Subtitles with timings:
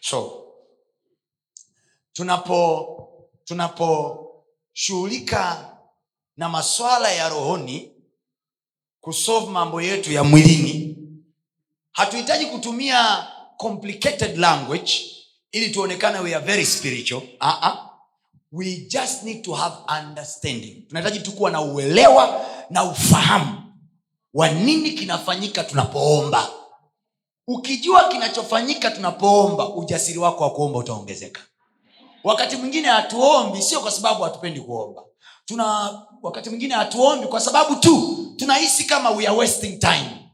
[0.00, 0.46] So
[2.12, 2.96] tunapo
[3.44, 5.70] tunaposhughulika
[6.36, 7.90] na maswala ya rohoni
[9.00, 10.96] kusolve mambo yetu ya mwilini
[11.92, 13.26] hatuhitaji kutumia
[13.56, 14.92] complicated language
[15.52, 17.22] ili tuonekane we are very spiritual.
[17.40, 17.76] Uh-uh.
[18.52, 20.82] we just need to have understanding.
[20.88, 23.74] Tunahitaji tu kuwa na uelewa na ufahamu
[24.34, 26.50] wa nini kinafanyika tunapoomba
[27.52, 31.40] ukijua kinachofanyika tunapoomba ujasiri wako wa kuomba utaongezeka.
[32.24, 35.04] Wakati mwingine hatuombi sio kwa sababu hatupendi kuomba.
[35.44, 40.32] Tuna wakati mwingine hatuombi kwa sababu tu tunahisi kama we are wasting time.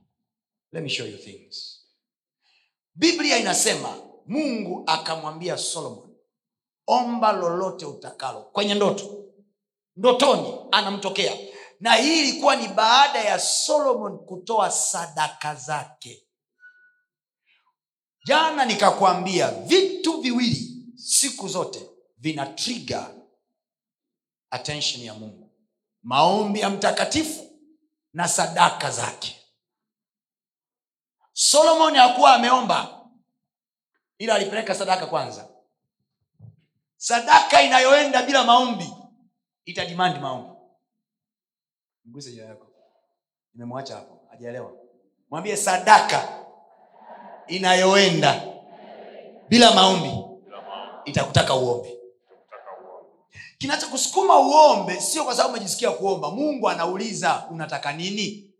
[0.72, 1.80] Let me show you things.
[2.94, 3.94] Biblia inasema
[4.26, 6.14] mungu akamwambia solomon
[6.86, 8.40] omba lolote utakalo.
[8.42, 9.24] Kwenye ndoto.
[9.96, 11.36] Ndotoni anamtokea.
[11.80, 16.25] Na hii ilikuwa ni baada ya solomon kutoa sadaka zake
[18.26, 23.10] jana nikakwambia vitu viwili siku zote vina trigger
[24.50, 25.52] attention ya mungu.
[26.02, 27.60] Maombi ya mtakatifu
[28.12, 29.40] na sadaka zake.
[31.32, 33.06] Solomon hakuwa ameomba
[34.18, 35.48] ila alipeleka sadaka kwanza.
[36.96, 38.92] Sadaka inayoenda bila maombi
[39.64, 40.50] itadimandi maombi.
[42.04, 42.72] Mguse jina yako
[43.54, 44.26] nimemwacha hapo.
[44.30, 44.72] Hajaelewa.
[45.30, 46.45] Mwambie sadaka
[47.48, 48.42] inayoenda
[49.48, 50.10] bila maombi
[51.04, 51.98] itakutaka uombe.
[53.58, 56.30] Kinachokusukuma uombe sio kwa sababu umejisikia kuomba.
[56.30, 58.54] Mungu anauliza unataka nini?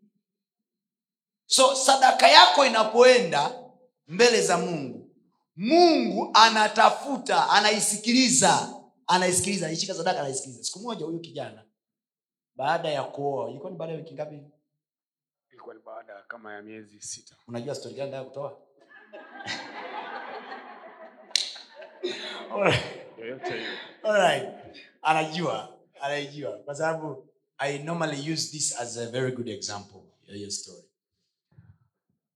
[1.47, 3.62] So sadaka yako inapoenda
[4.06, 5.11] mbele za mungu
[5.56, 8.75] mungu anatafuta anaisikiliza
[9.06, 9.66] anaisikiliza.
[9.66, 10.65] Aishika sadaka anaisikiliza.
[10.65, 11.65] Siku moja huyu kijana
[12.56, 14.43] baada ya kuoa ilikuwa ni baada ya wiki ngapi?
[15.50, 17.37] Ilikuwa ni baada kama ya miezi sita.
[17.49, 18.59] unajua stori gani kutoa
[23.19, 23.71] Yoyote hiyo.
[24.03, 24.49] Alright.
[25.03, 25.69] anajua
[26.65, 30.85] kwa sababu i normally use this as a very good example ya hiyo story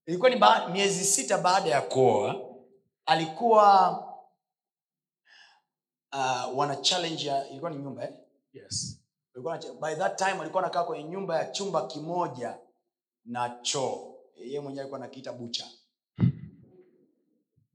[0.07, 2.37] ilikuwa ni ba- miezi sita baada ya kuoa
[3.07, 3.91] alikuwa
[6.13, 8.15] uh, wana challenge ya ilikuwa ni nyumba eh?
[8.53, 8.97] Yes.
[9.81, 12.59] By that time alikuwa anakaa kwenye nyumba ya chumba kimoja
[13.25, 15.67] na choo yeye mwenyewe alikuwa anakiita bucha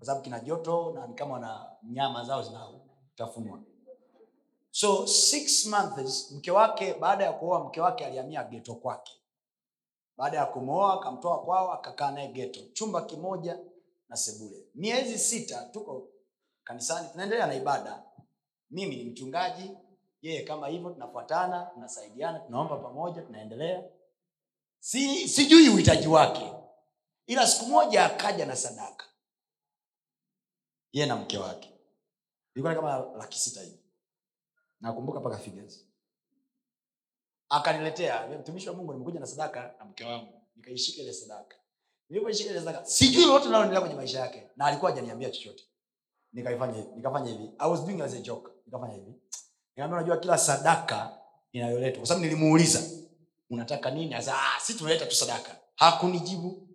[0.06, 3.60] kwa sababu kina joto na kama wana nyama zao zinatafunwa.
[4.72, 9.14] So six months mke wake baada ya kuoa mke wake alihamia geto kwake.
[10.18, 13.60] Baada ya kumwoa akamtoa kwao akakaa naye geto chumba kimoja
[14.10, 14.66] na sebule.
[14.76, 16.08] Miezi sita tuko
[16.64, 18.04] kanisani tunaendelea na ibada.
[18.72, 19.72] Mimi ni mchungaji
[20.22, 23.84] yeye kama hivyo tunafuatana tunasaidiana tunaomba pamoja tunaendelea.
[24.80, 26.54] Si, sijui uhitaji wake.
[27.28, 29.06] Ila siku moja akaja na sadaka
[30.96, 31.70] yeye na mke wake.
[32.56, 33.80] Ilikuwa kama laki sita hivi.
[34.82, 35.86] Nakumbuka mpaka figures.
[37.50, 40.42] Akaniletea mtumishi wa mungu nimekuja na sadaka na mke wangu.
[40.56, 41.56] Nikaishika ile sadaka.
[42.10, 45.64] Nilipoishika ile sadaka sijui lolote linaloendelea kwenye maisha yake na alikuwa hajaniambia chochote.
[46.34, 47.52] Nikaifanya nikafanya hivi.
[47.60, 48.52] I was doing as a joke.
[48.66, 49.14] Nikafanya hivi.
[49.76, 51.18] Nikamwambia unajua kila sadaka
[51.52, 52.82] inayoletwa kwa sababu nilimuuliza
[53.50, 54.14] unataka nini?
[54.14, 55.60] Asa ah, si tunaleta tu sadaka.
[55.76, 56.68] Hakunijibu.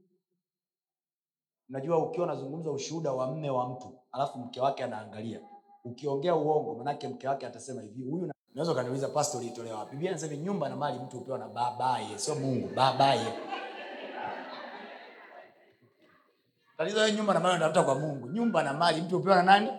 [1.68, 5.40] Unajua ukiwa unazungumza ushuhuda wa mme wa mtu alafu mke wake anaangalia.
[5.84, 9.90] Ukiongea uongo manake mke wake atasema hivi huyu na- unaweza ukaniuliza pastor ulitolewa wapi?
[9.90, 13.32] Biblia anasema nyumba na mali mtu hupewa na babaye sio mungu babaye.
[16.76, 18.26] Tatizo wewe nyumba na mali unatafuta kwa mungu.
[18.28, 19.70] Nyumba na mali mtu hupewa na nani?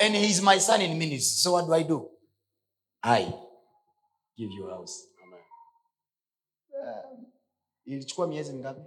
[0.00, 2.10] And he is my son in ministry so what do i do?
[3.02, 3.24] I
[4.36, 5.08] give you house.
[5.22, 5.40] Amen.
[7.84, 8.80] ilichukua miezi mingapi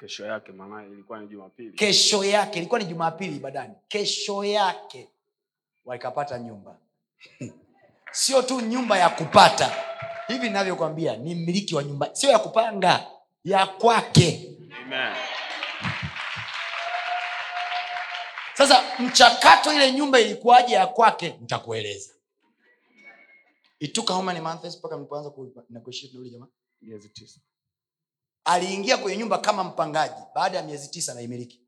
[0.00, 1.72] Kesho yake maana ilikuwa ni Jumapili.
[1.72, 3.74] kesho yake ilikuwa ni jumapili ibadani.
[3.88, 5.08] Kesho yake.
[5.84, 6.78] Wakapata nyumba.
[8.12, 9.84] Sio tu nyumba ya kupata.
[10.28, 12.14] Hivi ninavyokwambia ni mmiliki wa nyumba.
[12.14, 13.06] Sio ya kupanga
[13.44, 14.56] ya kwake.
[14.82, 15.14] Amen.
[18.54, 21.36] sasa mchakato ile nyumba ilikuwaje ya kwake?
[21.40, 22.12] Nitakueleza.
[23.78, 26.46] Ituka how many months mpaka mlipoanza ku- negotiate na yule jamaa?
[26.82, 27.40] Miezi tisa
[28.48, 31.60] aliingia kwenye nyumba kama mpangaji baada ya miezi tisa naimiliki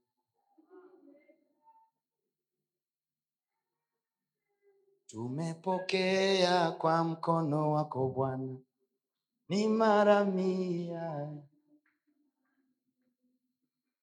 [5.06, 8.56] tumepokea kwa mkono wako bwana.
[9.48, 11.32] Ni mara mia.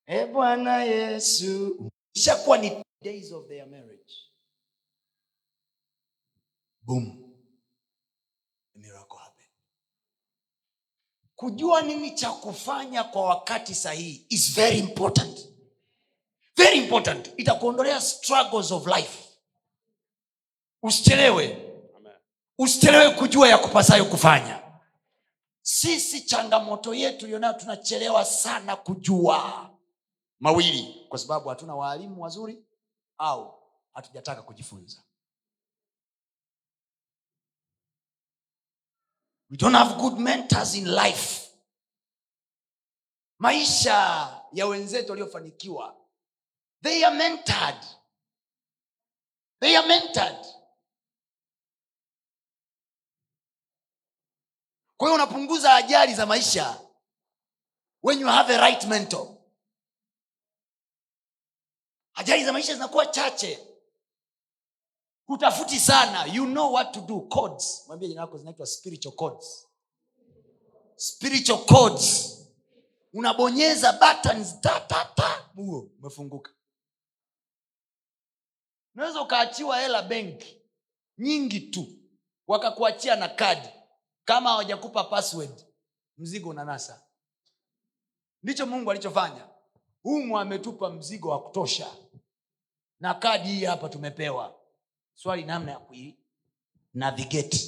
[0.05, 1.77] E bwana yesu.
[2.13, 4.13] Ishakuwa ni days of their marriage.
[6.81, 7.26] Boom.
[11.37, 15.39] Kujua nini cha kufanya kwa wakati sahihi is very important.
[16.55, 17.31] Very important.
[17.37, 19.23] Itakuondolea struggles of life.
[20.83, 21.63] Usichelewe.
[22.57, 24.63] Usichelewe kujua ya kupasayo kufanya.
[25.61, 29.69] Sisi changamoto yetu ilionayo tunachelewa sana kujua
[30.39, 31.05] mawili.
[31.09, 32.63] Kwa sababu hatuna waalimu wazuri
[33.17, 33.53] au
[33.93, 35.03] hatujataka kujifunza
[39.49, 41.43] we don't have good mentors in life.
[43.39, 43.93] Maisha
[44.53, 45.97] ya wenzetu waliofanikiwa
[46.83, 47.85] they are mentored.
[49.59, 50.45] They are mentored.
[54.97, 56.81] Kwa hiyo unapunguza ajali za maisha
[58.03, 59.37] when you have a right mentor.
[62.13, 63.66] Ajali za maisha zinakuwa chache
[65.27, 66.25] hutafuti sana.
[66.25, 67.21] You know what to do.
[67.21, 67.83] Codes.
[67.87, 69.67] Mwambie jina lako zinaitwa spiritual codes.
[70.95, 72.33] Spiritual codes.
[73.13, 75.49] Unabonyeza buttons ta ta ta.
[75.55, 76.51] Huo umefunguka.
[78.95, 80.61] Unaweza ukaachiwa hela benki
[81.17, 81.87] nyingi tu.
[82.47, 83.69] Wakakuachia na kadi
[84.25, 85.65] kama hawajakupa password
[86.17, 87.03] mzigo unanasa.
[88.43, 89.47] Ndicho mungu alichofanya.
[90.03, 91.95] Humu ametupa mzigo wa kutosha.
[92.99, 94.56] Na kadi hii hapa tumepewa
[95.17, 96.15] swali namna ya kui
[96.93, 97.59] navigate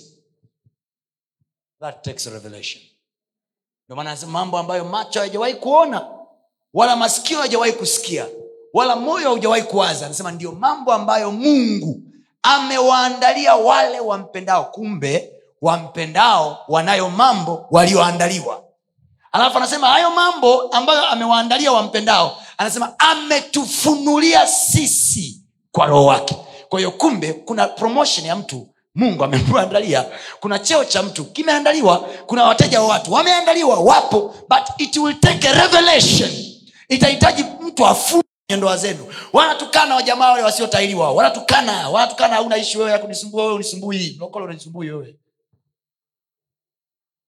[1.82, 2.82] that takes revelation.
[3.86, 6.08] Ndio maana mambo ambayo macho hayajawahi kuona
[6.74, 8.26] wala masikio hayajawahi kusikia
[8.74, 10.06] wala moyo haujawahi kuwaza.
[10.06, 12.02] Anasema ndio mambo ambayo mungu
[12.44, 18.64] amewaandalia wale wampendao kumbe wampendao wanayo mambo walioandaliwa.
[19.32, 25.42] Alafu anasema hayo mambo ambayo amewaandalia wampendao anasema ametufunulia sisi
[25.72, 26.36] kwa roho wake
[26.70, 28.68] kwa kumbe kuna promotion ya mtu.
[28.96, 30.06] Mungu amemwandalia.
[30.40, 31.26] Kuna cheo cha mtu.
[31.26, 32.00] Kimeandaliwa.
[32.00, 33.14] Kuna wateja wa watu.
[33.14, 33.80] Wameandaliwa.
[33.80, 34.36] Wapo.
[34.50, 36.30] But it will take a revelation.
[36.90, 38.24] Itahitaji mtu afunye
[38.58, 39.14] ndoa zenu.
[39.34, 41.90] Wanatukana wajamaa wale wasiotahiriwa wanatukana.
[41.90, 44.14] Wanatukana hauna ishi wewe yakunisumbua wewe unisumbui.
[44.18, 45.16] Mlokolo unisumbui wewe.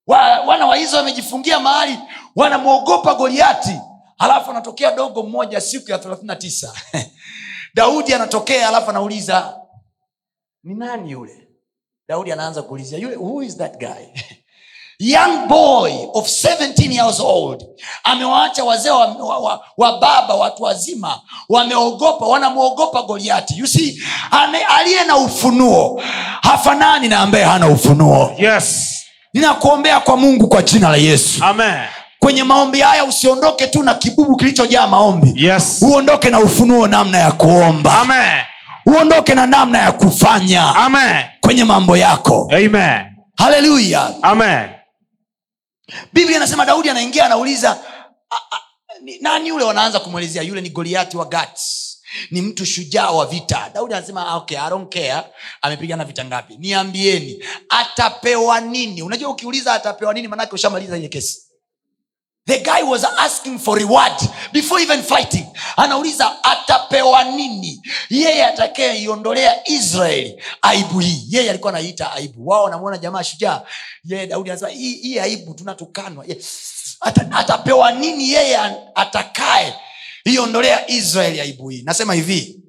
[0.07, 1.99] Wa, wana wa wamejifungia mahali.
[2.35, 3.75] Wanamwogopa goliati.
[4.17, 6.73] Alafu anatokea dogo mmoja siku ya thelathini na tisa
[7.75, 9.57] daudi anatokea alafu anauliza
[10.63, 11.47] ni nani yule?
[12.09, 14.06] Daudi anaanza kuulizia yule who is that guy?
[15.00, 17.65] Young boy of 17 years old.
[18.03, 21.21] Amewaacha wazee wa, wa, wa, wa baba watu wazima.
[21.50, 23.57] Wameogopa wanamwogopa goliati.
[23.57, 24.03] You see
[24.79, 26.01] aliye na ufunuo
[26.41, 28.31] hafanani na ambaye hana ufunuo.
[28.38, 28.88] Yes.
[29.33, 31.44] ninakuombea kwa mungu kwa jina la yesu.
[31.44, 31.79] Amen.
[32.23, 35.33] Kwenye maombi haya usiondoke tu na kibubu kilichojaa maombi.
[35.45, 35.81] Yes.
[35.81, 38.00] uondoke na ufunuo namna ya kuomba.
[38.00, 38.41] Amen.
[38.85, 40.75] uondoke na namna ya kufanya.
[40.75, 41.25] Amen.
[41.41, 42.51] kwenye mambo yako.
[42.56, 43.06] Amen.
[43.38, 44.13] haleluya
[46.13, 47.71] biblia anasema daudi anaingia anauliza
[48.29, 48.62] "A- a-
[49.03, 50.41] ni- nani yule wanaanza kumwelezea?
[50.44, 51.88] Yule ni goliati wa gats
[52.31, 53.69] ni mtu shujaa wa vita.
[53.74, 55.24] Daudi anasema "Ah, okay, I don't care.
[55.62, 56.57] Amepigana vita ngapi?
[56.60, 59.01] Niambieni atapewa nini?
[59.01, 61.41] Unajua ukiuliza atapewa nini maanake ushamaliza ile kesi
[62.48, 64.13] the guy was asking for reward
[64.53, 65.45] before even fighting.
[65.77, 67.81] Anauliza atapewa nini?
[68.10, 71.24] Yeye atakayeiondolea israeli aibu hii.
[71.29, 72.48] Yeye alikuwa anaiita aibu.
[72.48, 73.62] Wao wanamwona jamaa shujaa.
[74.03, 76.25] Yeye daudi anasema hii, hii aibu tunatukanwa.
[77.01, 78.60] Ata, atapewa nini yeye
[78.95, 79.74] atakaye
[80.25, 81.81] iondolea israeli aibu hii?
[81.86, 82.60] Nasema hivi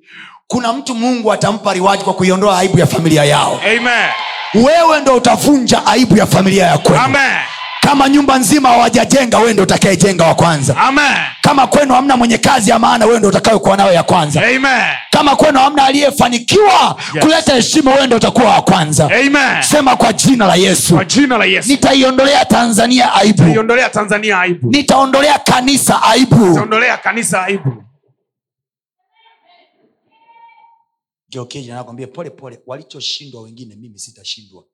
[0.47, 3.61] kuna mtu mungu atampa riwaji kwa kuiondoa aibu ya familia yao.
[3.65, 4.11] Amen.
[4.55, 7.01] wewe ndo utavunja aibu ya familia ya kwenu.
[7.03, 7.39] Amen.
[7.87, 11.13] Kama nyumba nzima hawajajenga wewe ndo utakayejenga wa kwanza Amen.
[11.41, 14.83] kama kwenu hamna mwenye kazi ya maana wewe ndo utakayokuwa nayo ya kwanza Amen.
[15.11, 17.25] kama kwenu hamna aliyefanikiwa Yes.
[17.25, 19.63] kuleta heshima wewe ndo utakuwa wa kwanza Amen.
[19.63, 20.99] sema kwa jina la yesu
[21.45, 21.69] Yesu.
[21.69, 24.71] nitaiondolea tanzania aibu Iondolea Tanzania aibu.
[24.71, 26.59] nitaondolea kanisa aibu
[27.03, 27.47] kanisa
[31.75, 34.65] nakwambia pole pole walichoshindwa wengine mimi sitashindwa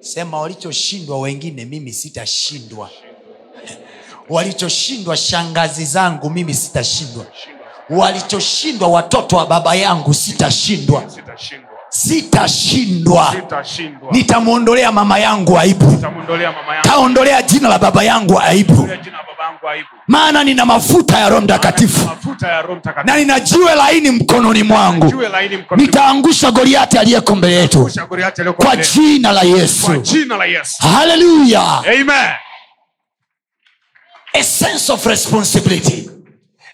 [0.00, 2.90] sema walichoshindwa wengine mimi sitashindwa.
[4.28, 7.26] Walichoshindwa shangazi zangu mimi sitashindwa.
[7.90, 11.02] Walichoshindwa watoto wa baba yangu sitashindwa.
[11.88, 13.34] Sitashindwa.
[14.12, 16.02] nitamwondolea mama yangu aibu.
[16.82, 18.88] Taondolea jina la baba yangu aibu
[20.06, 22.10] Maana nina mafuta ya roho mtakatifu.
[23.04, 25.12] na nina jiwe laini mkononi mwangu.
[25.76, 27.90] nitaangusha goliati aliyeko mbele yetu.
[28.56, 29.96] Kwa jina la yesu.
[29.96, 30.82] Jina la yesu.
[30.82, 31.82] Haleluya
[34.34, 36.08] a sense of responsibility.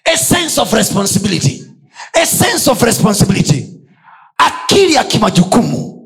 [0.05, 1.63] A sense of responsibility.
[2.15, 3.73] A sense of responsibility.
[4.37, 5.96] Akili ya kimajukumu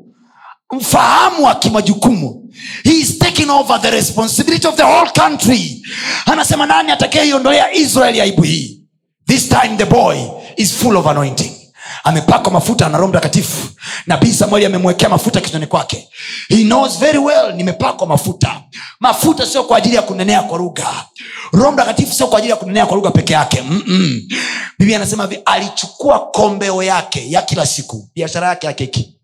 [0.72, 2.38] mfahamu wa kimajukumu.
[2.84, 5.82] He is taking over the responsibility of the whole country.
[6.26, 8.78] Anasema nani atakayeiondolea israeli aibu hii?
[9.26, 10.16] This time the boy
[10.56, 11.52] is full of anointing.
[12.04, 13.68] Amepakwa mafuta na roho mtakatifu.
[14.06, 16.08] Nabii samueli amemwekea mafuta kichwani kwake.
[16.48, 18.60] He knows very well nimepakwa mafuta.
[19.00, 21.04] Mafuta sio kwa ajili ya kunenea kwa lugha.
[21.52, 23.62] Roho mtakatifu sio kwa ajili ya kunenea kwa lugha peke yake.
[24.78, 28.08] Biblia anasema hivi alichukua kombeo yake ya kila siku.
[28.14, 29.16] Biashara yake ya keki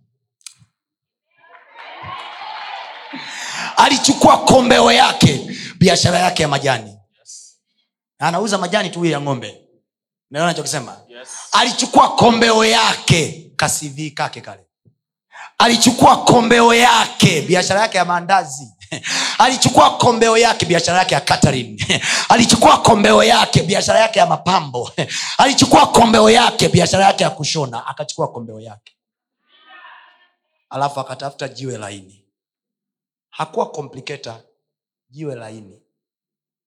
[3.78, 6.98] alichukua kombeo yake biashara yake ya majani.
[8.18, 9.60] Anauza majani tu ya ng'ombe.
[10.30, 10.96] Naona nachokisema
[11.52, 14.64] alichukua kombeo yake kasivi kake kale.
[15.58, 18.68] Alichukua kombeo yake biashara yake ya maandazi.
[19.38, 21.82] Alichukua kombeo yake biashara yake ya catering.
[22.28, 24.92] Alichukua kombeo yake biashara yake ya mapambo.
[25.38, 27.86] Alichukua kombeo yake biashara yake ya kushona.
[27.86, 28.92] Akachukua kombeo yake.
[30.70, 32.17] Alafu akatafuta jiwe laini
[33.30, 34.44] hakuwa kompliketa
[35.08, 35.82] jiwe laini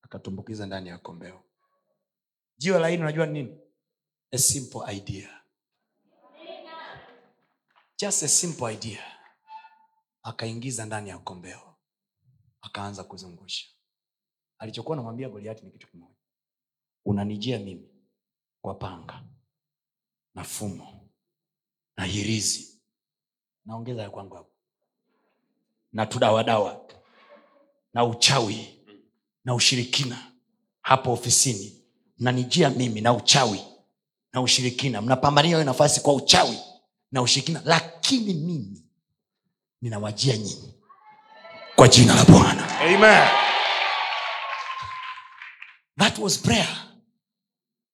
[0.01, 1.43] akatumbukiza ndani ya kombeo.
[2.57, 3.59] Jiwe laini unajua ni nini?
[4.31, 5.41] A simple idea.
[7.97, 9.17] Just a simple idea.
[10.23, 11.75] Akaingiza ndani ya kombeo
[12.61, 13.67] akaanza kuzungusha.
[14.57, 16.15] Alichokuwa namwambia goliati ni kitu kimoja.
[17.05, 17.89] Unanijia mimi
[18.61, 19.23] kwa panga
[20.35, 21.09] na fumo
[21.97, 22.81] na hirizi.
[23.65, 24.50] Naongeza ya kwangu hapo
[25.93, 26.81] na tudawadawa
[27.93, 28.67] na uchawi
[29.45, 30.31] na ushirikina
[30.81, 31.81] hapo ofisini.
[32.19, 33.61] Mnanijia mimi na uchawi
[34.33, 35.01] na ushirikina.
[35.01, 36.57] Mnapambania hiyo nafasi kwa uchawi
[37.11, 37.61] na ushirikina.
[37.65, 38.83] Lakini mimi
[39.81, 40.73] ninawajia nyinyi
[41.75, 42.81] kwa jina la bwana.
[45.97, 46.87] That was prayer.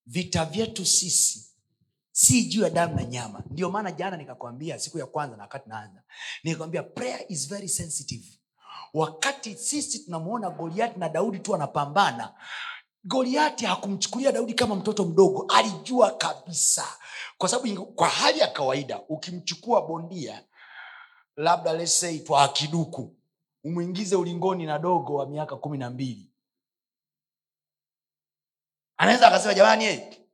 [0.06, 1.47] Vita vyetu sisi
[2.18, 3.44] si juu ya damu na nyama.
[3.50, 6.04] Ndio maana jana nikakwambia siku ya kwanza na wakati naanza
[6.44, 8.28] nikakwambia prayer is very sensitive.
[8.94, 12.34] Wakati sisi tunamwona goliati na daudi tu anapambana
[13.04, 16.86] goliati hakumchukulia daudi kama mtoto mdogo alijua kabisa.
[17.38, 20.44] Kwa sababu kwa hali ya kawaida ukimchukua bondia
[21.36, 23.16] labda lesei say twa kiduku
[23.64, 26.32] umwingize ulingoni na dogo wa miaka kumi na mbili.
[28.98, 30.27] Anaweza akasema jamani hey,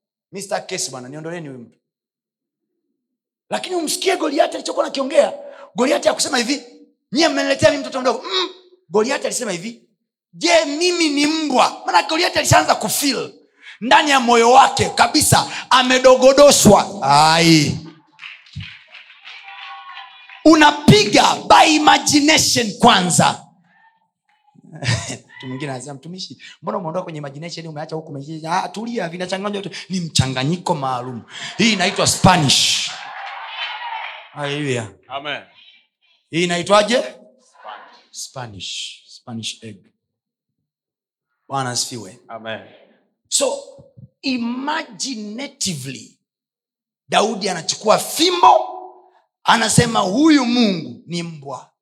[0.67, 1.79] kesi bwana niondoleni huyu mtu.
[3.49, 5.33] Lakini umsikie goliati alichokuwa nakiongea
[5.75, 6.63] goliati akusema hivi
[7.11, 8.23] nyie mmeniletea mi mtoto mdogo.
[8.23, 8.49] Mm.
[8.89, 9.81] goliati alisema hivi
[10.33, 11.81] je mimi ni mbwa?
[11.85, 13.33] Maana goliati alishaanza kufil
[13.81, 16.99] ndani ya moyo wake kabisa amedogodoswa.
[17.01, 17.77] Ai.
[20.45, 23.39] Unapiga by imagination kwanza
[25.43, 29.69] mtu mwingine anasema mtumishi mbona umeondoka kwenye imagination umeacha huku ah, tulia vinachanganywa tu.
[29.89, 31.21] Ni mchanganyiko maalum.
[31.57, 32.91] Hii inaitwa spanish.
[34.31, 34.91] Haleluya.
[35.07, 35.41] Amen.
[36.29, 37.03] Hii inaitwaje?
[38.11, 39.03] Spanish.
[39.07, 39.85] Spanish egg.
[41.47, 42.19] Bwana asifiwe.
[42.27, 42.61] Amen.
[43.27, 43.53] So
[44.21, 46.19] imaginatively
[47.09, 48.69] daudi anachukua fimbo
[49.43, 51.72] anasema huyu mungu ni mbwa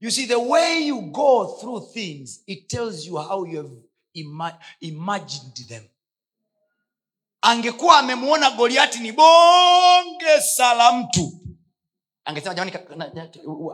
[0.00, 3.70] you see the way you go through things it tells you how you have
[4.14, 5.84] ima- imagined them.
[7.42, 11.32] Angekuwa amemwona goliati ni bonge sala mtu.
[12.24, 12.76] Angesema jamani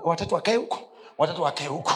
[0.05, 0.79] watatu wakae huko
[1.19, 1.93] watatu wakae huko.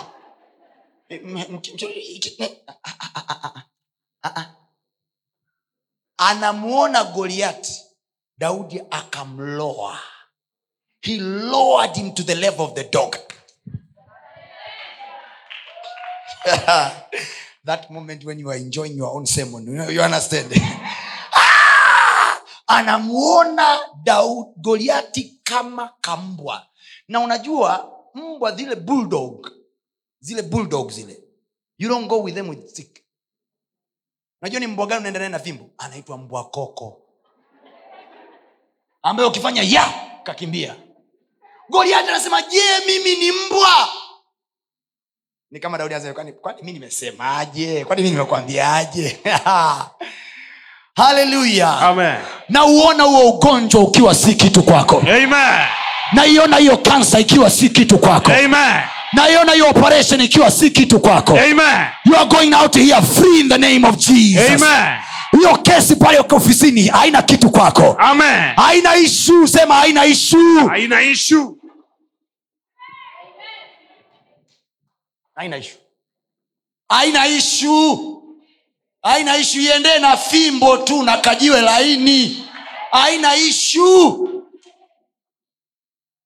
[6.17, 7.85] Anamuona goliati
[8.39, 9.99] daudi akamloa.
[11.01, 13.17] He lowered him to the level of the dog
[17.67, 20.53] that moment when you are enjoying your own sermon you, know, you understand?
[21.35, 22.41] Ah!
[22.67, 26.67] anamuona daud goliati kama kambwa.
[27.09, 29.51] Na unajua mbwa zile bulldog
[30.21, 31.25] zile bulldog zile
[31.79, 33.05] you don't go with them with stick.
[34.43, 35.71] Unajua ni mbwa gani unaenda naye na fimbo?
[35.79, 37.03] Anaitwa mbwa koko.
[39.03, 40.77] Ambaye ukifanya ya kakimbia.
[41.69, 43.89] Goliati anasema je mimi ni mbwa
[45.51, 47.85] ni kama daudi anasema kwani kwani mi nimesemaje?
[47.85, 49.19] Kwani mi nimekwambiaje
[50.97, 52.15] haleluya amen.
[52.49, 55.03] Na uona huo ugonjwa ukiwa si kitu kwako.
[56.13, 58.33] Naiona hiyo kansa ikiwa si kitu kwako.
[58.33, 58.83] Amen.
[59.13, 61.33] naiona hiyo operation ikiwa si kitu kwako.
[61.33, 61.87] Amen.
[62.05, 64.63] you are going out here free in the name of jesus.
[64.63, 64.99] Amen.
[65.39, 67.97] hiyo kesi pale ofisini haina kitu kwako.
[67.99, 68.53] Amen.
[68.57, 71.01] haina ishu sema haina ishu Haina.
[75.39, 75.77] Haina ishu
[76.89, 78.23] haina ishu
[79.03, 82.45] haina ishu iendee na fimbo tu na kajiwe laini
[82.91, 84.29] haina ishu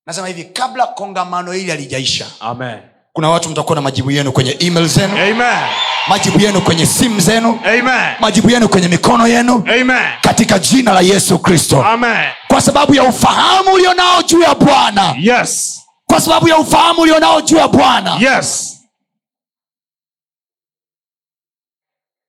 [0.06, 2.78] nasema hivi kabla kongamano hili halijaisha Amen.
[3.12, 5.68] kuna watu mtakuwa na majibu yenu kwenye email zenu Amen.
[6.08, 8.14] majibu yenu kwenye simu zenu Amen.
[8.20, 10.12] majibu yenu kwenye mikono yenu Amen.
[10.20, 12.30] katika jina la yesu kristo Amen.
[12.48, 15.80] kwa sababu ya ufahamu ulionao juu ya bwana Yes.
[16.06, 18.78] kwa sababu ya ufahamu ulionao juu ya bwana Yes.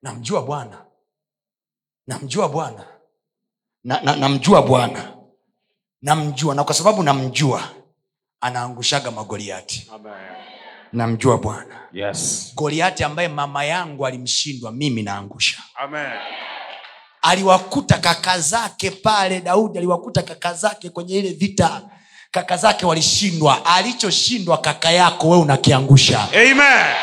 [0.03, 0.77] Namjua bwana.
[2.07, 2.85] Namjua bwana.
[3.83, 5.13] Na- na- namjua bwana.
[6.01, 7.69] Namjua na kwa sababu namjua
[8.41, 9.91] anaangushaga magoliati
[10.93, 11.79] namjua bwana.
[11.93, 12.51] Yes.
[12.55, 15.63] goliati ambaye mama yangu alimshindwa mimi naangusha.
[15.75, 16.11] Amen.
[17.21, 21.81] aliwakuta kaka zake pale daudi aliwakuta kaka zake kwenye ile vita.
[22.31, 23.65] Kaka zake walishindwa.
[23.65, 26.27] Alichoshindwa kaka yako we unakiangusha.
[26.33, 26.95] Amen.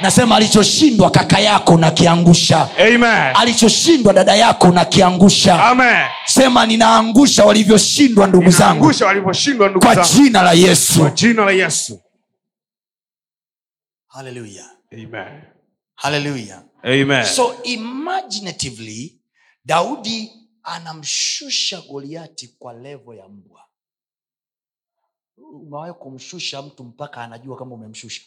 [0.00, 3.36] Nasema alichoshindwa kaka yako nakiangusha Amen.
[3.36, 6.06] alichoshindwa dada yako nakiangusha Amen.
[6.26, 10.08] sema ninaangusha walivyoshindwa ndugu zangu Inaangusha walivyoshindwa ndugu kwa zangu.
[10.22, 12.02] jina la yesu Kwa jina la Yesu.
[14.92, 15.42] Amen.
[16.82, 17.24] Amen.
[17.24, 19.20] so imaginatively
[19.64, 23.62] daudi anamshusha goliati kwa levo ya mbwa
[25.36, 28.22] umewahi kumshusha mtu mpaka anajua kama umemshusha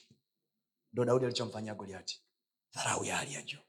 [0.93, 2.24] ndo daudi alichomfanyia goliati.
[2.74, 3.60] Dharau ya hali ya juu.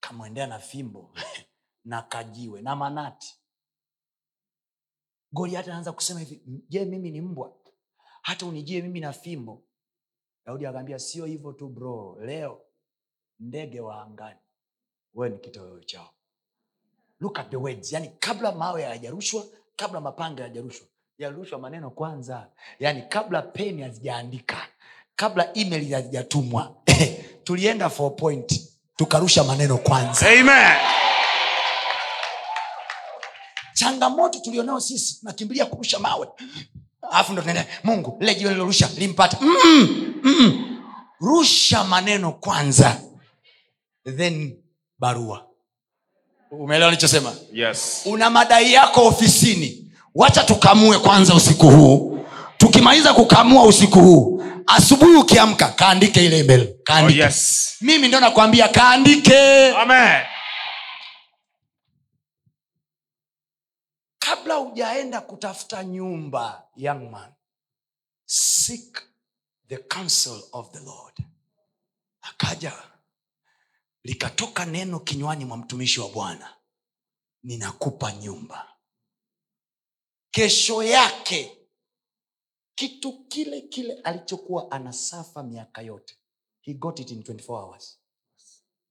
[0.00, 1.14] Kamwendea na fimbo
[1.84, 3.34] na kajiwe na manati.
[5.32, 7.56] Goliati anaanza kusema hivi je mimi ni mbwa?
[8.22, 9.64] Hata unijie mimi na fimbo.
[10.44, 12.16] Daudi akaambia sio hivyo tu bro.
[12.20, 12.64] Leo
[13.38, 14.40] ndege wa angani.
[15.14, 16.14] Wewe ni kitoweo chao.
[17.20, 17.92] Look at the words.
[17.92, 19.44] Yani kabla mawe hayajarushwa
[19.76, 22.52] kabla mapanga hayajarushwa yarushwa maneno kwanza.
[22.78, 24.68] Yani kabla peni hazijaandika
[25.18, 26.74] kabla email hazijatumwa
[27.44, 28.60] tulienda for point.
[28.96, 30.26] Tukarusha maneno kwanza.
[30.30, 30.76] Amen.
[33.74, 36.28] changamoto tulionao sisi tunakimbilia kurusha mawe.
[37.10, 39.36] Alafu ndo tunaenda mungu lile jiwe lilorusha limpata.
[39.40, 40.80] Mm, mm.
[41.20, 43.00] rusha maneno kwanza
[44.16, 44.56] then
[44.98, 45.46] barua.
[46.50, 47.34] Umeelewa nilichosema?
[47.52, 48.02] Yes.
[48.06, 49.92] una madai yako ofisini.
[50.14, 52.17] Wacha tukamue kwanza usiku huu
[52.58, 56.74] tukimaliza kukamua usiku huu asubuhi ukiamka kaandike ile email.
[57.04, 57.76] Oh, yes.
[57.80, 59.70] mimi ndo nakwambia kaandike.
[59.74, 60.24] Amen.
[64.18, 67.32] kabla hujaenda kutafuta nyumba young man
[68.26, 69.02] seek
[69.68, 71.14] the counsel of the lord.
[72.20, 72.72] Akaja
[74.04, 76.54] likatoka neno kinywani mwa mtumishi wa bwana.
[77.42, 78.68] Ninakupa nyumba.
[80.30, 81.57] Kesho yake
[82.78, 86.16] kitu kile kile alichokuwa anasafa miaka yote.
[86.60, 87.98] He got it in 24 hours.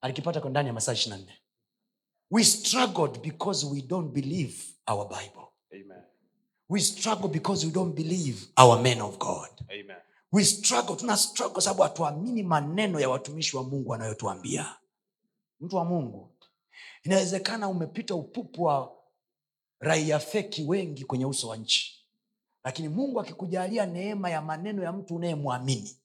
[0.01, 1.19] Alikipata kwa ndani ya masaa 24
[2.31, 4.55] we struggled because we don't believe
[4.87, 5.47] our bible.
[5.73, 6.03] Amen.
[6.69, 9.49] we struggle because we don't believe our men of god.
[9.69, 9.97] Amen.
[10.31, 14.75] we struggle tuna struggle sababu hatuamini maneno ya watumishi wa mungu wanayotuambia.
[15.59, 16.29] Mtu wa mungu
[17.03, 18.95] inawezekana umepita upupu wa
[19.79, 21.96] raia feki wengi kwenye uso wa nchi
[22.67, 25.97] lakini mungu akikujalia neema ya maneno ya mtu unayemwamini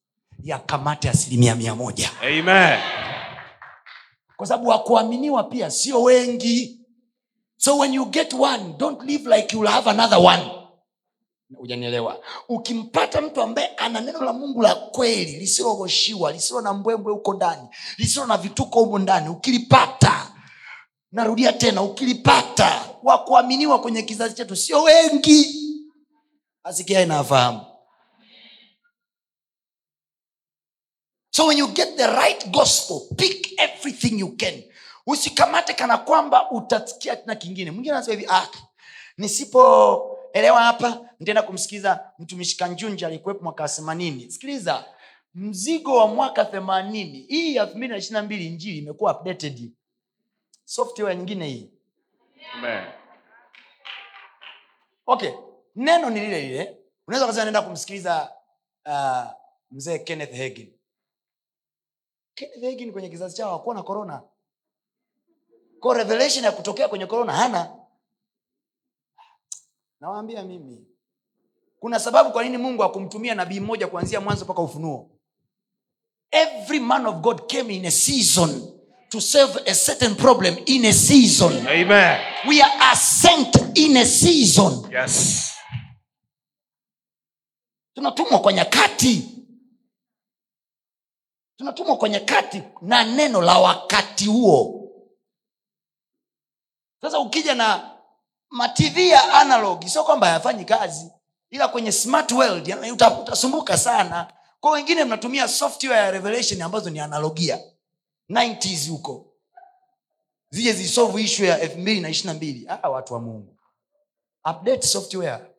[0.43, 2.11] yakamate asilimia mia moja.
[2.23, 2.79] Amen.
[4.37, 6.81] kwa sababu wakuaminiwa pia sio wengi.
[7.57, 10.43] So when you get one don't live like you'll have another one.
[11.59, 17.35] Ujanielewa ukimpata mtu ambaye ana neno la mungu la kweli lisilogoshiwa lisilo na mbwembwe huko
[17.35, 20.33] ndani lisilo na vituko humo ndani ukilipata
[21.13, 25.63] narudia tena ukilipata wakuaminiwa kwenye kizazi chetu sio wengi
[26.65, 27.67] asikiae inafahamu.
[31.31, 34.63] So when you get the right gospel pick everything you can.
[35.07, 37.71] Usikamate kana kwamba utasikia tena kingine.
[37.71, 38.49] Mwingine anasema hivi ah,
[39.19, 44.31] nisipoelewa hapa nitaenda kumsikiliza mtumishi kanjunja alikuwepo mwaka themanini.
[44.31, 44.85] Sikiliza
[45.35, 49.73] mzigo wa mwaka themanini hii elfu mbili na ishiri na mbili injili imekuwa updated.
[50.65, 51.71] Software nyingine hii.
[52.55, 52.85] Amen.
[55.07, 55.31] okay
[55.77, 56.79] neno ni lile lile.
[57.07, 58.33] Unaweza kasema naenda kumsikiliza
[58.87, 59.31] uh,
[59.71, 60.73] mzee kenneth hagin.
[62.35, 64.23] Kenneth hagin kwenye kizazi chao hakuwa na korona
[65.81, 67.77] ko revelation ya kutokea kwenye korona hana.
[70.01, 70.87] Nawaambia mimi
[71.81, 75.11] kuna sababu kwa nini mungu akumtumia nabii mmoja kuanzia mwanzo mpaka ufunuo?
[76.31, 78.73] Every man of god came in a season
[79.09, 81.53] to serve a certain problem in a season.
[81.67, 82.21] Amen.
[82.49, 84.91] we are sent in a season.
[84.93, 85.53] Yes.
[87.95, 89.29] Tunatumwa kwa nyakati.
[91.57, 94.79] Tunatumwa kwa nyakati na neno la wakati huo.
[97.03, 97.91] Sasa ukija na
[98.51, 101.11] matv ya analog sio kwamba hayafanyi kazi
[101.51, 102.75] ila kwenye smart world
[103.23, 104.33] utasumbuka sana.
[104.61, 107.61] Kwa wengine mnatumia software ya revelation ambazo ni analogia.
[108.31, 109.27] 90s huko.
[110.51, 112.67] Zije zisolve ishu ya elfu mbili na ishiri na mbili.
[112.69, 113.57] Ah, watu wa mungu.
[114.51, 115.52] Update software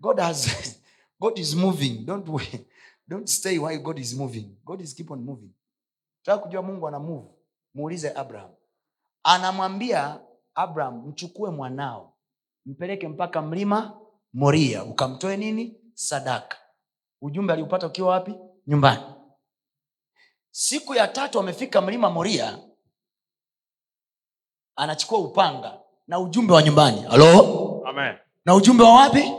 [0.00, 0.46] god has
[1.20, 2.04] god is moving.
[2.06, 2.66] Don't wait.
[3.08, 4.56] don't stay while god is moving.
[4.64, 5.50] God is keep on moving.
[6.22, 7.28] Taka kujua mungu ana move.
[7.74, 8.50] Muulize abraham.
[9.22, 10.20] Anamwambia
[10.54, 12.14] abraham mchukue mwanao
[12.66, 14.00] mpeleke mpaka mlima
[14.32, 15.76] moria ukamtoe nini?
[15.94, 16.56] Sadaka.
[17.22, 18.34] Ujumbe aliupata ukiwa wapi?
[18.66, 19.02] Nyumbani.
[20.50, 22.58] Siku ya tatu amefika mlima moria
[24.76, 27.00] anachukua upanga na ujumbe wa nyumbani.
[27.02, 28.16] Halo Amen.
[28.44, 29.32] na ujumbe wa wapi.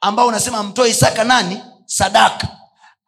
[0.00, 1.62] Ambao unasema mtoe isaka nani?
[1.86, 2.58] Sadaka.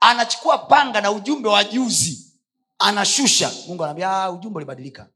[0.00, 2.32] Anachukua panga na ujumbe wa juzi.
[2.78, 3.52] Anashusha.
[3.68, 5.08] Mungu anaambia "Ah, ujumbe ulibadilika.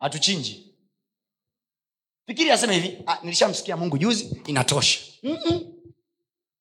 [0.00, 0.74] Hatuchinji.
[2.26, 5.00] Fikiri aseme hivi "Ah, nilishamsikia mungu juzi inatosha.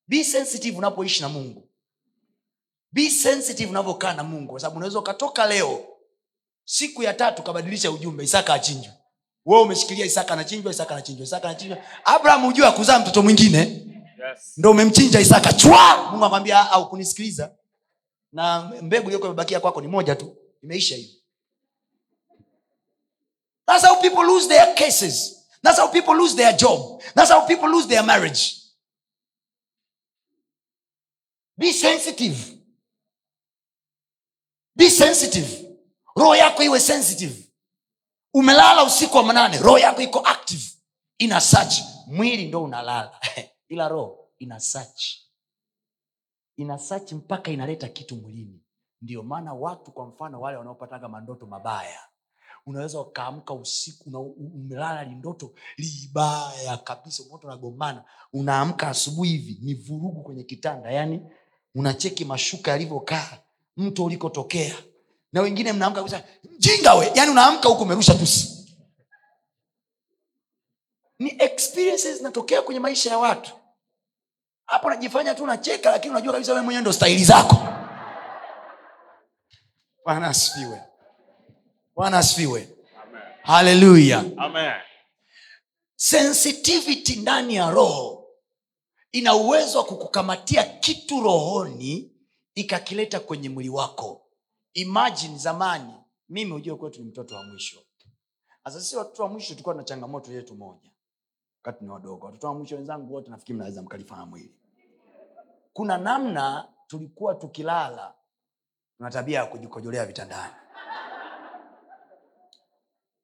[0.07, 1.69] Be sensitive unapoishi na mungu.
[2.91, 5.85] Be sensitive unavyokaa na mungu kwa sababu unaweza ukatoka leo
[6.65, 8.93] siku ya tatu ukabadilisha ujumbe isaka achinjwe
[9.47, 13.83] wewe umeshikilia isaka anachinjwa isaka anachinjwa isaka anachinjwa abraham hujua kuzaa mtoto mwingine
[14.29, 14.53] Yes.
[14.57, 17.55] ndo umemchinja isaka chwa mungu akwambia au kunisikiliza
[18.31, 21.09] na mbegu iliyokuwa imebakia kwako ni moja tu imeisha hiyo
[23.65, 25.35] That's how people lose their cases.
[25.63, 27.01] That's how people lose their job.
[27.15, 28.41] That's how people lose their marriage.
[31.57, 32.37] Be sensitive.
[34.75, 35.77] Be sensitive.
[36.15, 37.46] Roho yako iwe sensitive.
[38.33, 40.63] Umelala usiku wa manane, roho yako iko active.
[41.17, 41.81] Ina search.
[42.07, 43.19] Mwili ndo unalala.
[43.69, 45.03] Ila roho ina search.
[46.57, 48.61] Ina search mpaka inaleta kitu mwilini.
[49.01, 51.99] Ndio maana watu kwa mfano wale wanaopataga mandoto mabaya
[52.67, 60.21] unaweza ukaamka usiku na umelala lindoto libaya kabisa moto nagombana unaamka asubuhi hivi ni vurugu
[60.23, 61.21] kwenye kitanda yani
[61.75, 63.37] unacheki mashuka yalivyokaa
[63.77, 64.75] mto ulikotokea
[65.33, 67.11] na wengine mnaamka mjinga we.
[67.15, 68.57] Yani unaamka huku umerusha tusi.
[71.19, 73.51] Ni experiences zinatokea kwenye maisha ya watu.
[74.65, 77.55] Hapo unajifanya tu unacheka lakini unajua kabisa wewe mwenyewe ndo stahili zako.
[80.05, 80.81] Bwana asifiwe.
[81.95, 82.69] Bwana asifiwe.
[83.43, 84.23] Haleluya
[85.95, 88.27] sensitivity ndani ya roho
[89.11, 92.11] ina uwezo wa kukukamatia kitu rohoni
[92.55, 94.26] ikakileta kwenye mwili wako
[94.77, 95.93] imagine zamani
[96.29, 97.79] mimi ujue kwetu ni mtoto wa mwisho.
[98.63, 100.91] Sasa sisi watoto wa mwisho tulikuwa na changamoto yetu moja.
[101.63, 104.55] Wakati ni wadogo watoto wa mwisho wenzangu wote nafikiri mnaweza mkalifahamu hili.
[105.73, 108.13] Kuna namna tulikuwa tukilala
[108.97, 110.53] tuna tabia ya kujikojolea vitandani.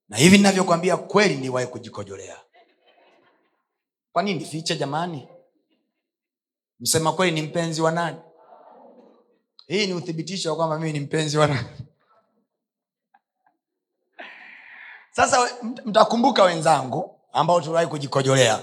[0.10, 2.38] Na hivi ninavyokwambia kweli niwahi kujikojolea.
[4.12, 4.39] Kwa nini?
[4.39, 5.28] Nifiche jamani.
[6.80, 8.18] Msema kweli ni mpenzi wa nani
[9.74, 11.60] hii ni uthibitisho wa kwamba mimi ni mpenzi wa
[15.12, 15.50] sasa
[15.86, 18.60] mtakumbuka wenzangu ambao tuliwahi kujikojolea.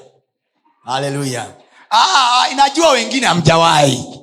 [0.84, 1.54] Haleluya.
[1.90, 4.20] Ah, inajua wengine hamjawahi.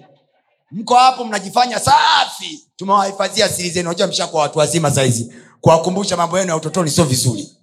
[0.71, 2.67] Mko hapo mnajifanya safi.
[2.75, 3.89] Tumewahifadhia siri zenu.
[3.89, 7.57] Najua mshakuwa watu wazima sahizi kuwakumbusha mambo yenu ya utotoni sio vizuri.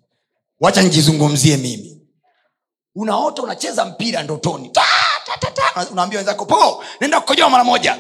[0.61, 2.01] Wacha nijizungumzie mimi.
[2.95, 4.73] Unaota unacheza mpira ndotoni.
[5.91, 7.99] Unaambia wenzako po nenda kukojoa mara moja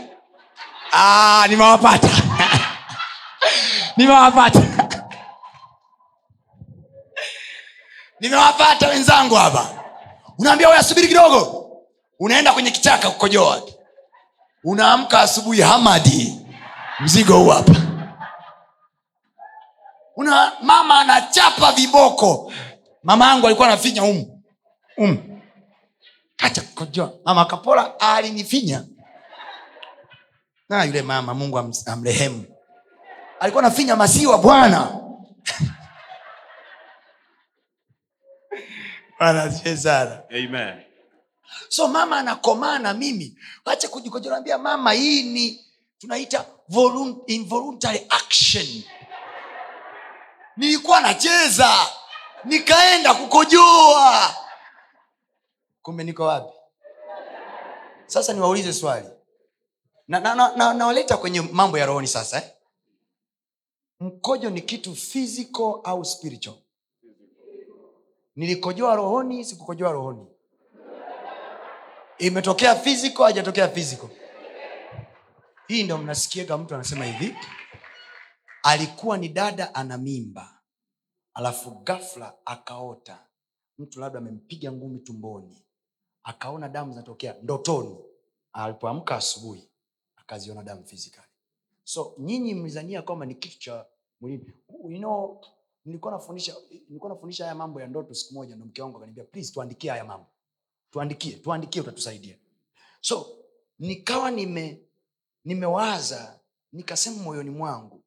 [0.95, 2.09] ah, nimewapata.
[3.97, 4.63] Nimewapata.
[8.21, 9.71] Nimewapata wenzangu hapa.
[10.39, 11.71] Unaambia asubiri kidogo.
[12.21, 13.63] Unaenda kwenye kichaka kukojoa.
[14.65, 16.39] Unaamka asubuhi hamadi.
[17.01, 17.75] Mzigo huu hapa.
[20.17, 22.53] Una mama anachapa viboko.
[23.03, 24.43] Mama yangu alikuwa anafinya umu
[24.97, 25.41] umu
[27.25, 28.85] mama kapola alinifinya
[30.68, 32.44] na yule mama mungu amrehemu.
[33.40, 35.00] Alikuwa anafinya masiwa bwana.
[40.31, 40.83] Amen.
[41.68, 45.64] so mama anakomaa na mimi wache kujikojeraambia mama hii ni
[45.98, 48.83] tunaita volun- involuntary action.
[50.57, 51.70] Nilikuwa nacheza
[52.44, 54.35] nikaenda kukojoa
[55.83, 56.53] kumbe niko wapi?
[58.07, 59.09] Sasa niwaulize swali
[60.09, 62.51] nawaleta na, na, na, na kwenye mambo ya rohoni sasa eh?
[64.01, 66.57] mkojo ni kitu physical au spiritual?
[68.37, 70.27] Nilikojoa rohoni sikukojoa rohoni.
[72.19, 74.09] Imetokea physical hajatokea physical?
[75.69, 77.37] Hii ndo mnasikiega mtu anasema hivi.
[78.62, 80.61] Alikuwa ni dada ana mimba
[81.35, 83.27] alafu gafla akaota.
[83.79, 85.64] Mtu labda amempiga ngumi tumboni
[86.25, 87.99] akaona damu zinatokea ndotoni.
[88.53, 89.69] Alipoamka asubuhi
[90.27, 91.29] akaziona damu physically.
[91.85, 93.87] So nyinyi mlizania kwamba ni kitu cha
[94.21, 94.53] mwilini
[94.89, 95.45] you know,
[95.85, 96.13] nilikuwa
[97.09, 100.27] nafundisha haya mambo ya ndoto siku moja ndo mke wangu akaniambia please tuandikie haya mambo.
[100.91, 102.39] Tuandikie tuandikie utatusaidia.
[103.01, 103.37] So
[103.79, 104.81] nikawa nime
[105.45, 106.41] nimewaza
[106.73, 108.03] nikasema moyoni mwangu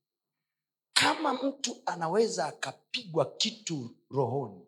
[0.94, 4.68] kama mtu anaweza akapigwa kitu rohoni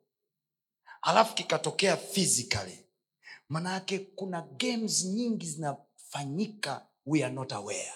[1.01, 2.85] alafu kikatokea physically
[3.49, 7.93] manaake kuna games nyingi zinafanyika we are not aware.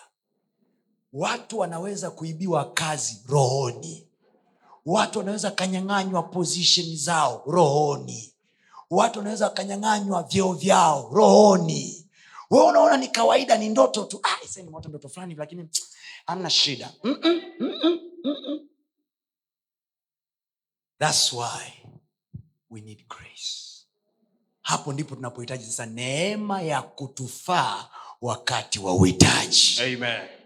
[1.13, 4.07] Watu wanaweza kuibiwa kazi rohoni.
[4.85, 8.33] Watu wanaweza kanyang'anywa position zao rohoni.
[8.89, 12.09] Watu wanaweza wakanyang'anywa vyeo vyao rohoni.
[12.49, 14.19] We unaona ni kawaida ni ndoto tu.
[14.23, 15.69] Ah, nimeota ndoto fulani lakini
[16.27, 16.93] amna shida.
[17.03, 18.69] Mm-mm, mm-mm.
[20.99, 21.73] thats why
[22.69, 23.87] we need grace.
[24.61, 27.89] Hapo ndipo tunapohitaji sasa neema ya kutufaa
[28.23, 29.97] wakati wa uhitaji.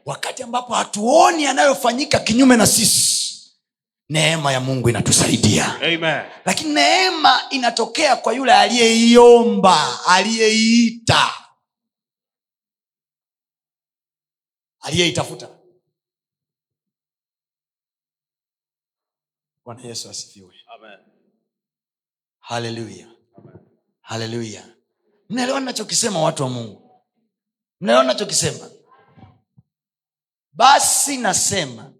[0.05, 3.27] Wakati ambapo hatuoni yanayofanyika kinyume na sisi
[4.09, 5.75] neema ya mungu inatusaidia.
[5.75, 6.23] Amen.
[6.45, 11.33] lakini neema inatokea kwa yule aliyeiomba aliyeiita.
[14.79, 15.49] Aliyeitafuta.
[19.65, 20.53] Bwana yesu asifiwe.
[22.39, 23.07] Haleluya
[24.01, 24.63] haleluya
[25.29, 26.86] mnaelewa ninachokisema watu wa mungu
[27.81, 28.69] mnaelewa nachokisema
[30.53, 31.93] basi nasema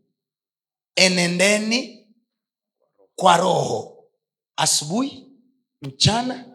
[0.96, 2.08] enendeni
[3.16, 4.04] kwa roho
[4.56, 5.28] asubuhi
[5.82, 6.46] mchana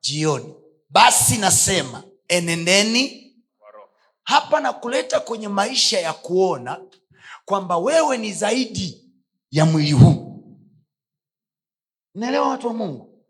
[0.00, 0.54] jioni.
[0.90, 3.18] Basi nasema enendeni.
[4.22, 6.80] Hapa na kuleta kwenye maisha ya kuona
[7.44, 9.04] kwamba wewe ni zaidi
[9.50, 10.44] ya mwili huu.
[12.14, 13.24] Naelewa watu wa mungu?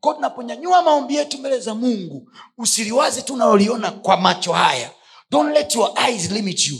[0.00, 4.94] Ko tunaponyanyua maombi yetu mbele za mungu usiliwazi tu unaloliona kwa macho haya
[5.30, 6.78] don't let your eyes limit you.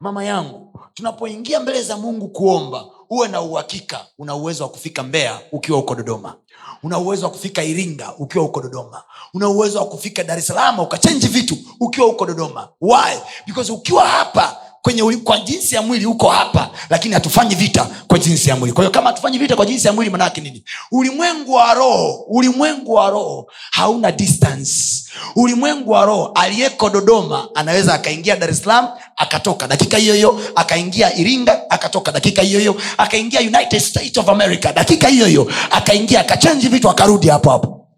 [0.00, 5.40] Mama yangu tunapoingia mbele za mungu kuomba uwe na uhakika una uwezo wa kufika mbeya
[5.52, 6.36] ukiwa uko dodoma.
[6.82, 9.02] Una uwezo wa kufika iringa ukiwa uko dodoma.
[9.34, 12.68] Una uwezo wa kufika dar es salaam ukachenji vitu ukiwa uko dodoma.
[12.80, 13.18] Why?
[13.46, 18.50] Because ukiwa hapa kwenye kwa jinsi ya mwili uko hapa lakini hatufanyi vita kwa jinsi
[18.50, 18.72] ya mwili.
[18.72, 20.64] Kwa hiyo kama hatufanyi vita kwa jinsi ya mwili manaake nini?
[20.92, 24.72] Ulimwengu wa roho ulimwengu wa roho hauna distance.
[25.36, 29.68] Ulimwengu wa roho aliyeko dodoma anaweza akaingia dar es salaam akatoka.
[29.68, 32.12] Dakika hiyo hiyo akaingia iringa akatoka.
[32.12, 34.72] Dakika hiyo hiyo akaingia united states of america.
[34.74, 37.88] Dakika hiyo hiyo akaingia akachenji vitu akarudi hapo hapo.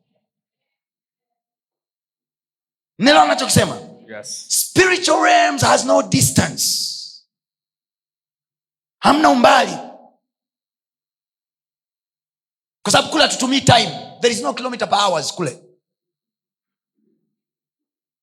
[2.99, 4.47] Nelo anachokisema Yes.
[4.49, 7.25] spiritual realms has no distance.
[8.99, 9.73] Hamna umbali.
[12.83, 14.19] Kwa sababu kule hatutumii time.
[14.21, 15.63] There is no kilometer per hours kule.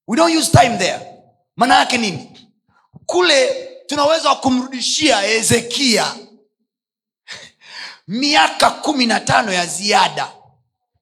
[0.07, 0.99] We don't use time there.
[1.55, 2.49] Maana yake nini?
[3.05, 3.47] Kule
[3.87, 6.15] tunaweza wa kumrudishia hezekia
[8.07, 10.31] miaka kumi na tano ya ziada.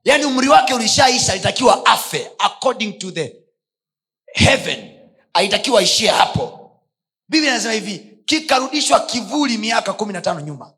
[0.04, 3.41] Yaani umri wake ulishaisha alitakiwa afe according to the
[4.34, 4.92] heaven
[5.34, 6.72] aitakiwa ishie hapo.
[7.30, 10.74] Biblia inasema hivi kikarudishwa kivuli miaka kumi na tano nyuma.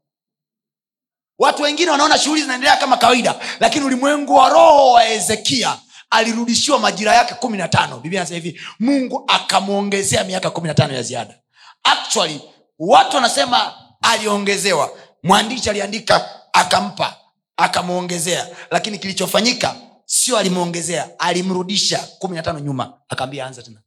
[1.39, 5.77] Watu wengine wanaona shughuli zinaendelea kama kawaida lakini ulimwengu wa roho wa hezekia
[6.09, 7.99] alirudishiwa majira yake kumi na tano.
[7.99, 11.39] Biblia inasema hivi mungu akamwongezea miaka kumi na tano ya ziada.
[11.83, 12.41] Actually
[12.79, 14.91] watu wanasema aliongezewa.
[15.23, 17.15] Mwandishi aliandika akampa
[17.57, 18.47] akamwongezea.
[18.71, 19.75] Lakini kilichofanyika
[20.13, 21.97] sio alimwongezea alimrudisha.
[22.19, 23.81] Kumi na tano nyuma akaambia anza tena.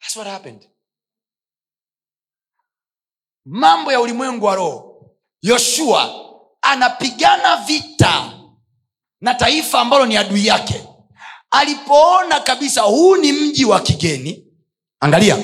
[0.00, 0.68] That's what happened.
[3.44, 5.10] Mambo ya ulimwengu wa roho.
[5.42, 6.24] Yoshua
[6.62, 8.40] anapigana vita
[9.20, 10.88] na taifa ambalo ni adui yake.
[11.50, 14.46] Alipoona kabisa huu ni mji wa kigeni
[15.00, 15.36] angalia.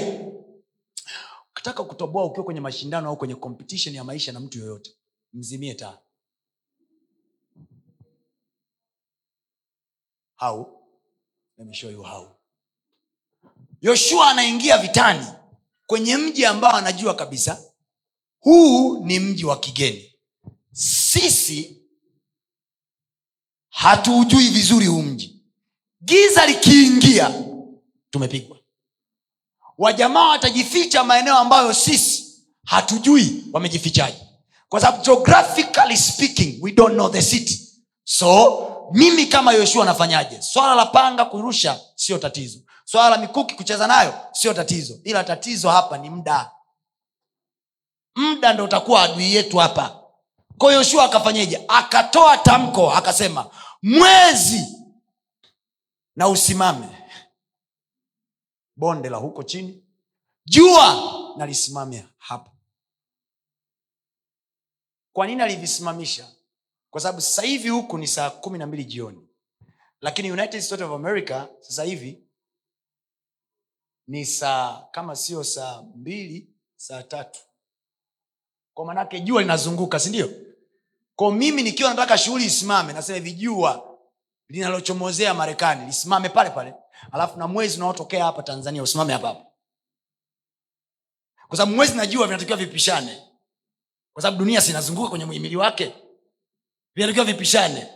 [1.50, 4.90] Ukitaka kutoboa ukiwa kwenye mashindano au kwenye competition ya maisha na mtu yoyote
[5.32, 5.98] mzimie taa
[10.40, 10.66] how?
[11.58, 12.36] Let me show you how.
[13.80, 15.26] Yoshua anaingia vitani
[15.86, 17.62] kwenye mji ambao anajua kabisa.
[18.40, 20.12] Huu ni mji wa kigeni.
[20.72, 21.82] Sisi
[23.68, 25.42] hatuujui vizuri huu mji.
[26.04, 27.44] Giza likiingia
[28.10, 28.58] tumepigwa.
[29.78, 34.18] Wajamaa watajificha maeneo ambayo sisi hatujui wamejifichaji
[34.68, 37.60] kwa sababu geographically speaking we don't know the city.
[38.04, 40.42] So mimi kama yoshua nafanyaje?
[40.42, 42.60] Swala la panga kurusha sio tatizo.
[42.84, 45.00] Swala la mikuki kucheza nayo sio tatizo.
[45.04, 46.50] Ila tatizo hapa ni muda.
[48.16, 49.96] Muda ndo utakuwa adui yetu hapa.
[50.58, 51.64] Ko yoshua akafanyeje?
[51.68, 53.50] Akatoa tamko akasema
[53.82, 54.66] mwezi
[56.16, 56.88] na usimame.
[58.76, 59.84] Bonde la huko chini
[60.44, 60.94] jua
[61.36, 62.50] nalisimame hapa.
[65.12, 66.26] Kwa nini alivisimamisha
[66.90, 69.28] kwa sababu sasa hivi huku ni saa kumi na mbili jioni.
[70.00, 72.24] Lakini united states of america sasa hivi
[74.06, 77.40] ni saa kama sio saa mbili saa tatu.
[78.74, 80.30] Kwa manake jua linazunguka sindio
[81.16, 83.98] ko mimi nikiwa nataka shughuli isimame nasema hivi jua
[84.48, 86.74] linalochomozea marekani lisimame pale pale.
[87.12, 89.46] Alafu na mwezi unaotokea hapa tanzania usimame hapa
[91.48, 93.22] kwa sababu mwezi na jua vinatakiwa vipishane.
[94.12, 95.94] Kwa sababu dunia sinazunguka kwenye muhimili wake
[97.00, 97.86] vinatakiwa vipishane.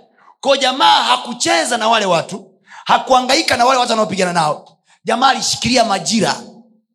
[0.40, 4.82] Ko jamaa hakucheza na wale watu hakuangaika na wale watu wanaopigana nao.
[5.04, 6.42] Jamaa alishikilia majira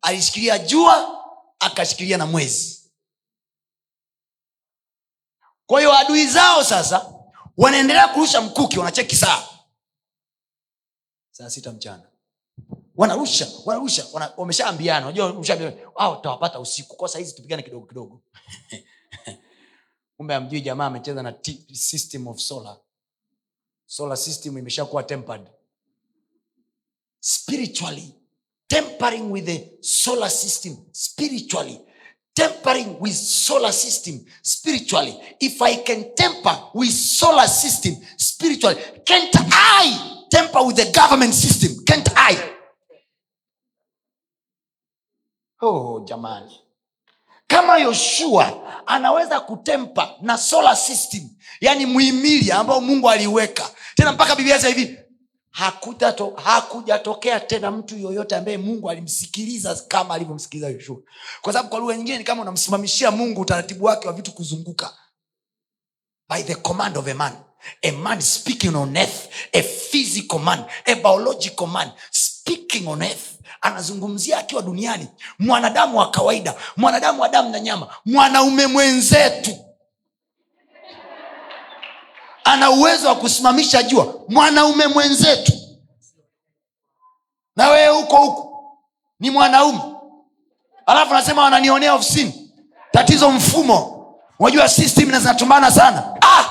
[0.02, 1.24] alishikilia jua
[1.58, 2.90] akashikilia na mwezi.
[5.66, 7.12] Kwa hiyo adui zao sasa
[7.56, 9.42] wanaendelea kurusha mkuki wanacheki saa.
[11.30, 12.02] Saa sita mchana.
[12.96, 15.06] Wanarusha wanarusha wana, wameshaambiana.
[15.06, 18.22] Unajua umeshaambiana, "Ah, tutawapata usiku kwa sahizi tupigane kidogo kidogo
[20.20, 21.34] kumbe amjui jamaa amecheza na
[21.72, 22.76] system of solar.
[23.86, 25.46] Solar system imeshakuwa tempered.
[27.20, 28.14] Spiritually
[28.68, 31.80] tempering with the solar system spiritually
[32.34, 35.16] tempering with solar system spiritually.
[35.40, 41.84] If i can temper with solar system spiritually can't i temper with the government system?
[41.86, 42.52] Can't i?
[45.62, 46.69] Oh jamani
[47.50, 51.28] kama yoshua anaweza kutempa na solar system
[51.60, 54.98] yani muhimili ambao mungu aliweka tena mpaka biblia sasa hivi
[55.50, 60.96] hakujato- hakujatokea tena mtu yoyote ambaye mungu alimsikiliza kama alivyomsikiliza yoshua.
[61.42, 64.94] Kwa sababu kwa lugha nyingine ni kama unamsimamishia mungu utaratibu wake wa vitu kuzunguka.
[66.28, 67.32] By the command of a man.
[67.82, 71.90] A man speaking on earth a physical man a biological man
[72.44, 73.26] speaking on earth
[73.60, 79.56] anazungumzia akiwa duniani mwanadamu wa kawaida mwanadamu wa damu na nyama mwanaume mwenzetu.
[82.44, 85.52] Ana uwezo wa kusimamisha jua mwanaume mwenzetu.
[87.56, 88.72] Na wewe huko huko
[89.20, 89.80] ni mwanaume.
[90.86, 92.52] Alafu anasema wananionea ofisini.
[92.92, 93.96] Tatizo mfumo.
[94.38, 96.50] Unajua system na zinatumbana sana ah!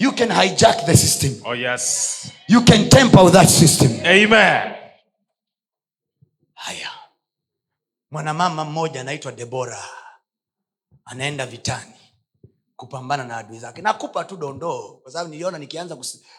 [0.00, 1.42] You can hijack the system.
[1.44, 2.32] Oh, yes.
[2.48, 3.90] you can temper with that system.
[4.06, 4.74] Amen.
[6.54, 6.90] haya.
[8.10, 9.84] Mwanamama mmoja anaitwa debora.
[11.04, 11.92] Anaenda vitani
[12.76, 13.82] kupambana na adui zake.
[13.82, 15.96] Nakupa tu dondoo kwa sababu niliona nikianza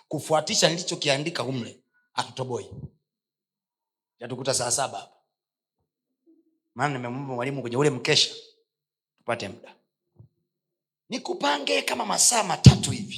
[0.08, 1.80] kufuatisha nilichokiandika humle
[2.14, 2.72] hatutoboi.
[4.20, 5.16] Yatukuta saa saba hapa.
[6.76, 8.36] Maana nimemwomba mwalimu kwenye ule mkesha
[9.18, 9.76] tupate muda.
[11.10, 13.11] Nikupange kama masaa matatu hivi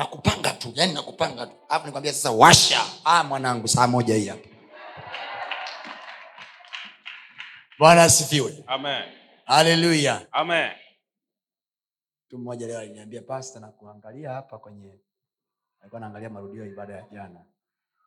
[0.00, 1.52] nakupanga tu yani nakupanga tu.
[1.68, 2.80] Alafu nikwambia sasa washa.
[3.04, 4.48] Ah, mwanangu saa moja hii hapa.
[7.78, 8.64] Bwana asifiwe.
[9.44, 10.26] Haleluya.
[10.32, 10.70] Amen.
[12.26, 14.98] mtu mmoja leo aliniambia pasta na kuangalia hapa kwenye
[15.80, 17.44] alikuwa naangalia marudio ibada ya jana.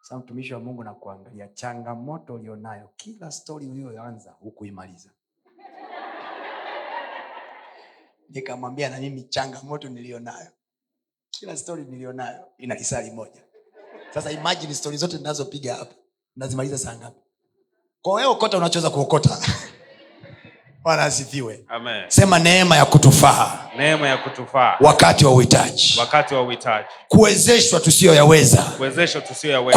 [0.01, 5.09] Sa mtumishi wa mungu na kuangalia changamoto ulionayo kila stori uliyoanza hukuimaliza.
[8.29, 10.51] Nikamwambia na mimi changamoto nilionayo
[11.43, 13.41] kila stori nilionayo ina kisari moja.
[14.13, 15.95] Sasa imagine stori zote ninazopiga hapa
[16.35, 17.19] nazimaliza saa ngapi?
[18.01, 19.37] Kwa wewe okota unachoweza kuokota.
[20.83, 21.65] Bwana asifiwe.
[22.07, 23.69] Sema neema ya kutufaa.
[23.77, 24.77] Neema ya kutufaa.
[24.81, 25.95] Wakati wa uhitaji.
[25.99, 28.63] Wakati wa uhitaji, kuwezeshwa tusiyoyaweza.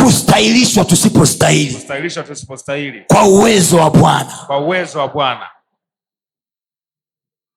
[0.04, 1.74] Kustahilishwa tusipostahili.
[1.74, 4.44] Kustahilishwa tusipostahili, kwa uwezo wa bwana.
[4.46, 5.50] Kwa uwezo wa Bwana.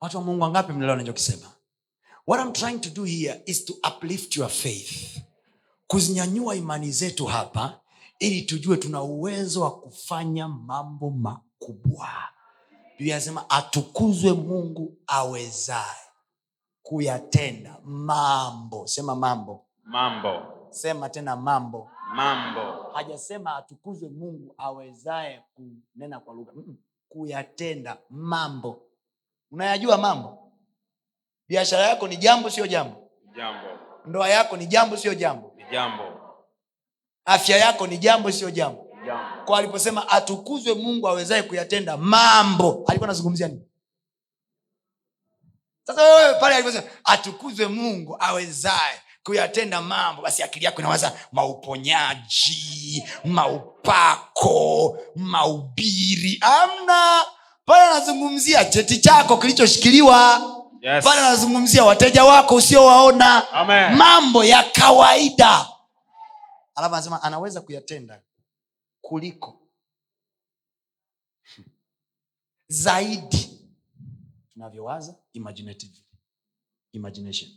[0.01, 1.58] watu wa mungu wangapi mnaelewa nachokisema
[2.29, 5.19] what I'm trying to do here is to uplift your faith.
[5.87, 7.79] Kuzinyanyua imani zetu hapa
[8.19, 12.09] ili tujue tuna uwezo wa kufanya mambo makubwa.
[12.97, 15.97] Biblia anasema atukuzwe mungu awezaye
[16.83, 18.87] kuyatenda mambo.
[18.87, 19.65] Sema mambo.
[19.83, 21.89] Mambo, sema tena mambo.
[22.15, 22.61] Mambo,
[22.93, 26.51] hajasema atukuzwe mungu awezaye kunena kwa lugha.
[27.09, 28.81] Kuyatenda mambo.
[29.51, 30.48] Unayajua mambo
[31.49, 33.09] biashara yako ni jambo sio jambo?
[33.35, 33.67] Jambo.
[34.05, 35.55] ndoa yako ni jambo sio jambo?
[35.71, 36.03] Jambo.
[37.25, 38.85] afya yako ni jambo sio jambo?
[39.05, 39.45] Jambo.
[39.45, 43.61] kwa aliposema atukuzwe mungu awezaye kuyatenda mambo alikuwa anazungumzia nini?
[45.83, 54.97] Sasa wewe pale aliposema atukuzwe mungu awezaye kuyatenda mambo basi akili yako inawaza mauponyaji maupako
[55.15, 56.37] maubiri.
[56.41, 57.21] Amna.
[57.65, 60.41] Pale anazungumzia cheti chako kilichoshikiliwa
[60.81, 61.03] Yes.
[61.05, 63.43] pale anazungumzia wateja wako usiowaona.
[63.97, 65.67] Mambo ya kawaida.
[66.75, 68.21] Alafu anasema anaweza kuyatenda
[69.01, 69.61] kuliko
[72.67, 73.59] zaidi
[74.53, 75.97] tunavyowaza imaginative
[76.91, 77.51] imagination.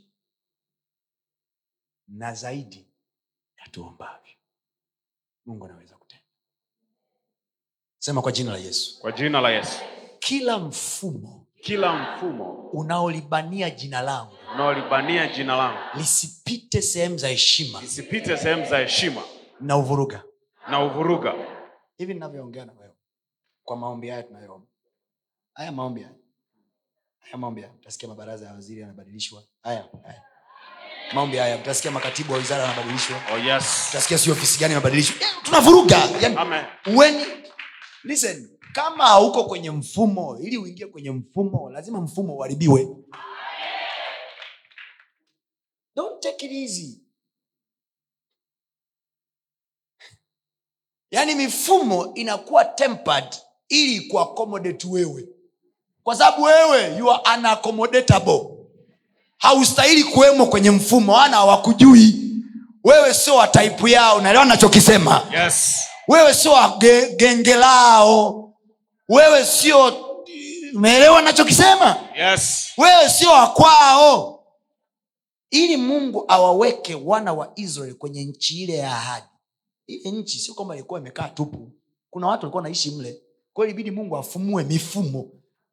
[2.09, 2.87] Na zaidi
[3.59, 4.33] yatuombavyo
[5.47, 6.25] mungu anaweza kutenda.
[7.99, 8.99] Sema kwa jina la yesu.
[9.01, 9.79] Kwa jina la Yesu.
[10.19, 12.53] kila mfumo Kila mfumo.
[12.73, 14.37] Unaolibania jina langu.
[14.55, 15.79] Unaolibania jina langu.
[15.95, 17.81] Lisipite sehemu za heshima.
[17.81, 19.23] Lisipite sehemu za heshima.
[19.61, 20.23] Na uvuruga.
[20.71, 21.35] Na uvuruga.
[21.99, 22.95] hivi ninavyoongea na wewe
[23.65, 24.67] kwa maombi haya tunayoomba
[25.55, 26.15] haya maombi haya
[27.21, 29.43] haya maombi haya utasikia mabaraza ya waziri yanabadilishwa.
[29.63, 30.23] Haya haya.
[31.15, 33.17] Maombi haya utasikia makatibu wa wizara yanabadilishwa.
[33.35, 33.87] Oh yes.
[33.91, 35.17] utasikia si ofisi gani inabadilishwa.
[35.21, 35.97] Eh, tunavuruga.
[36.21, 36.65] Yani, Amen.
[36.87, 37.27] when
[38.05, 42.89] listen kama hauko kwenye mfumo ili uingie kwenye mfumo lazima mfumo uharibiwe.
[45.97, 46.99] Don't take it easy.
[51.11, 53.37] Yaani mifumo inakuwa tempered
[53.69, 55.29] ili kuaccommodate wewe.
[56.05, 57.23] Kwa sababu wewe you are
[59.39, 62.19] haustahili kuwemo kwenye mfumo ana hawakujui.
[62.85, 65.79] Wewe sio wa taipu yao naelewa nachokisema Yes.
[66.09, 68.52] wewe sio wa ge, genge lao
[69.09, 69.95] wewe sio
[70.75, 72.73] umeelewa nachokisema Yes.
[72.79, 74.45] wewe sio wakwao
[75.51, 79.27] ili mungu awaweke wana wa israeli kwenye nchi ile ya ahadi.
[79.87, 81.73] Ile nchi sio kwamba ilikuwa imekaa tupu.
[82.11, 83.23] Kuna watu walikuwa naishi mle.
[83.53, 85.29] Kwao ilibidi mungu afumue mifumo.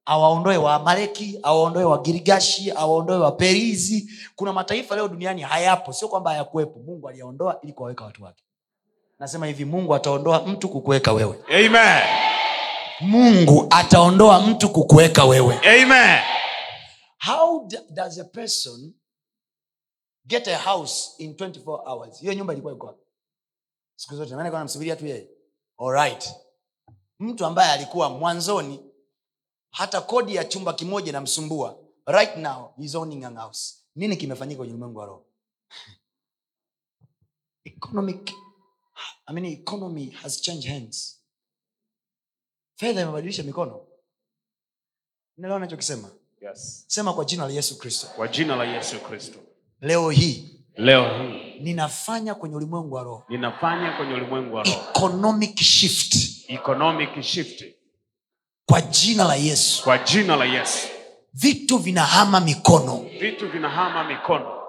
[0.06, 5.94] Awaondoe waamaleki awaondoe wagirigashi awaondoe waperizi kuna mataifa leo duniani hayapo.
[5.94, 6.80] Sio kwamba hayakuwepo.
[6.80, 8.44] Mungu aliyaondoa ili kuwaweka watu wake.
[9.20, 11.40] Nasema hivi mungu ataondoa mtu kukuweka wewe.
[11.50, 12.04] Amen.
[13.02, 15.56] Mungu ataondoa mtu kukuweka wewe.
[15.58, 16.20] Amen.
[17.20, 18.94] how does a person
[20.26, 22.20] get a house in 24 hours?
[22.20, 23.00] Hiyo nyumba ilikuwa iko
[23.96, 25.28] siku zote namsubiria tu yeye.
[25.78, 26.30] Alright
[27.20, 28.80] mtu ambaye alikuwa mwanzoni
[29.72, 31.80] hata kodi ya chumba kimoja inamsumbua.
[32.06, 33.76] Right now he's owning a house.
[33.96, 35.26] Nini kimefanyika kwenye ulimwengu wa roho?
[37.64, 38.32] Economic
[39.26, 41.19] I mean, economy has changed hands
[42.80, 43.82] fedha imebadilisha mikono.
[45.38, 46.10] Naelewa nachokisema
[46.42, 46.84] Yes.
[46.88, 48.08] sema kwa jina la yesu kristo.
[48.16, 49.40] Kwa jina la Yesu Kristo.
[49.82, 51.60] leo hii Leo hii.
[51.60, 53.24] ninafanya kwenye ulimwengu wa roho.
[53.30, 54.78] Ninafanya kwenye ulimwengu wa roho.
[54.96, 56.16] Economic shift.
[56.50, 57.64] Economic shift.
[58.66, 59.84] Kwa jina la yesu.
[59.84, 60.88] Kwa jina la Yesu.
[61.34, 63.06] vitu vinahama mikono.
[63.20, 64.62] Vitu vinahama mikono.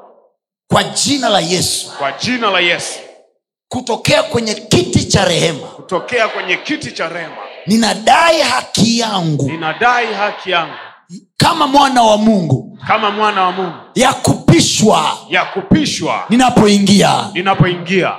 [0.69, 1.91] Kwa jina la yesu.
[1.99, 2.99] Kwa jina la Yesu.
[3.69, 5.67] kutokea kwenye kiti cha rehema.
[5.69, 7.37] Kutokea kwenye kiti cha rehema
[7.67, 9.51] ninadai haki yangu.
[9.51, 10.73] Ninadai haki yangu.
[11.37, 12.79] Kama mwana wa mungu.
[12.87, 13.73] Kama mwana wa Mungu.
[13.95, 15.17] Ya kupishwa.
[15.29, 16.25] Ya kupishwa.
[16.29, 17.25] Ninapoingia.
[17.35, 18.13] Ninapoingia,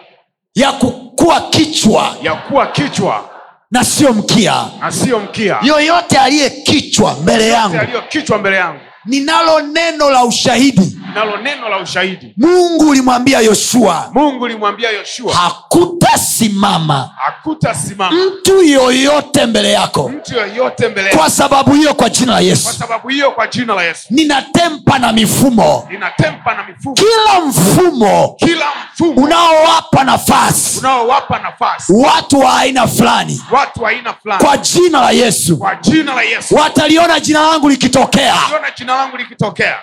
[0.55, 2.15] ya kukuwa kichwa.
[2.23, 3.29] Ya kuwa kichwa.
[3.71, 4.65] Na sio mkia.
[4.81, 5.57] Na siyo mkia.
[5.61, 7.77] yoyote aliye kichwa mbele yangu.
[7.77, 12.33] Aliyo kichwa mbele yangu, ninalo neno la ushahidi nalo neno la ushahidi.
[12.37, 21.07] mungu ulimwambia yoshua Mungu ulimwambia Yoshua, hakutasimama hakutasimama mtu yoyote mbele yako mtu yoyote mbele
[21.07, 21.17] yako.
[21.19, 24.07] kwa sababu hiyo kwa jina la Kwa yesu sababu hiyo, kwa jina la Yesu.
[24.09, 25.87] Ninatempa na mifumo.
[25.91, 29.21] Ninatempa na mifumo, kila mfumo kila mfumo.
[29.21, 30.79] unaowapa nafasi.
[30.79, 31.93] Unaowapa nafasi.
[31.93, 33.41] Watu wa aina fulani.
[33.51, 35.57] Watu wa aina fulani, kwa jina la yesu.
[35.57, 38.33] Kwa jina la Yesu, wataliona jina langu likitokea.
[38.35, 39.75] Wataliona jina langu likitokea.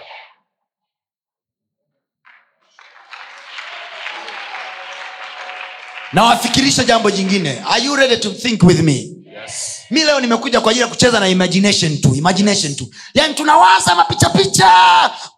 [6.12, 7.62] Nawafikirisha jambo jingine.
[7.68, 9.14] Are you ready to think with me?
[9.42, 9.78] Yes.
[9.90, 12.88] mi leo nimekuja kwa ajili ya kucheza na imagination tu imagination tu.
[13.14, 14.70] Yani tunawaza mapichapicha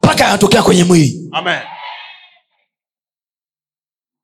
[0.02, 1.28] mpaka yanatokea kwenye mwili.
[1.32, 1.60] Amen.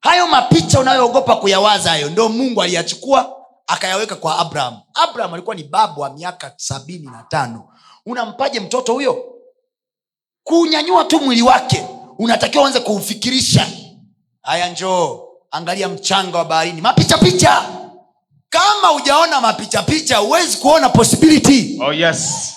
[0.00, 3.36] hayo mapicha unayoogopa kuyawaza hayo ndo mungu aliyachukua
[3.66, 4.80] akayaweka kwa abraham.
[4.94, 7.68] Abraham alikuwa ni babu wa miaka sabini na tano.
[8.06, 9.24] Unampaje mtoto huyo?
[10.44, 11.86] Kuunyanyua tu mwili wake
[12.18, 13.66] unatakiwa uanze kuufikirisha.
[14.42, 16.80] Haya njoo angalia mchanga wa baharini.
[16.80, 17.62] Mapichapicha
[18.50, 21.78] kama hujaona mapichapicha huwezi kuona possibility.
[21.82, 22.52] Oh yes.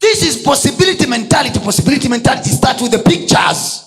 [0.00, 1.58] this is possibility mentality.
[1.58, 3.78] Possibility mentality start with the pictures.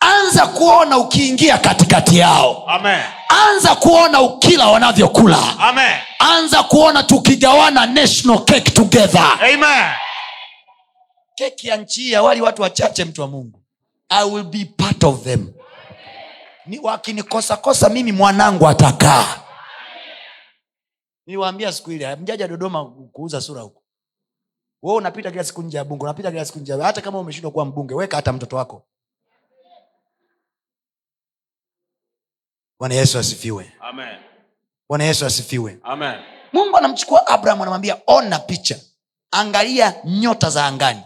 [0.00, 2.64] Anza kuona ukiingia katikati yao.
[2.68, 3.02] Amen.
[3.28, 5.58] anza kuona ukila wanavyokula.
[5.58, 5.96] Amen.
[6.18, 9.38] anza kuona tukigawana national cake together.
[9.54, 9.92] Amen.
[11.34, 13.59] keki ya nchi hii awali watu wachache mtu wa mungu
[14.10, 15.52] i will be part of them.
[16.66, 19.42] Ni wakinikosakosa mimi mwanangu atakaa.
[21.26, 23.82] Niliwaambia siku ile mjaja dodoma kuuza sura huko.
[24.82, 27.50] We unapita kila siku nje ya bunge unapita kila siku nje ya- hata kama umeshindwa
[27.52, 28.86] kuwa mbunge weka hata mtoto wako.
[32.78, 33.72] Bwana yesu asifiwe.
[34.88, 35.78] Bwana yesu asifiwe.
[35.82, 36.20] Amen.
[36.52, 38.80] mungu anamchukua abraham anamwambia ona picha.
[39.30, 41.02] Angalia nyota za angani.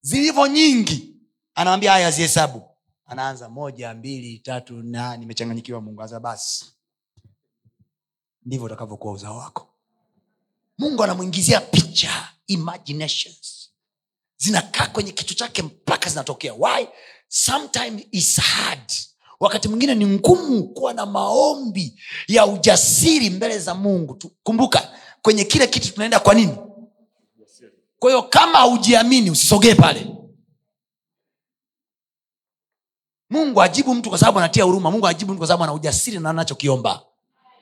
[0.00, 1.11] Zilivyo nyingi
[1.54, 2.62] anamwambia haya zihesabu.
[3.06, 6.02] Anaanza moja mbili tatu na nimechanganyikiwa mungu.
[6.02, 6.64] Aza basi.
[8.46, 9.68] Ndivyo utakavyokuwa uzao wako.
[10.78, 13.70] Mungu anamwingizia picha imaginations.
[14.36, 16.54] Zinakaa kwenye kichwa chake mpaka zinatokea.
[16.54, 16.86] Why?
[17.28, 18.92] Sometime is hard.
[19.40, 24.18] Wakati mwingine ni ngumu kuwa na maombi ya ujasiri mbele za mungu.
[24.42, 24.92] Kumbuka
[25.22, 26.56] kwenye kile kitu tunaenda kwa nini?
[27.98, 30.06] Kwa hiyo kama haujiamini usisogee pale
[33.32, 34.90] mungu ajibu mtu kwa sababu anatia huruma.
[34.90, 37.00] Mungu ajibu mtu kwa sababu ana ujasiri na anachokiomba.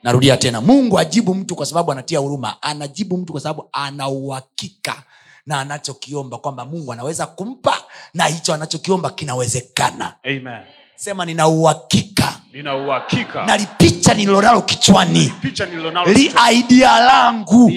[0.03, 0.61] Narudia tena.
[0.61, 2.61] Mungu ajibu mtu kwa sababu anatia huruma.
[2.61, 5.03] Anajibu mtu kwa sababu ana uhakika
[5.45, 7.77] na anachokiomba kwamba mungu anaweza kumpa
[8.13, 10.15] na hicho anachokiomba kinawezekana.
[10.23, 10.61] Amen.
[11.01, 12.41] Sema nina uhakika.
[12.53, 13.45] Nina uhakika.
[13.45, 15.33] Na lipicha nililonalo kichwani.
[15.41, 17.71] Picha nililonalo li idea langu.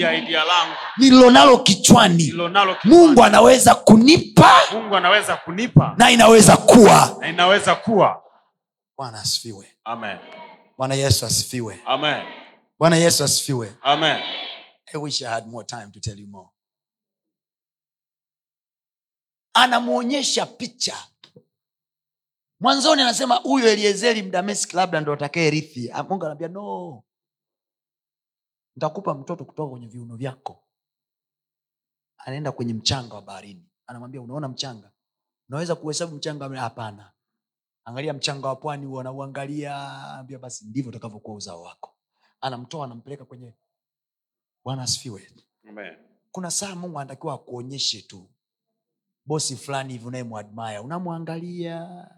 [0.98, 2.14] Nililonalo kichwani.
[2.14, 5.94] Nililonalo mungu anaweza kunipa Mungu anaweza kunipa.
[5.98, 7.16] na inaweza kuwa.
[7.20, 8.22] Na inaweza kuwa.
[8.96, 9.66] bwana asifiwe.
[9.84, 10.18] Amen.
[10.78, 11.80] bwana yesu asifiwe.
[11.86, 12.22] Amen.
[12.78, 13.72] bwana yesu asifiwe.
[13.82, 14.16] Amen.
[14.94, 16.48] i wish i had more time to tell you more.
[19.54, 20.94] Anamwonyesha picha
[22.64, 25.90] mwanzoni anasema huyu eliezeri mdameski labda ndo atakaye rithi.
[25.92, 27.02] Ah, mungu anaambia no.
[28.76, 30.64] Ntakupa mtoto kutoka kwenye viuno vyako.
[32.18, 33.70] Anaenda kwenye mchanga wa baharini.
[33.86, 34.92] Anamwambia unaona mchanga?
[35.48, 36.60] Unaweza kuhesabu mchanga?
[36.60, 37.12] Hapana.
[37.84, 39.76] Angalia mchanga wa pwani huo anauangalia.
[40.04, 41.96] Ambia basi ndivyo utakavyokuwa uzao wako.
[42.40, 43.54] Anamtoa anampeleka kwenye
[44.64, 45.30] bwana asifiwe.
[46.32, 48.30] Kuna saa mungu anatakiwa akuonyeshe tu.
[49.26, 52.08] Bosi fulani hivi unayemwadmaya unamwangalia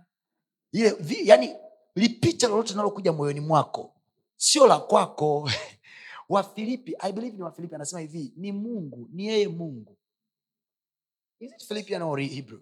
[0.77, 1.57] ile yani
[1.95, 3.95] lipicha lolote linalokuja moyoni mwako
[4.37, 5.51] sio la kwako
[6.29, 9.97] wafilipi i believe ni wafilipi anasema hivi ni mungu ni yeye mungu
[11.41, 12.61] Is it Philippian or Hebrew?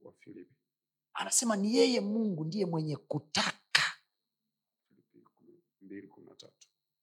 [0.00, 0.54] Wafilipi.
[1.14, 3.82] anasema ni yeye mungu ndiye mwenye kutaka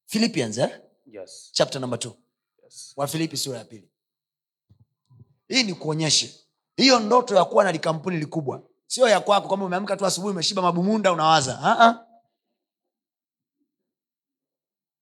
[0.06, 0.80] philippians eh?
[1.06, 1.50] Yes.
[1.52, 2.16] chapter number two
[2.62, 2.92] Yes.
[2.96, 3.90] wafilipi sura ya pili
[5.48, 6.40] hii ni kuonyeshe
[6.76, 10.62] hiyo ndoto ya kuwa na likampuni likubwa sio ya kwako kwamba umeamka tu asubuhi umeshiba
[10.62, 12.06] mabumunda unawaza uh-uh.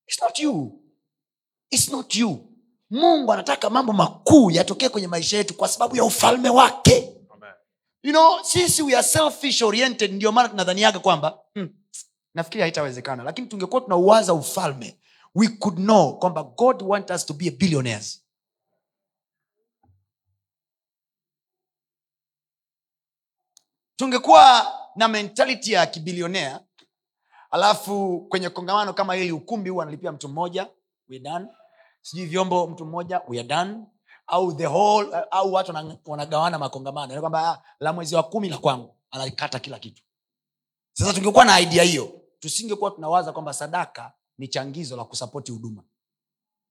[0.07, 0.81] It's not you.
[1.71, 2.51] It's not you
[2.89, 7.53] mungu anataka mambo makuu yatokee kwenye maisha yetu kwa sababu ya ufalme wake Amen.
[8.03, 11.69] you know sisi we are selfish oriented ndio maana tunadhaniaga kwamba hmm,
[12.33, 14.99] nafikiri haitawezekana lakini tungekuwa tunauwaza ufalme
[15.35, 18.24] we could know kwamba god want us to be a billionaires
[23.95, 26.59] tungekuwa na mentality ya kibilionea
[27.51, 30.67] alafu kwenye kongamano kama hili ukumbi huu analipia mtu mmoja
[32.01, 33.21] sijui vyombo mtu mmoja
[34.27, 35.73] au the whole au watu
[36.05, 37.07] wanagawana makongamano.
[37.13, 40.03] Yaani kwamba ah, la mwezi wa kumi la kwangu anakata kila kitu.
[40.93, 45.83] Sasa tungekuwa na idea hiyo tusingekuwa tunawaza kwamba sadaka ni changizo la kusapoti huduma.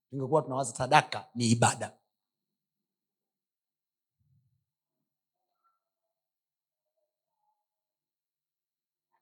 [0.09, 1.91] Tungekuwa tunawaza sadaka ni ibada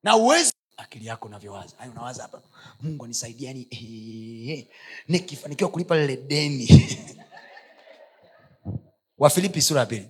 [0.04, 2.42] na uwezi akili yako unavyowaza Yaani unawaza hapa.
[2.82, 4.68] Mungu anisaidia yani
[5.08, 6.68] nikifanikiwa kulipa lile deni.
[9.18, 10.10] Wafilipi sura ya pili.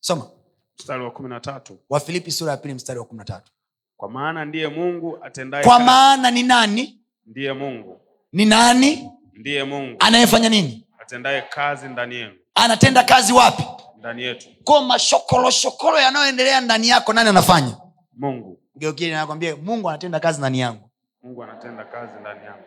[0.00, 0.30] Soma.
[0.78, 1.78] Mstari wa kumi na tatu.
[1.88, 3.52] wafilipi sura ya pili mstari wa kumi na tatu.
[3.96, 7.00] Kwa maana ndiye Mungu atendaye kwa maana ni nani?
[7.26, 8.00] Ndiye Mungu.
[8.32, 9.10] ni nani?
[9.32, 9.96] Ndiye Mungu.
[10.00, 10.86] Anayefanya nini?
[10.98, 12.34] Atendaye kazi ndani yenu.
[12.54, 13.62] anatenda kazi wapi
[14.02, 14.48] Ndani yetu.
[14.64, 17.76] ko mashokoloshokolo yanayoendelea ndani yako nani anafanya?
[18.16, 18.58] Mungu.
[18.76, 20.90] geukili nakwambia mungu anatenda kazi ndani yangu.
[21.22, 22.62] Mungu anatenda kazi ndani yangu.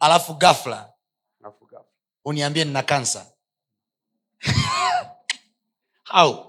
[0.00, 0.88] alafu gafla
[2.24, 3.26] uniambie nina kansa
[6.12, 6.46] how?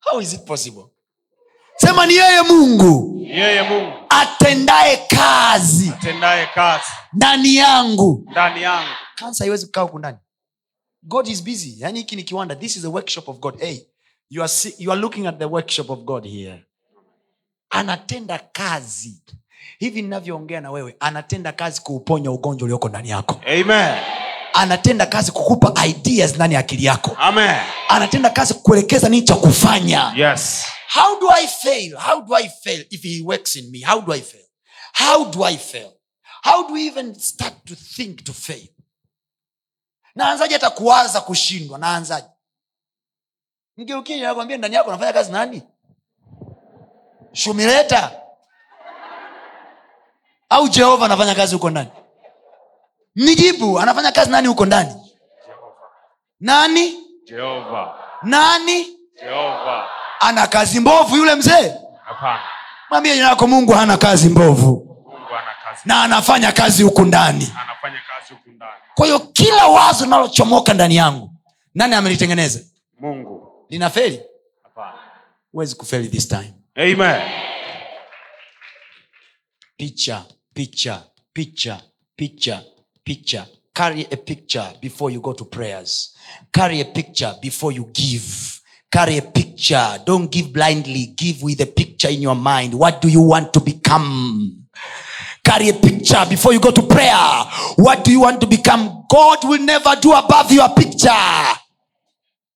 [0.00, 0.84] How is it possible?
[1.76, 3.18] Sema ni yeye mungu.
[3.24, 3.92] Yeye mungu.
[4.08, 5.90] Atendaye kazi.
[5.98, 6.84] Atendaye kazi.
[7.12, 8.24] Ndani yangu.
[8.30, 8.88] Ndani yangu.
[9.14, 10.18] Kansa haiwezi kukaa huku ndani
[11.02, 11.74] god is busy.
[11.78, 12.54] Yani hiki ni kiwanda.
[12.56, 13.60] This is the workshop of god.
[13.60, 13.78] Hey,
[14.30, 16.64] you are, see, you are looking at the workshop of god here.
[17.70, 19.22] Anatenda kazi.
[19.78, 23.40] Hivi ninavyoongea na wewe anatenda kazi kuuponya ugonjwa ulioko ndani yako.
[23.46, 23.98] Amen.
[24.52, 27.16] Anatenda kazi kukupa ideas ndani ya akili yako.
[27.18, 27.56] Amen.
[27.88, 30.12] Anatenda kazi kukuelekeza nini cha kufanya.
[30.16, 30.64] Yes.
[30.94, 31.96] How do i fail?
[31.96, 32.84] How do i fail?
[32.90, 34.44] If he works in me how do i fail?
[34.92, 35.92] How do i fail?
[36.44, 38.66] How do we even start to think to fail
[40.18, 41.78] naanzaje hata kuwaza kushindwa?
[41.78, 42.26] Naanzaje?
[44.20, 45.62] Nakwambia ndani yako nafanya kazi nani?
[47.32, 48.10] Shumileta.
[50.48, 51.88] Au jehova anafanya kazi huko ndani?
[53.14, 54.94] Nijibu anafanya kazi nani huko ndani?
[56.40, 56.96] Nani?
[57.24, 57.94] Jehova.
[58.22, 58.96] Nani?
[59.22, 59.88] Jehova.
[60.20, 61.74] Ana kazi mbovu yule mzee?
[62.90, 64.66] Mwambie jina lako mungu hana kazi mbovu.
[64.66, 67.52] Mungu ana kazi na anafanya kazi huku ndani
[68.98, 71.34] kwa hiyo kila wazo linalochomoka ndani yangu
[71.74, 72.60] nani amelitengeneza?
[73.00, 73.48] Mungu.
[73.68, 74.20] Lina feli?
[75.52, 76.54] Huwezi kufeli this time.
[76.74, 77.22] Amen.
[79.76, 80.24] Picha
[80.54, 81.82] picha picha
[82.16, 82.62] picha
[83.04, 83.46] picha.
[83.72, 86.16] Carry a picture before you go to prayers.
[86.50, 88.60] Carry a picture before you give.
[88.90, 90.00] Carry a picture.
[90.06, 91.06] Don't give blindly.
[91.16, 92.74] Give with a picture in your mind.
[92.74, 94.64] What do you want to become
[95.48, 97.16] carry a picture before you go to prayer.
[97.76, 99.04] What do you want to become?
[99.08, 101.56] God will never do above your picture.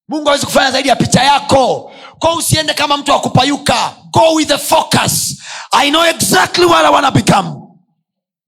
[0.09, 1.93] Mungu awezi kufanya zaidi ya picha yako.
[2.19, 5.39] Ko usiende kama mtu akupayuka go with the focus.
[5.73, 7.57] I know exactly what i wanna become.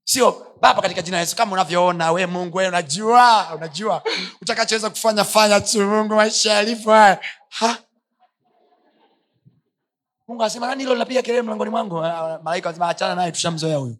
[0.03, 4.03] Sio baba katika jina yesu kama unavyoona we mungu we unajua unajua.
[4.41, 7.19] Utakachoweza kufanya fanya tu mungu maisha yalivyo haya.
[7.49, 7.77] Ha?
[10.27, 12.03] mungu anasema nani hilo linapiga kelele mlangoni mwangu.
[12.05, 13.97] Ah, malaika anasema achana naye tushamzoea huyu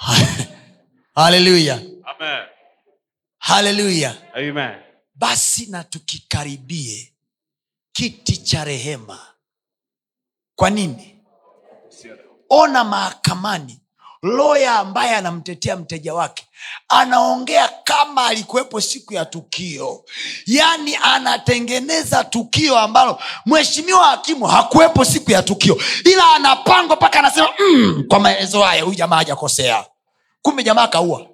[1.14, 1.80] haleluya
[3.38, 4.14] haleluya
[5.14, 7.12] basi na tukikaribie
[7.92, 9.18] kiti cha rehema.
[10.56, 11.16] Kwa nini?
[12.50, 13.80] Ona mahakamani
[14.22, 16.46] loya ambaye anamtetea mteja wake
[16.88, 20.04] anaongea kama alikuwepo siku ya tukio.
[20.46, 25.80] Yaani anatengeneza tukio ambalo mheshimiwa hakimu hakuwepo siku ya tukio.
[26.04, 29.84] Ila anapangwa mpaka anasema mm, kwa maelezo haya huyu jamaa hajakosea
[30.42, 31.26] kumbe jamaa kaua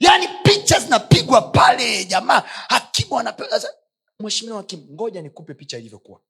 [0.00, 3.62] yaani picha zinapigwa pale jamaa hakimu anapewa.
[4.20, 6.20] Mheshimiwa hakimu ngoja nikupe picha ilivyokuwa.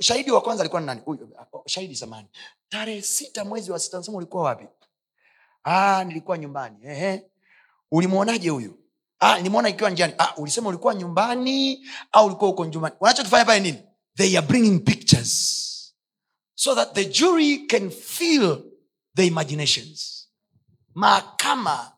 [0.00, 1.00] Shahidi wa kwanza alikuwa nani?
[1.04, 2.28] Huyu, uh, shahidi zamani.
[2.68, 4.66] Tarehe sita mwezi wa sita nasema ulikuwa wapi?
[5.64, 6.76] Ah, nilikuwa nyumbani.
[6.84, 7.22] Ehe.
[7.90, 8.78] ulimwonaje huyu?
[9.18, 10.14] Ah, nilimwona ikiwa njiani.
[10.18, 12.96] Ah, ulisema ulikuwa nyumbani au ulikuwa uko nyumbani?
[13.00, 13.82] Wanachokifanya pale nini?
[14.16, 15.65] They are bringing pictures
[16.56, 18.62] so that the jury can feel
[19.14, 20.28] the imaginations.
[20.94, 21.92] Mahakama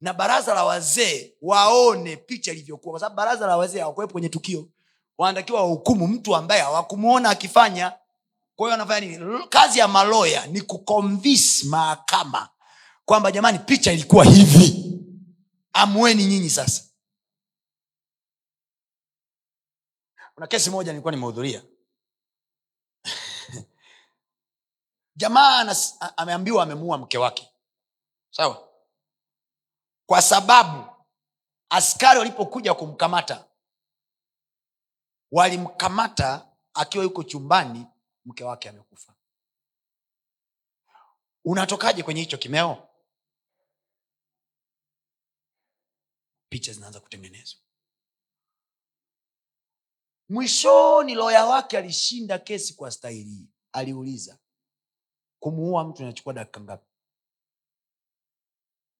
[0.00, 4.68] na baraza la wazee waone picha ilivyokuwa kwa sababu baraza la wazee hawakuwepo kwenye tukio.
[5.18, 7.90] Wanatakiwa wahukumu mtu ambaye hawakumwona akifanya.
[8.56, 9.46] Kwa hiyo wanafanya nini?
[9.48, 12.48] Kazi ya maloya ni kuconvince mahakama
[13.04, 14.80] kwamba jamani picha ilikuwa hivi.
[15.72, 16.82] Amweni nyinyi sasa.
[20.34, 21.62] Kuna kesi moja nilikuwa nimehudhuria
[25.16, 25.74] jamaa
[26.16, 27.50] ameambiwa amemuua mke wake.
[28.30, 28.68] Sawa?
[30.06, 30.90] Kwa sababu
[31.70, 33.48] askari walipokuja kumkamata
[35.32, 37.86] walimkamata akiwa yuko chumbani
[38.24, 39.14] mke wake amekufa.
[41.44, 42.88] Unatokaje kwenye hicho kimeo?
[46.48, 47.60] Picha zinaanza kutengenezwa.
[50.28, 54.38] Mwishoni loya wake alishinda kesi kwa stahili aliuliza
[55.44, 56.86] kumuua mtu inachukua dakika ngapi?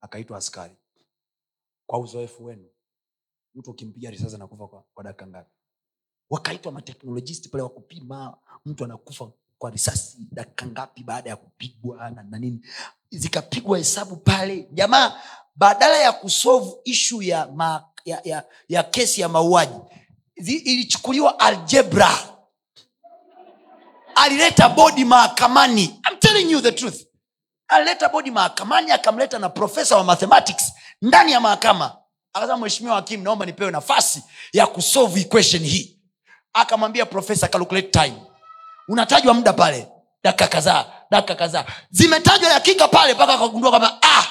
[0.00, 0.74] Akaitwa askari.
[1.86, 2.68] Kwa uzoefu wenu
[3.54, 5.50] mtu ukimpiga risasi anakufa kwa, kwa dakika ngapi?
[6.30, 12.38] Wakaitwa mateknolojisti pale wakupima mtu anakufa kwa risasi dakika ngapi baada ya kupigwa na, na
[12.38, 12.66] nini?
[13.10, 14.68] Zikapigwa hesabu pale.
[14.72, 15.20] Jamaa
[15.56, 17.48] badala ya kusolve ishu ya,
[18.04, 19.80] ya, ya, ya kesi ya mauaji
[20.36, 22.33] ilichukuliwa algebra
[24.14, 26.00] alileta bodi mahakamani.
[26.10, 27.04] I'm telling you the truth.
[27.68, 31.96] Alileta bodi mahakamani akamleta na profesa wa mathematics ndani ya mahakama.
[32.32, 35.98] Akasema mheshimiwa hakimu naomba nipewe nafasi ya kusolve equation hii.
[36.52, 38.22] Akamwambia profesa calculate time.
[38.88, 39.88] Unatajwa muda pale.
[40.24, 41.64] Dakika kadhaa dakika kadhaa.
[41.90, 44.24] Zimetajwa dakika pale mpaka akagundua kwamba ah,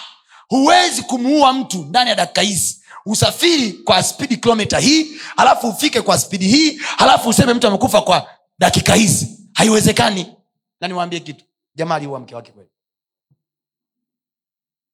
[0.48, 2.80] huwezi kumuua mtu ndani ya dakika hizi.
[3.06, 5.08] Usafiri kwa spidi kilomita hii
[5.38, 8.30] alafu ufike kwa spidi hii alafu useme mtu amekufa kwa
[8.60, 10.36] dakika hizi haiwezekani.
[10.82, 11.46] Na niwaambie kitu
[11.76, 12.70] jamaa aliua mke wake kweli.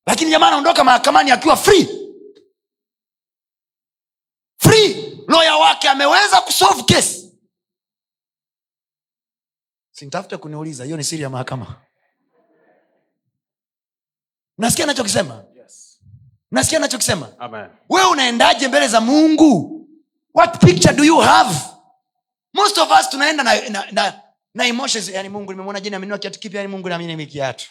[0.06, 1.88] Lakini jamaa anaondoka mahakamani akiwa free.
[4.58, 5.24] Free.
[5.28, 7.40] Loya wake ameweza kusolve kesi
[9.92, 11.76] sintafute kuniuliza hiyo ni siri ya mahakama.
[14.58, 16.02] Nasikia nachokisema Yes.
[16.52, 17.30] nasikia nachokisema
[17.90, 19.76] wewe unaendaje mbele za mungu?
[20.34, 21.56] What picture do you have?
[22.54, 24.22] Most of us tunaenda na, na, na,
[24.56, 27.66] na emotions yani mungu nimemwona jini amenunua kiatu kipya yani mungu namini kiatu.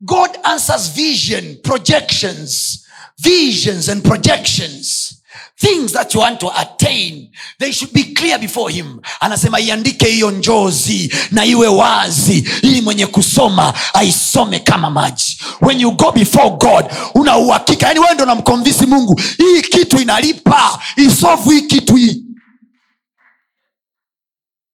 [0.00, 2.82] God answers vision projections
[3.18, 5.18] visions and projections.
[5.58, 9.00] Things that you want to attain they should be clear before him.
[9.20, 15.38] Anasema iandike hiyo njozi na iwe wazi ili mwenye kusoma aisome kama maji.
[15.60, 17.86] When you go before god una uhakika.
[17.86, 22.21] Yani wewe ndo namkomvisi mungu hii kitu inalipa isovu hii kitu hii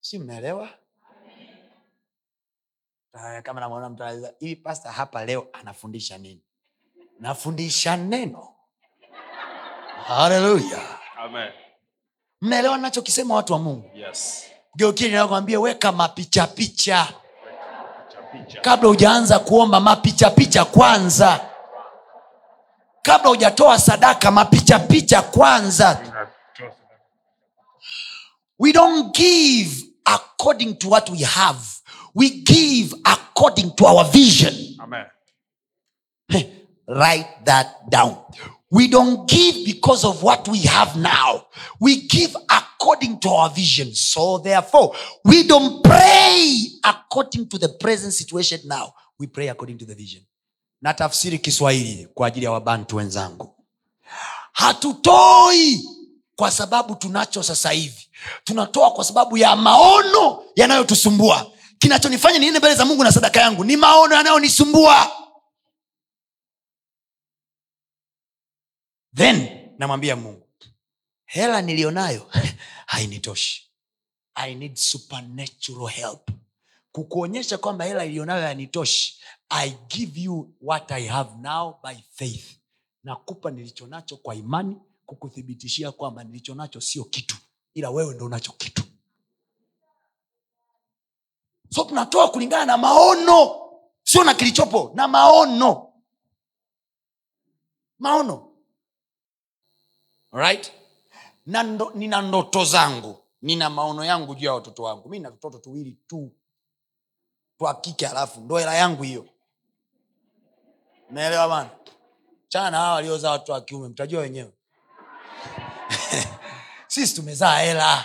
[0.08, 0.68] si mnaelewa?
[3.42, 6.42] Kama namwona mtu anaweza hivi pasta hapa leo anafundisha nini?
[7.20, 8.54] Nafundisha neno.
[10.06, 10.78] Haleluya.
[12.40, 13.90] Mnaelewa nachokisema watu wa mungu?
[13.94, 14.44] Yes.
[14.76, 17.14] geukini nakwambia weka mapichapicha Picha.
[18.32, 18.60] Picha.
[18.60, 21.50] kabla hujaanza kuomba mapichapicha kwanza.
[23.02, 26.14] Kabla hujatoa sadaka mapichapicha kwanza.
[28.58, 31.78] We don't give according to what we have
[32.14, 34.54] we give according to our vision.
[34.80, 35.06] Amen.
[36.88, 38.18] write that down.
[38.70, 41.46] We don't give because of what we have now.
[41.80, 43.94] We give according to our vision.
[43.94, 44.94] So therefore
[45.24, 48.94] we don't pray according to the present situation now.
[49.18, 50.22] We pray according to the vision.
[50.82, 53.54] Na tafsiri kiswahili kwa ajili ya wabantu wenzangu.
[54.52, 55.84] Hatutoi
[56.36, 58.07] kwa sababu tunacho sasa hivi
[58.44, 61.52] tunatoa kwa sababu ya maono yanayotusumbua.
[61.78, 65.12] Kinachonifanya niende mbele za mungu na sadaka yangu ni maono yanayonisumbua.
[69.14, 69.48] Then
[69.78, 70.48] namwambia mungu
[71.28, 72.30] hela niliyonayo
[72.86, 73.64] hainitoshi.
[74.34, 76.30] I need supernatural help.
[76.92, 82.44] Kukuonyesha kwamba hela iliyonayo hainitoshi i give you what i have now by faith.
[83.04, 87.36] Nakupa nilichonacho kwa imani kukuthibitishia kwamba nilichonacho sio kitu
[87.78, 88.82] ila wewe ndo unacho kitu.
[91.70, 93.60] So tunatoa kulingana na maono.
[94.02, 95.92] Sio na kilichopo na maono.
[97.98, 98.52] Maono.
[100.32, 100.72] Right?
[101.46, 101.62] Na
[101.94, 103.16] nina ndoto zangu.
[103.42, 105.08] Nina maono yangu juu ya watoto wangu.
[105.08, 106.32] Mi na vitoto tuwili tu.
[107.58, 109.26] Twakike halafu ndo hela yangu hiyo.
[111.10, 111.70] Naelewa bana?
[112.48, 114.52] Chana na hawa waliozaa watoto wa kiume mtajua wenyewe
[116.88, 118.04] sisi tumezaa hela.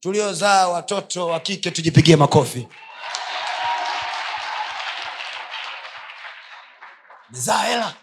[0.00, 2.68] Tuliozaa watoto wa kike tujipigie makofi.
[7.30, 7.94] Mezaa hela.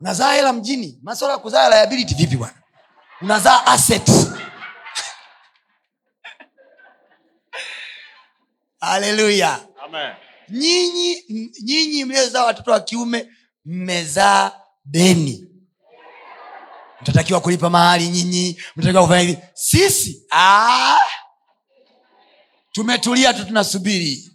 [0.00, 0.98] Unazaa hela mjini?
[1.02, 2.62] Maswala ya kuzaa liability vipi bwana?
[3.20, 4.10] Unazaa asset
[8.80, 9.60] haleluya
[10.48, 11.24] nyinyi
[11.62, 13.30] nyinyi mliozaa watoto wa kiume
[13.64, 14.52] mmezaa
[14.84, 15.55] deni
[17.06, 19.38] mtatakiwa kulipa mahali nyinyi mtatakiwa kufanya hivi.
[19.54, 20.98] Sisi Aa!
[22.72, 24.30] tumetulia tu tunasubiri.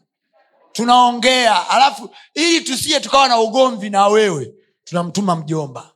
[0.71, 4.53] Tunaongea alafu ili tusije tukawa na ugomvi na wewe
[4.83, 5.91] tunamtuma mjomba.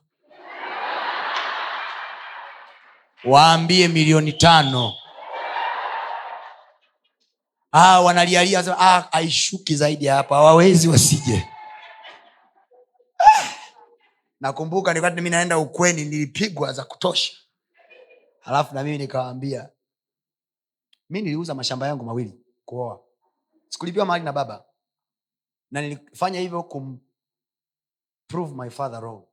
[3.24, 4.92] Waambie milioni tano.
[7.72, 11.48] Ah, wanalialia ah, aishuki zaidi ya hapa hawawezi wasije.
[11.48, 11.55] Ah,
[14.40, 17.32] nakumbuka nikati mi naenda ukweni nilipigwa za kutosha.
[18.40, 19.70] Halafu na mimi nikawaambia
[21.10, 23.04] mi niliuza mashamba yangu mawili kuoa.
[23.68, 24.64] Sikulipiwa mahali na baba.
[25.70, 26.98] Na nilifanya hivyo kum
[28.28, 29.24] prove my father wrong.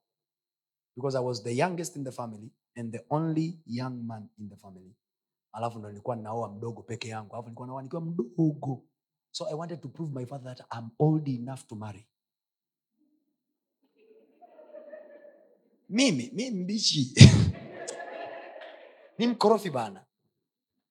[0.95, 4.55] Because i was the youngest in the family and the only young man in the
[4.55, 4.95] family.
[5.51, 7.33] Alafu ndo nilikuwa ninaoa mdogo peke yangu.
[7.33, 8.83] Alafu nilikuwa naoa nikiwa mdogo.
[9.31, 12.07] So i wanted to prove my father that i'm old enough to marry
[15.89, 17.13] mimi mi mbichi.
[19.17, 20.05] Ni mkorofi bana.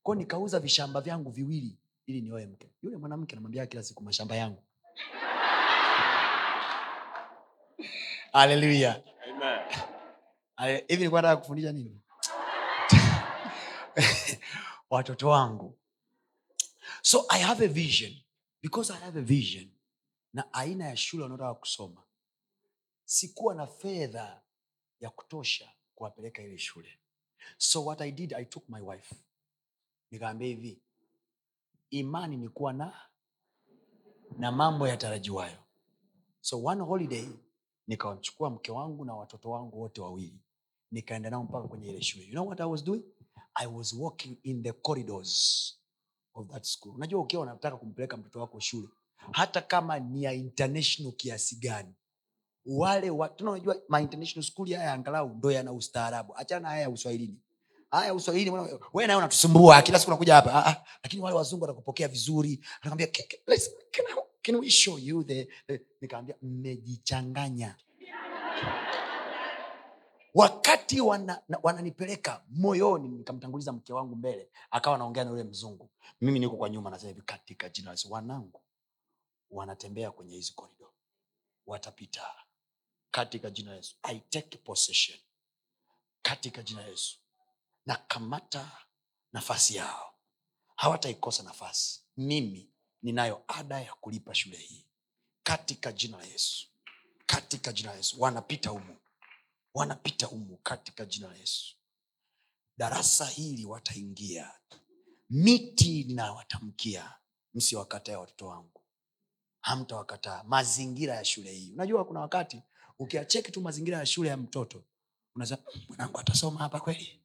[0.02, 2.70] Ko nikauza vishamba vyangu viwili ili nioe mke.
[2.82, 4.62] Yule mwanamke namwambia kila siku mashamba yangu.
[8.32, 9.02] Haleluya
[10.66, 12.00] hivi nilikuwa nataka kufundisha nini?
[14.90, 15.78] Watoto wangu.
[17.02, 18.12] So i have a vision.
[18.62, 19.70] Because i have a vision
[20.32, 22.02] na aina ya shule wanaotaka kusoma
[23.04, 24.41] sikuwa na fedha
[25.02, 26.98] ya kutosha kuwapeleka ile shule.
[27.58, 29.14] So what i did i took my wife.
[30.10, 30.82] Nikaambia hivi
[31.90, 33.00] imani ni kuwa na
[34.38, 35.58] na mambo yatarajiwayo.
[36.40, 37.28] So one holiday
[37.86, 40.40] nikawamchukua mke wangu na watoto wangu wote wawili.
[40.90, 42.24] Nikaenda nao mpaka kwenye ile shule.
[42.24, 43.02] You know what i was doing?
[43.54, 45.74] I was walking in the corridors
[46.34, 46.94] of that school.
[46.94, 48.88] Unajua ukiwa unataka kumpeleka mtoto wako shule
[49.32, 51.94] hata kama ni ya international kiasi gani
[52.66, 56.36] wale watu unajua ma international school haya angalau ndo yana ustaarabu.
[56.36, 57.40] Achana na haya ya uswahilini.
[57.90, 58.50] Haya ya uswahilini
[58.92, 59.82] wewe nawe unatusumbua?
[59.82, 60.52] Kila siku unakuja hapa.
[60.54, 60.84] Ah, ah.
[61.02, 62.64] lakini wale wazungu watakupokea vizuri.
[62.80, 65.80] Anakwambia "Can- we show you the, the...
[66.00, 67.76] nikaambia mmejichanganya.
[70.34, 75.90] Wakati wana- wananipeleka moyoni nikamtanguliza mke wangu mbele akawa anaongea na yule mzungu.
[76.20, 78.60] Mimi niko kwa nyuma hivi katika jina wanangu
[79.50, 80.92] wanatembea kwenye hizi korido
[81.66, 82.22] watapita
[83.12, 83.96] katika jina yesu.
[84.02, 85.18] I take possession
[86.22, 87.18] katika jina yesu.
[87.86, 88.78] Na kamata
[89.32, 90.14] nafasi yao.
[90.76, 92.00] Hawataikosa nafasi.
[92.16, 92.70] Mimi
[93.02, 94.86] ninayo ada ya kulipa shule hii.
[95.42, 96.66] Katika jina la yesu.
[97.26, 98.20] Katika jina la yesu.
[98.20, 98.96] Wanapita humu.
[99.74, 101.76] Wanapita humu katika jina la yesu.
[102.78, 104.60] Darasa hili wataingia.
[105.30, 107.14] Miti ninawatamkia
[107.54, 108.80] msiwakatae watoto wangu.
[109.60, 110.42] Hamtawakataa.
[110.44, 111.72] Mazingira ya shule hii.
[111.72, 112.62] Unajua kuna wakati
[113.02, 114.84] ukiacheki tu mazingira ya shule ya mtoto
[115.34, 117.20] unasema "Mm, mwanangu atasoma hapa kweli?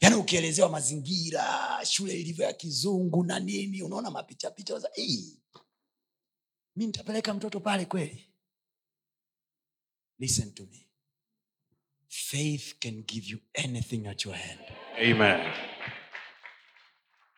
[0.00, 1.44] Yaani ukielezewa mazingira
[1.84, 4.80] shule ilivyo ya kizungu na nini unaona mapichapicha
[6.76, 8.26] mi nitapeleka mtoto pale kweli?
[10.18, 10.86] Listen to me.
[12.08, 14.60] Faith can give you anything at your hand.
[14.98, 15.52] Amen.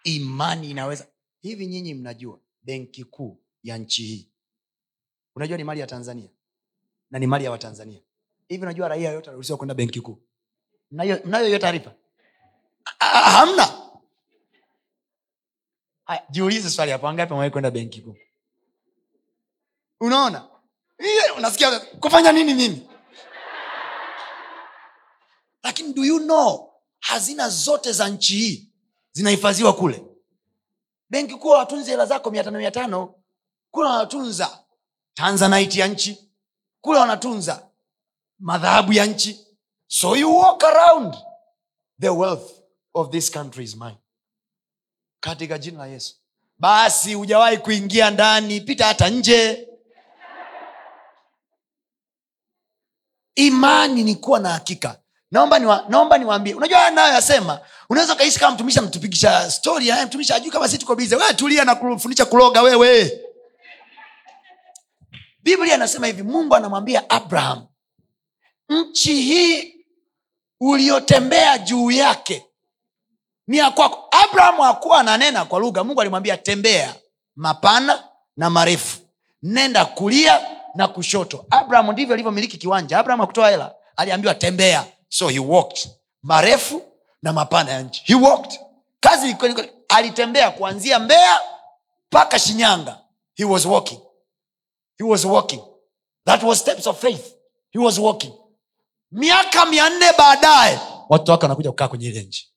[0.04, 1.08] imani inaweza
[1.42, 4.28] hivi nyinyi mnajua benki kuu ya nchi hii
[5.36, 6.28] unajua ni mali ya tanzania?
[7.10, 8.00] Na ni mali ya watanzania.
[8.48, 10.22] Hivi unajua raia yote anaruhusiwa kwenda benki kuu?
[10.90, 11.94] Mnayo hiyo taarifa?
[12.98, 13.82] Hamna!
[16.04, 18.16] Haya jiulize swali hapo angapi amewai kwenda benki kuu?
[20.00, 20.48] Unaona?
[21.36, 22.88] Unasikia kufanya nini mimi?
[25.62, 28.72] Lakini do you know hazina zote za nchi hii
[29.12, 30.04] zinahifadhiwa kule?
[31.10, 33.14] Benki kuu watunze hela zako mia tano mia tano.
[33.70, 34.65] Kule wanatunza
[35.16, 36.30] tanzanite ya nchi
[36.80, 37.68] kule wanatunza
[38.38, 39.40] madhahabu ya nchi.
[39.86, 41.14] So you walk around
[42.00, 42.50] the wealth
[42.94, 43.98] of this country is mine.
[45.20, 46.14] Katika jina la yesu.
[46.58, 49.68] Basi hujawahi kuingia ndani pita hata nje.
[53.34, 55.00] Imani ni kuwa na hakika.
[55.30, 56.16] Naomba niwa, naomba
[56.56, 57.60] unajua nayo yasema
[57.90, 61.74] unaweza ukaishi kama mtumishi mtupigisha stori mtumishi ajui kama si tuko bize we tulia na
[61.74, 63.25] kufundisha kuloga wewe
[65.46, 67.66] biblia anasema hivi mungu anamwambia abraham
[68.68, 69.74] nchi hii
[70.60, 72.46] uliyotembea juu yake
[73.46, 74.08] ni ya kwako.
[74.24, 76.94] Abraham hakuwa ananena kwa lugha mungu alimwambia tembea
[77.36, 78.04] mapana
[78.36, 78.98] na marefu
[79.42, 80.40] nenda kulia
[80.74, 81.46] na kushoto.
[81.50, 82.98] Abraham ndivyo alivyomiliki kiwanja.
[82.98, 84.84] Abraham akutoa hela aliambiwa tembea.
[85.08, 85.88] So he walked
[86.22, 86.82] marefu
[87.22, 88.02] na mapana ya nchi.
[88.04, 88.60] He walked.
[89.00, 89.36] Kazi
[89.88, 91.40] alitembea kuanzia mbeya
[92.10, 92.98] mpaka shinyanga.
[93.34, 94.00] He was walking
[94.98, 95.62] he was walking
[96.24, 97.34] that was steps of faith.
[97.70, 98.32] He was walking
[99.12, 102.52] miaka mia nne baadaye watoto wake wanakuja kukaa kwenye ile nchi.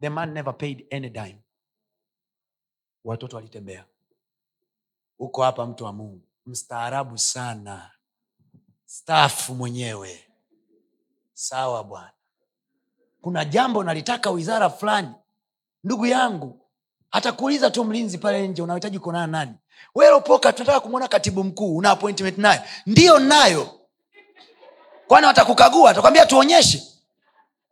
[0.00, 1.38] The man never paid any dime.
[3.04, 3.84] Watoto walitembea.
[5.18, 6.22] Uko hapa mtu wa mungu.
[6.46, 7.90] Mstaarabu sana.
[8.86, 10.24] Stafu mwenyewe.
[11.32, 12.12] Sawa bwana.
[13.20, 15.14] Kuna jambo nalitaka wizara fulani.
[15.84, 16.63] Ndugu yangu
[17.14, 19.52] atakuuliza tu mlinzi pale nje unahitaji kuonana nani?
[19.94, 22.60] Weropoka tunataka kumwona katibu mkuu una appointment naye.
[22.86, 23.80] Ndiyo nayo
[25.08, 25.82] kwani watakukagua?
[25.88, 26.82] Watakwambia tuonyeshe.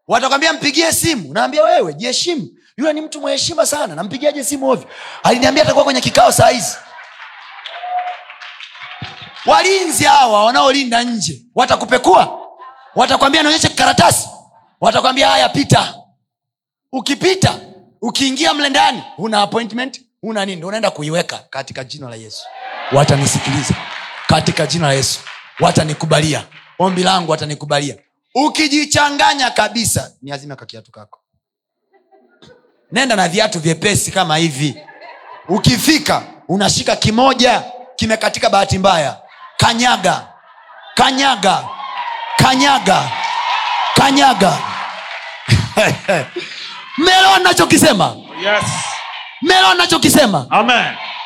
[0.09, 1.34] Watakwambia mpigie simu.
[1.34, 2.49] Naambia wewe jiheshimu.
[2.76, 4.88] Yule ni mtu mweheshima sana nampigiaje simu ovyo?
[5.22, 6.76] Aliniambia atakuwa kwenye kikao saa hizi.
[9.47, 12.38] Walinzi hawa wanaolinda nje watakupekua?
[12.95, 14.28] Watakwambia naonyeshe karatasi.
[14.80, 15.95] Watakwambia haya pita.
[16.93, 17.61] Ukipita
[18.03, 20.64] ukiingia mle ndani una appointment una nini?
[20.64, 22.46] Unaenda kuiweka katika jina la yesu.
[22.92, 23.74] Watanisikiliza.
[24.26, 25.20] Katika jina la yesu.
[25.61, 26.44] Watanikubalia.
[26.78, 27.96] Ombi langu watanikubalia.
[28.34, 31.18] Ukijichanganya kabisa ni azima kakiatu kako.
[32.92, 34.76] Nenda na viatu vyepesi kama hivi.
[35.48, 37.62] Ukifika unashika kimoja
[37.96, 39.20] kimekatika bahati mbaya.
[39.57, 40.28] Kanyaga.
[40.94, 41.64] Kanyaga.
[42.36, 43.11] Kanyaga.
[43.94, 44.59] Kanyaga
[46.99, 48.64] melewa nachokisema Yes.
[49.43, 50.47] melewa nachokisema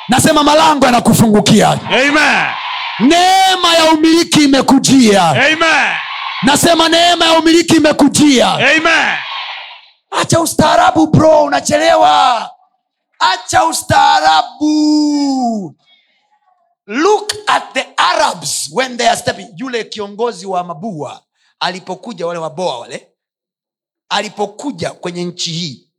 [0.09, 1.79] nasema malango yanakufungukia.
[2.99, 5.23] Neema ya umiliki imekujia.
[5.29, 5.93] Amen.
[6.43, 8.53] nasema neema ya umiliki imekujia.
[8.53, 9.17] Amen.
[10.21, 12.51] acha ustaarabu bro unachelewa.
[13.19, 15.75] Acha ustaarabu.
[16.87, 19.47] Look at the arabs when they are stepping.
[19.57, 21.21] Yule kiongozi wa mabua
[21.61, 23.09] alipokuja wale waboa wale
[24.09, 25.91] alipokuja kwenye nchi hii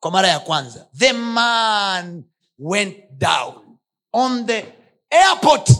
[0.00, 2.24] kwa mara ya kwanza the man
[2.58, 3.78] went down
[4.12, 4.72] on the
[5.10, 5.70] airport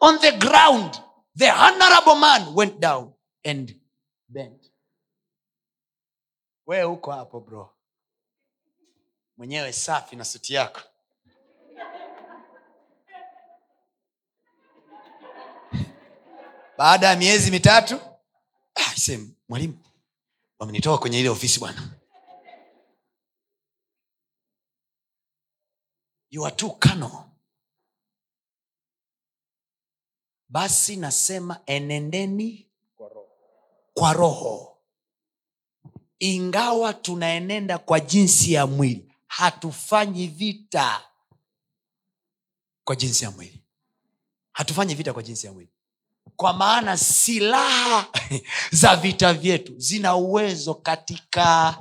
[0.00, 1.00] on the ground.
[1.36, 3.12] The honorable man went down
[3.44, 3.74] and
[4.28, 4.70] bent.
[6.66, 7.76] Wewe huko hapo bro.
[9.36, 10.80] Mwenyewe safi na suti yako.
[16.78, 18.00] Baada ya miezi mitatu
[18.74, 19.18] ah,
[19.48, 19.78] mwalimu
[20.58, 21.90] wamenitoka kwenye ile ofisi bwana.
[26.30, 27.30] You are too kano
[30.48, 32.70] basi nasema enendeni
[33.94, 34.72] kwa roho.
[36.18, 41.10] Ingawa tunaenenda kwa jinsi ya mwili hatufanyi vita
[42.84, 43.62] kwa jinsi ya mwili.
[44.52, 45.70] Hatufanyi vita kwa jinsi ya mwili
[46.36, 48.06] kwa maana silaha
[48.80, 51.78] za vita vyetu zina uwezo katika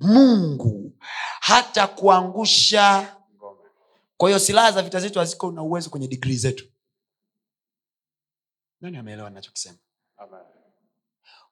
[0.00, 0.92] mungu
[1.40, 3.16] hata kuangusha
[4.16, 6.64] kwa hiyo silaha za vita zetu haziko na uwezo kwenye digrii zetu.
[8.80, 9.78] Nani ameelewa nachokisema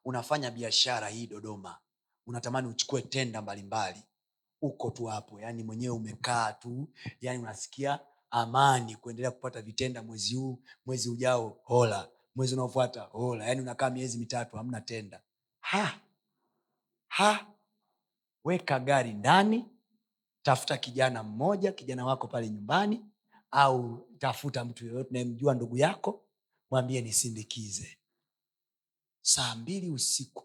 [0.05, 1.77] unafanya biashara hii dodoma
[2.27, 4.03] unatamani uchukue tenda mbalimbali
[4.61, 6.87] uko tu hapo yani mwenyewe umekaa tu
[7.21, 7.99] yani unasikia
[8.35, 12.09] amani kuendelea kupata vitenda mwezi huu mwezi ujao hola.
[12.35, 13.45] Mwezi unaofuata hola.
[13.47, 15.21] Yani unakaa miezi mitatu hamna tenda.
[15.59, 15.99] Ha!
[17.07, 17.47] Ha!
[18.43, 19.65] Weka gari ndani
[20.43, 23.05] tafuta kijana mmoja kijana wako pale nyumbani
[23.51, 26.23] au tafuta mtu yoyote unayemjua ndugu yako
[26.71, 27.97] mwambie nisindikize.
[29.21, 30.43] Saa mbili usiku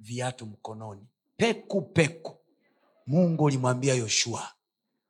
[0.00, 1.06] viatu mkononi.
[1.36, 2.36] Peku peku.
[3.06, 4.52] Mungu ulimwambia yoshua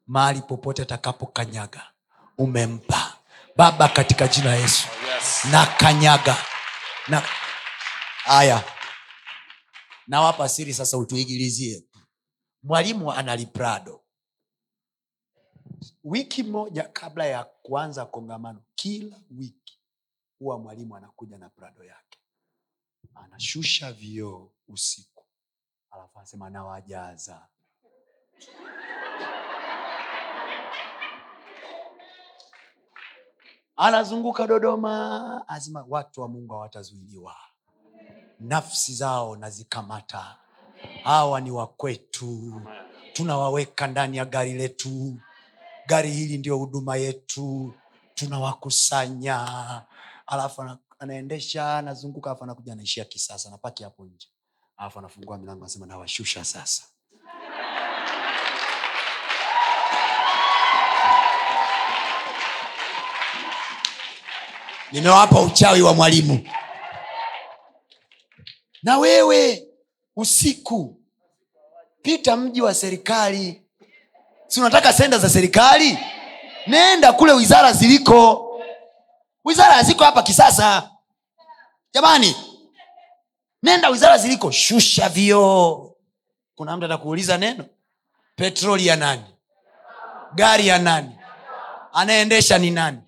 [0.06, 1.91] mahali popote atakapokanyaga
[2.42, 3.18] umempa.
[3.56, 4.88] Baba katika jina yesu.
[5.14, 5.44] Yes.
[5.44, 6.36] na kanyaga
[7.08, 7.22] na
[8.24, 8.64] haya.
[10.06, 11.84] Nawapa siri sasa utuigilizie.
[12.62, 14.00] Mwalimu analiprado
[16.04, 19.80] wiki moja kabla ya kuanza kongamano kila wiki
[20.38, 22.18] huwa mwalimu anakuja na prado yake.
[23.14, 25.24] Anashusha vioo usiku.
[25.90, 27.48] Alafu anasema nawajaza
[33.82, 37.36] anazunguka dodoma azima watu wa mungu hawatazuiliwa.
[38.40, 40.36] Nafsi zao nazikamata.
[41.04, 42.60] Hawa ni wakwetu
[43.12, 45.20] tunawaweka ndani ya gari letu.
[45.86, 47.74] Gari hili ndio huduma yetu.
[48.14, 49.46] Tunawakusanya.
[50.26, 50.64] Alafu
[50.98, 54.28] anaendesha anazunguka alafu anakuja anaishia kisasa napaki hapo nje.
[54.76, 56.82] Alafu anafungua milango anasema nawashusha sasa
[64.92, 66.48] nimewapa uchawi wa mwalimu.
[68.82, 69.62] Na wewe
[70.16, 71.00] usiku
[72.02, 73.62] pita mji wa serikali.
[74.46, 75.98] Si unataka senda za serikali?
[76.66, 78.48] Nenda kule wizara ziliko.
[79.44, 80.90] Wizara haziko hapa kisasa.
[81.94, 82.36] Jamani
[83.62, 84.50] nenda wizara ziliko.
[84.50, 85.94] Shusha vioo
[86.54, 87.64] kuna mtu atakuuliza neno?
[88.36, 89.22] Petroli ya nani?
[90.34, 91.18] Gari ya nani?
[91.92, 92.98] Anayeendesha ni nani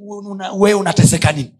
[0.00, 1.54] wewe unateseka nini?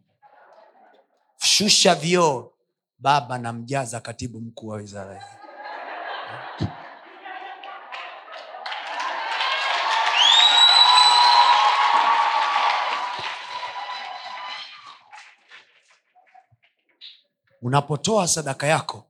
[1.38, 2.52] Shusha vioo.
[2.98, 5.40] Baba namjaza katibu mkuu wa wizara hii.
[17.62, 19.06] Unapotoa sadaka yako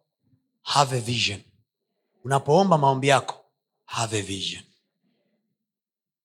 [0.63, 1.41] have vision.
[2.25, 3.45] Unapoomba maombi yako
[3.85, 4.63] have vision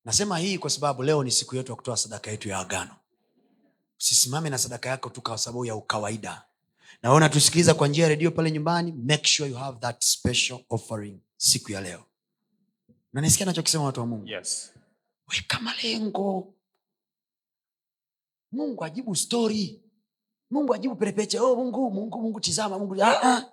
[0.06, 2.96] nasema hii kwa sababu leo ni siku yetu ya kutoa sadaka yetu ya agano.
[4.00, 6.46] Usisimame na sadaka yako tu kwa sababu ya ukawaida.
[7.04, 10.60] Na wewe unatusikiliza kwa njia ya redio pale nyumbani make sure you have that special
[10.70, 12.06] offering siku ya leo.
[13.14, 14.28] Nanisikia anachokisema watu wa mungu?
[14.28, 14.72] Yes.
[15.28, 16.54] weka malengo.
[18.52, 19.82] Mungu ajibu stori
[20.50, 21.40] mungu ajibu perepeche.
[21.40, 23.04] Oh, mungu mungu mungu tizama mungu.
[23.04, 23.46] Ah, ah.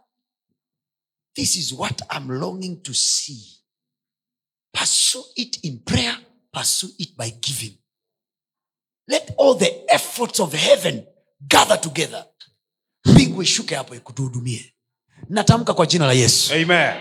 [1.34, 3.62] this is what I'm longing to see.
[4.72, 6.21] Pursue it in prayer
[6.52, 7.78] pursue it by giving
[9.08, 11.02] let all the efforts of heaven
[11.48, 12.24] gather together
[13.04, 14.72] mbingu ishuke hapo ikutuhudumie
[15.28, 16.94] natamka kwa jina la yesu Amen.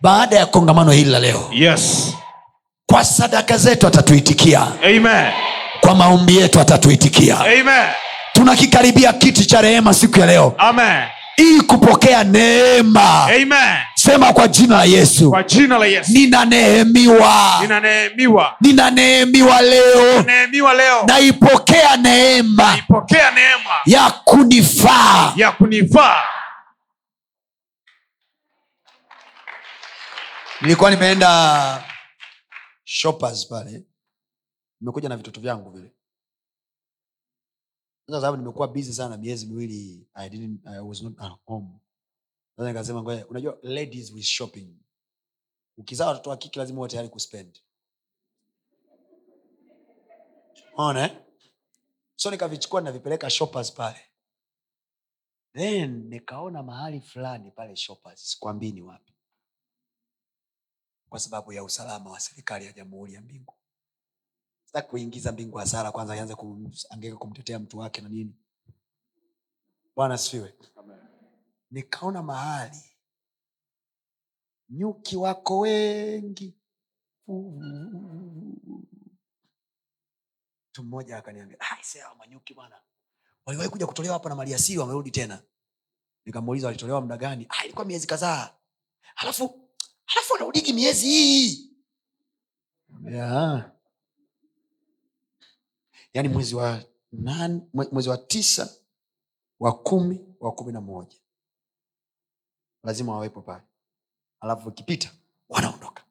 [0.00, 2.14] baada ya kongamano hili la leo Yes.
[2.86, 5.32] kwa sadaka zetu atatuitikia Amen.
[5.80, 7.88] kwa maombi yetu atatuitikia Amen.
[8.32, 11.08] tunakikaribia kiti cha rehema siku ya leo Amen.
[11.36, 13.78] ili kupokea neema Amen.
[14.02, 15.30] Sema kwa jina la yesu.
[15.30, 16.12] Kwa jina Yesu.
[16.12, 17.62] Ninaneemiwa.
[18.60, 20.22] ninaneemiwa leo.
[21.06, 22.70] Naipokea neema.
[22.72, 23.70] Naipokea neema.
[23.86, 25.32] Ya kunifaa.
[25.36, 26.22] Ya kunifaa.
[30.60, 31.84] nilikuwa nimeenda
[32.84, 33.84] shoppers pale.
[34.80, 35.92] Nimekuja na vitoto vyangu vile.
[38.10, 41.79] Sababu nimekuwa busy sana miezi miwili I didn't, I was not at home
[42.60, 44.76] sasa ngoja unajua ladies with shopping.
[45.76, 47.60] Ukizaa watoto wa kike lazima uwe tayari kuspend.
[50.76, 51.16] Ona eh?
[52.16, 54.00] so nikavichukua navipeleka shoppers pale.
[55.52, 59.14] Then nikaona mahali fulani pale shoppers sikwambii wapi.
[61.08, 63.54] Kwa sababu ya usalama wa serikali ya jamhuri ya mbingu.
[64.64, 66.26] Sitaki kuingiza mbingu hasara kwanza
[66.90, 68.34] angeka kumtetea mtu wake na nini.
[69.96, 70.54] Bwana sifiwe
[71.70, 72.82] nikaona mahali.
[74.68, 76.56] Nyuki wako wengi.
[80.70, 82.80] Mtu mmoja akaniambia "Ah, ise hawa manyuki bwana.
[83.46, 85.42] Waliwahi kuja kutolewa hapa na maliasili wamerudi tena.
[86.24, 87.46] Nikamuuliza walitolewa muda gani?
[87.48, 88.54] Ah, ilikuwa miezi kadhaa.
[89.14, 89.68] Halafu
[90.04, 91.70] halafu wanarudiki miezi hii.
[93.04, 93.72] Yeah.
[96.14, 98.74] yaani mwezi wa nane, mwezi wa tisa
[99.60, 101.18] wa kumi wa kumi na moja
[102.82, 103.62] lazima wawepo pale.
[104.40, 105.10] Alafu ikipita
[105.48, 106.04] wanaondoka.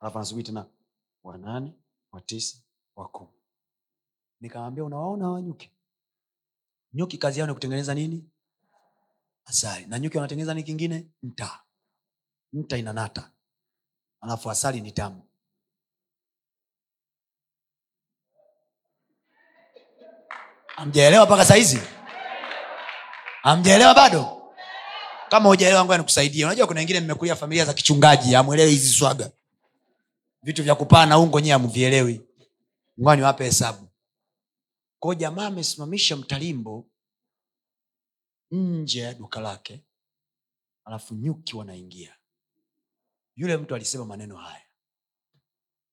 [0.00, 0.66] Alafu anasubiri tena
[1.22, 1.72] wanane
[2.12, 2.58] watisa
[2.96, 3.32] wakumi
[4.40, 5.70] nikamwambia unawaona hawa nyuki?
[6.92, 8.30] Nyuki kazi yao ni kutengeneza nini?
[9.44, 9.86] Asali.
[9.86, 11.10] Na nyuki wanatengeneza nini kingine?
[11.22, 11.60] Mta
[12.52, 13.30] mta inanata.
[14.20, 15.22] Alafu asali ni tamu.
[20.76, 21.80] Amjaelewa mpaka sahizi
[23.42, 24.41] amjaelewa bado
[25.32, 26.44] kama hujaelewa ngoja nikusaidie.
[26.44, 29.32] Unajua kuna wengine mmekulia familia za kichungaji amwelewi hizi swaga.
[30.42, 32.20] Vitu vya kupaa na ungo nyie amvielewi
[33.00, 33.88] ngoja niwape hesabu.
[34.98, 36.86] Kwao jamaa amesimamisha mtalimbo
[38.50, 39.84] nje ya duka lake
[40.84, 42.16] alafu nyuki wanaingia.
[43.36, 44.66] Yule mtu alisema maneno haya.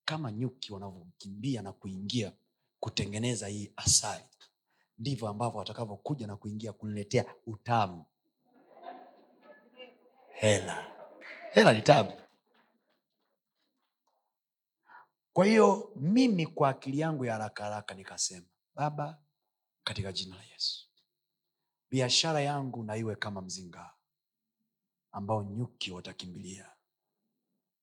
[0.05, 2.31] Kama nyuki wanavyokimbia na kuingia
[2.79, 4.25] kutengeneza hii asali
[4.97, 8.05] ndivyo ambavyo watakavyokuja na kuingia kuniletea utamu
[10.39, 10.85] hela.
[11.53, 12.13] Hela ni tabu.
[15.33, 19.17] kwa hiyo mimi kwa akili yangu ya haraka haraka nikasema baba
[19.83, 20.87] katika jina la yesu
[21.91, 23.93] biashara yangu na iwe kama mzinga
[25.11, 26.71] ambao nyuki watakimbilia.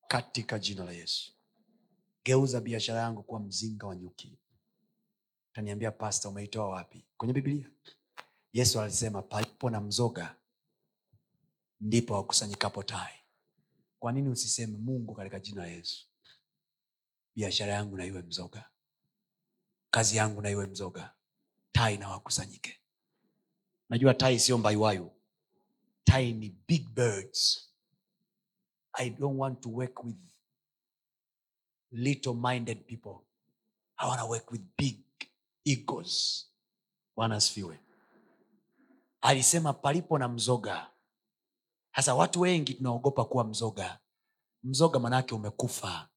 [0.09, 1.33] Katika jina la yesu
[2.25, 4.39] geuza biashara yangu kuwa mzinga wa nyuki.
[5.53, 7.05] Utaniambia pasta umeitoa wapi?
[7.17, 7.71] Kwenye biblia.
[8.53, 10.37] Yesu alisema palipo na mzoga
[11.81, 13.15] ndipo wakusanyikapo tai.
[13.99, 16.07] Kwa nini usiseme mungu katika jina la yesu?
[17.35, 18.71] Biashara yangu na iwe mzoga.
[19.91, 21.15] Kazi yangu na iwe mzoga.
[21.73, 22.81] Tai na wakusanyike.
[23.89, 25.11] Najua tai sio mbaiwayu
[26.05, 27.69] tai ni big birds.
[28.93, 30.17] I don't want to work with
[31.93, 33.27] little minded people.
[33.99, 35.03] I want to work with big
[35.65, 36.47] egos.
[37.17, 37.79] Bwana asifiwe.
[39.21, 40.91] Alisema palipo na mzoga
[41.97, 43.99] sasa watu wengi tunaogopa kuwa mzoga.
[44.63, 46.09] Mzoga manake umekufa.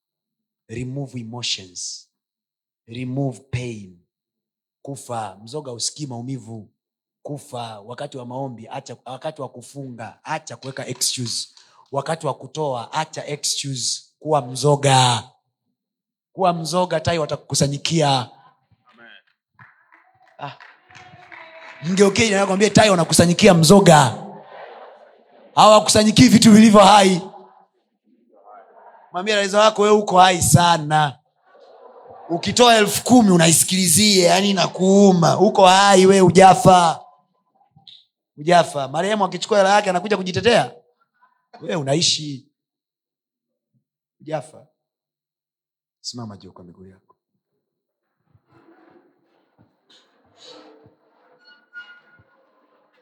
[0.68, 2.10] Remove emotions.
[2.88, 4.00] Remove pain.
[4.82, 5.38] Kufa.
[5.44, 6.70] Mzoga usikii maumivu.
[7.24, 7.80] Kufa.
[7.80, 11.48] Wakati wa maombi acha wakati wa kufunga acha kuweka excuse.
[11.92, 14.04] Wakati wa kutoa acha excuse.
[14.20, 15.24] Kuwa mzoga.
[16.34, 18.30] Kuwa mzoga tai watakukusanyikia
[20.40, 20.58] ah.
[21.84, 24.29] mgeukei nakwambia tai wanakusanyikia mzoga
[25.60, 27.22] hawakusanyikii vitu vilivyo hai.
[29.12, 31.20] Mwambia raiza wako we uko hai sana.
[32.30, 37.00] Ukitoa elfu kumi unaisikilizie yani nakuuma uko hai we ujafa
[38.38, 40.72] ujafa marehemu akichukua hela yake anakuja kujitetea.
[41.62, 42.46] We unaishi.
[44.22, 44.68] Ujafa
[46.02, 47.16] simama juu kwa miguu yako.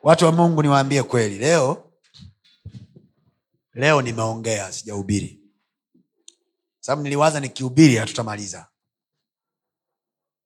[0.03, 1.38] Watu wa mungu niwaambie kweli.
[1.38, 1.86] Leo
[3.78, 5.41] leo nimeongea sijahubiri.
[6.80, 8.68] Sababu niliwaza nikihubiri hatutamaliza.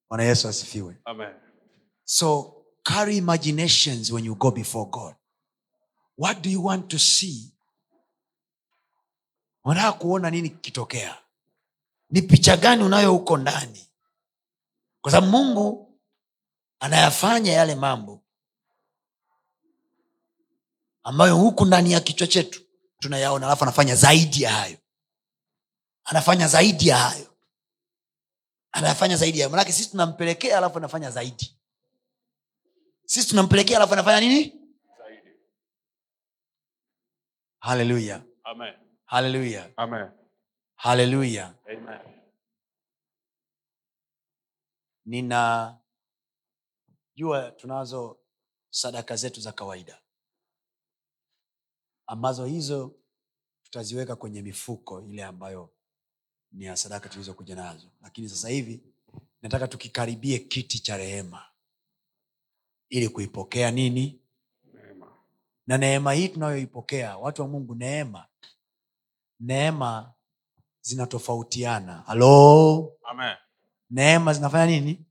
[0.09, 1.01] Bwana yesu asifiwe.
[1.05, 1.33] Amen.
[2.03, 5.15] so carry imaginations when you go before god.
[6.17, 7.53] What do you want to see?
[9.63, 11.17] Unataka kuona nini kikitokea?
[12.09, 13.87] Ni picha gani unayo huko ndani?
[15.01, 15.99] Kwa sababu mungu
[16.79, 18.23] anayafanya yale mambo
[21.03, 22.61] ambayo huku ndani ya kichwa chetu
[23.01, 24.77] tunayaona alafu anafanya zaidi ya hayo.
[26.03, 27.37] Anafanya zaidi ya hayo.
[28.71, 29.51] Anafanya zaidi ya hayo.
[29.51, 31.57] Manake sisi tunampelekea alafu anafanya zaidi.
[33.05, 34.57] Sisi tunampelekea alafu anafanya nini?
[37.59, 38.23] Haleluya
[39.05, 39.71] haleluya
[40.75, 41.99] haleluya Amen.
[45.05, 45.81] ninajua
[47.57, 48.19] tunazo
[48.69, 50.00] sadaka zetu za kawaida
[52.11, 52.95] ambazo hizo
[53.63, 55.69] tutaziweka kwenye mifuko ile ambayo
[56.51, 57.87] ni ya sadaka tulizokuja nazo.
[58.01, 58.83] Lakini sasa hivi
[59.41, 61.45] nataka tukikaribie kiti cha rehema.
[62.89, 64.21] Ili kuipokea nini?
[64.73, 65.07] Neema.
[65.67, 68.25] na neema hii tunayoipokea watu wa mungu neema.
[69.39, 70.13] Neema
[70.81, 72.03] zinatofautiana.
[72.07, 72.93] Halo?
[73.89, 75.05] Neema zinafanya nini?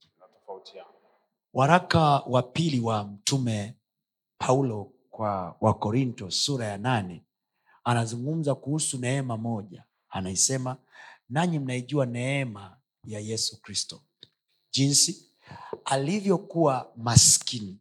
[1.52, 3.76] Waraka wa pili wa mtume
[4.38, 7.24] paulo kwa wakorinto sura ya nane
[7.84, 9.84] anazungumza kuhusu neema moja.
[10.08, 10.76] Anaisema
[11.28, 14.02] nanyi mnaijua neema ya yesu kristo.
[14.72, 15.26] Jinsi
[15.84, 17.78] alivyokuwa maskini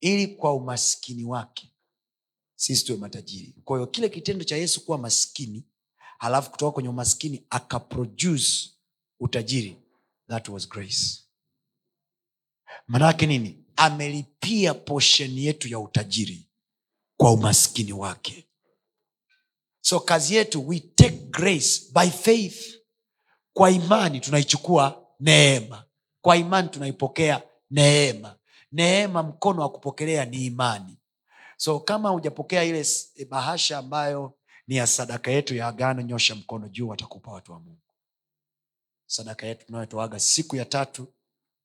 [0.00, 1.72] ili kwa umaskini wake
[2.56, 3.54] sisi tuwe matajiri.
[3.64, 5.64] Kwa hiyo kile kitendo cha yesu kuwa maskini
[6.18, 8.70] halafu kutoka kwenye umaskini akaproduce
[9.20, 9.76] utajiri
[10.28, 11.20] that was grace.
[12.86, 13.64] Maanake nini?
[13.76, 16.46] Amelipia posheni yetu ya utajiri
[17.16, 18.48] kwa umaskini wake.
[19.80, 22.76] So kazi yetu we take grace by faith.
[23.52, 25.84] Kwa imani tunaichukua neema.
[26.20, 28.38] Kwa imani tunaipokea neema.
[28.72, 30.98] Neema mkono wa kupokelea ni imani.
[31.56, 32.86] So kama hujapokea ile
[33.28, 37.80] bahasha ambayo ni ya sadaka yetu ya agano nyosha mkono juu watakupa watu wa mungu.
[39.06, 41.14] Sadaka yetu tunayotoaga siku ya tatu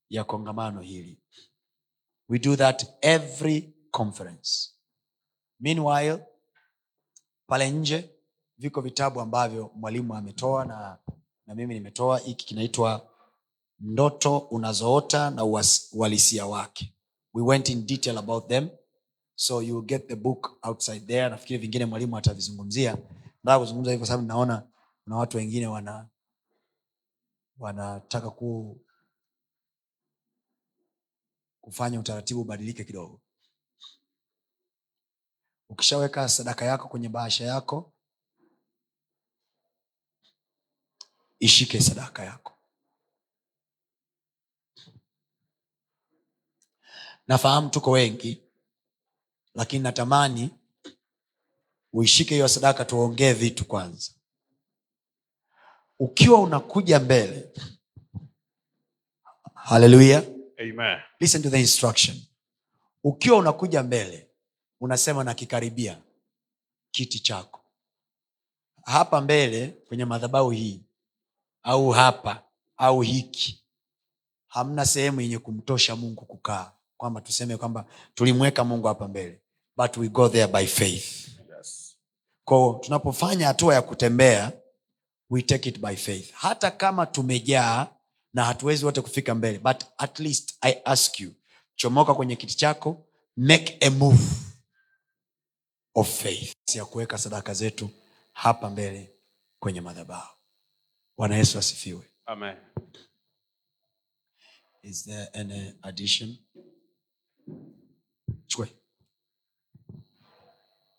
[0.10, 1.20] ya kongamano hili.
[2.30, 4.71] We do that every conference
[5.62, 6.26] meanwhile
[7.48, 8.10] pale nje
[8.58, 10.98] viko vitabu ambavyo mwalimu ametoa na,
[11.48, 12.18] na mimi nimetoa.
[12.20, 13.08] Hiki kinaitwa
[13.80, 15.44] ndoto unazoota na
[15.94, 16.94] uhalisia wake.
[17.34, 18.70] We went in detail about them.
[19.36, 21.30] So you get the book outside there.
[21.30, 22.98] Nafikiri vingine mwalimu atavizungumzia.
[23.44, 24.64] Nataka kuzungumza hivo kwa sababu naona
[25.04, 26.08] kuna watu wengine wana
[27.60, 28.80] wanataka ku
[31.62, 33.22] kufanya utaratibu ubadilike kidogo
[35.72, 37.94] ukishaweka sadaka yako kwenye bahasha yako
[41.40, 42.58] ishike sadaka yako.
[47.28, 48.44] Nafahamu tuko wengi
[49.56, 50.50] lakini natamani
[51.94, 54.12] uishike hiyo sadaka tuongee vitu kwanza.
[56.00, 57.54] Ukiwa unakuja mbele
[59.56, 60.24] haleluya.
[60.60, 61.00] Amen.
[61.20, 62.18] listen to the instruction.
[63.04, 64.31] Ukiwa unakuja mbele
[64.82, 65.98] unasema nakikaribia
[66.92, 67.62] kiti chako.
[68.86, 70.82] Hapa mbele kwenye madhabahu hii
[71.64, 72.44] au hapa
[72.78, 73.64] au hiki
[74.48, 77.86] hamna sehemu yenye kumtosha mungu kukaa kwamba tuseme kwamba
[78.16, 79.42] tulimweka mungu hapa mbele
[79.78, 81.28] but we go there by faith.
[81.58, 81.98] Yes.
[82.46, 84.52] ko tunapofanya hatua ya kutembea
[85.30, 86.32] we take it by faith.
[86.34, 87.88] Hata kama tumejaa
[88.34, 91.32] na hatuwezi wote kufika mbele but at least i ask you
[91.76, 93.06] chomoka kwenye kiti chako
[93.38, 94.24] make a move
[95.96, 97.90] of faith ya kuweka sadaka zetu
[98.34, 99.16] hapa mbele
[99.60, 100.38] kwenye madhabahu.
[101.18, 102.08] Bwana yesu asifiwe.
[102.26, 102.58] Amen.
[104.84, 106.38] is there any addition?
[108.48, 108.68] Chukue.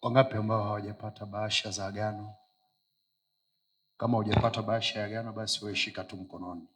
[0.02, 2.34] Wangapi ambao hawajapata bahasha za agano?
[3.96, 5.78] Kama hujapata bahasha ya agano basi wewe
[6.08, 6.68] tu mkononi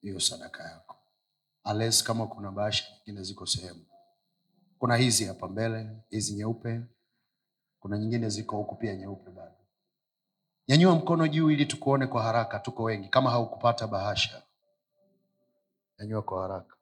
[0.00, 0.96] hiyo sadaka yako.
[1.64, 3.86] Ales kama kuna bahasha nyingine ziko sehemu.
[4.78, 6.80] Kuna hizi hapa mbele hizi nyeupe
[7.80, 9.54] kuna nyingine ziko huku pia nyeupe bado.
[10.68, 14.42] Nyanyua mkono juu ili tukuone kwa haraka tuko wengi kama haukupata bahasha.
[15.98, 16.76] Nyanyua kwa haraka.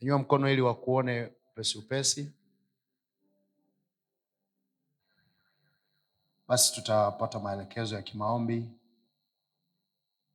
[0.00, 2.32] Nyanyua mkono ili wakuone upesi upesi.
[6.48, 8.70] Basi tutapata maelekezo ya kimaombi.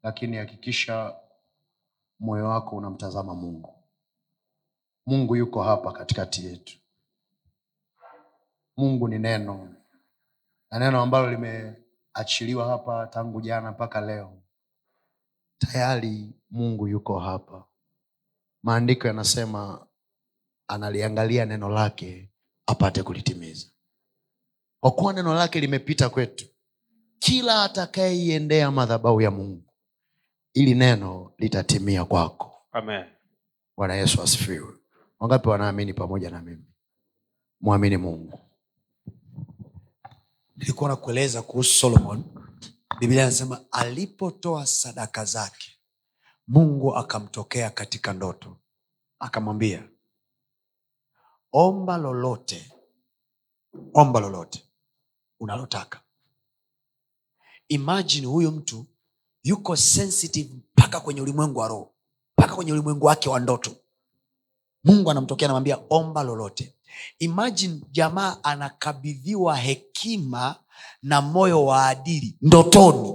[0.04, 1.16] Lakini hakikisha
[2.20, 3.74] moyo wako unamtazama mungu.
[5.06, 6.78] Mungu yuko hapa katikati yetu
[8.78, 9.76] mungu ni neno.
[10.72, 14.42] Na neno ambalo limeachiliwa hapa tangu jana mpaka leo.
[15.58, 17.66] Tayari mungu yuko hapa.
[18.64, 19.88] Maandiko yanasema
[20.68, 22.32] analiangalia neno lake
[22.66, 23.68] apate kulitimiza.
[24.80, 26.46] Kwa kuwa neno lake limepita kwetu
[27.20, 29.74] kila atakayeiendea madhabahu ya mungu
[30.54, 32.66] ili neno litatimia kwako.
[32.72, 33.06] Amen.
[33.78, 34.74] bwana yesu asifiwe.
[35.20, 36.66] Wangapi wanaamini pamoja na mimi?
[37.62, 38.40] Mwamini mungu
[40.56, 42.24] nilikuwa na kueleza kuhusu solomon.
[43.00, 45.80] Biblia anasema alipotoa sadaka zake
[46.48, 48.58] mungu akamtokea katika ndoto.
[49.20, 49.90] Akamwambia
[51.52, 52.72] omba lolote
[53.94, 54.70] omba lolote
[55.40, 56.02] unalotaka.
[57.68, 58.86] Imajini huyu mtu
[59.44, 61.94] yuko sensitive mpaka kwenye ulimwengu wa roho
[62.38, 63.76] mpaka kwenye ulimwengu wake wa ndoto.
[64.84, 66.76] Mungu anamtokea anamwambia omba lolote
[67.20, 70.56] imagine jamaa anakabidhiwa hekima
[71.04, 73.14] na moyo wa adili ndotoni.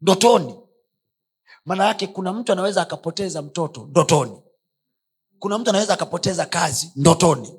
[0.00, 0.54] Ndotoni.
[1.64, 4.32] Maana yake kuna mtu anaweza akapoteza mtoto ndotoni.
[5.38, 7.52] Kuna mtu anaweza akapoteza kazi ndotoni.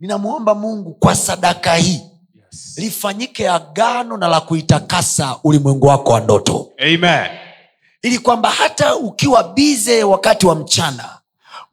[0.00, 2.00] Ninamwomba mungu kwa sadaka hii.
[2.34, 2.78] Yes.
[2.78, 6.72] lifanyike agano na la kuitakasa ulimwengu wako wa ndoto.
[6.78, 7.26] Amen.
[8.02, 11.15] ili kwamba hata ukiwa bize wakati wa mchana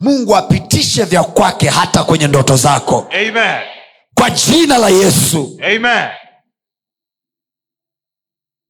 [0.04, 3.08] mungu apitishe vya kwake hata kwenye ndoto zako.
[3.12, 3.62] Amen.
[4.16, 5.60] kwa jina la yesu.
[5.64, 6.10] Amen.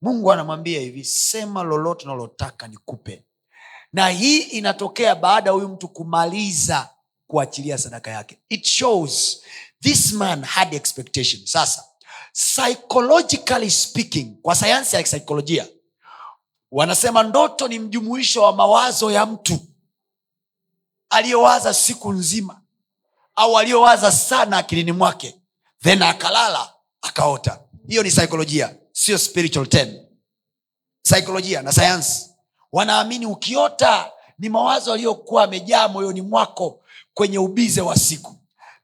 [0.02, 3.24] mungu anamwambia hivi sema lolote unalotaka nikupe.
[3.94, 6.90] Na hii inatokea baada ya huyu mtu kumaliza
[7.28, 8.40] kuachilia sadaka yake.
[8.50, 9.42] It shows
[9.82, 11.84] this man had expectation sasa
[12.34, 15.68] psychologically speaking kwa sayansi ya kisaikolojia
[16.72, 19.60] wanasema ndoto ni mjumuisho wa mawazo ya mtu
[21.14, 22.62] aliyowaza siku nzima
[23.36, 25.36] au aliyowaza sana akilini mwake
[25.84, 27.60] then akalala akaota.
[27.88, 30.06] Hiyo ni saikolojia sio spiritual ten
[31.02, 32.30] saikolojia na sayansi
[32.72, 36.80] wanaamini ukiota ni mawazo aliyokuwa amejaa moyoni mwako
[37.14, 38.36] kwenye ubize wa siku.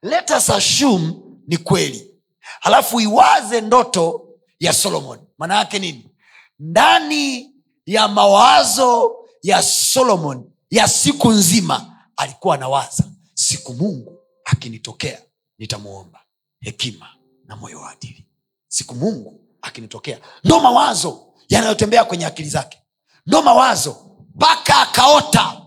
[0.01, 1.13] Let us assume
[1.47, 2.11] ni kweli.
[2.59, 4.25] Halafu iwaze ndoto
[4.59, 5.19] ya solomon.
[5.37, 6.11] Maana yake nini?
[6.59, 7.51] Ndani
[7.85, 11.88] ya mawazo ya solomon ya siku nzima
[12.19, 15.21] alikuwa anawaza siku mungu akinitokea
[15.57, 16.19] nitamuomba
[16.59, 17.07] hekima
[17.45, 18.25] na moyo wa adili.
[18.67, 22.83] Siku mungu akinitokea ndo mawazo yanayotembea kwenye akili zake.
[23.25, 23.97] Ndo mawazo
[24.35, 25.61] mpaka akaota.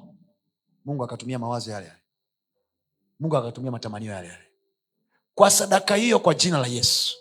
[0.85, 2.01] Mungu akatumia mawazo yale yale.
[3.20, 4.45] Mungu akatumia matamanio yale yale.
[5.35, 7.16] Kwa sadaka hiyo kwa jina la yesu.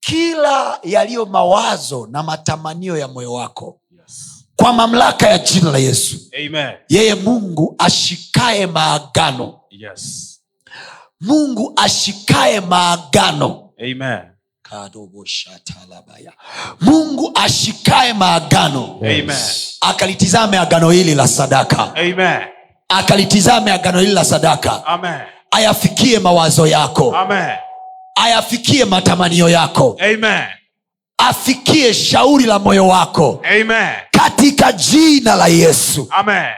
[0.00, 4.37] Kila yaliyo mawazo na matamanio ya moyo wako Yes.
[4.58, 6.16] Kwa mamlaka ya jina la yesu
[6.46, 6.74] Amen.
[6.88, 10.34] yeye mungu ashikaye maagano Yes.
[11.20, 14.20] mungu ashikaye maagano Amen.
[16.80, 19.76] Mungu ashikaye maagano yes.
[19.80, 22.40] akalitizame agano hili la sadaka Amen.
[22.88, 25.20] akalitizame agano hili la sadaka Amen.
[25.50, 27.56] ayafikie mawazo yako Amen.
[28.14, 30.44] ayafikie matamanio yako Amen.
[31.18, 33.42] Afikie shauri la moyo wako.
[33.44, 33.96] Amen.
[34.10, 36.06] katika jina la yesu.
[36.10, 36.54] Amen.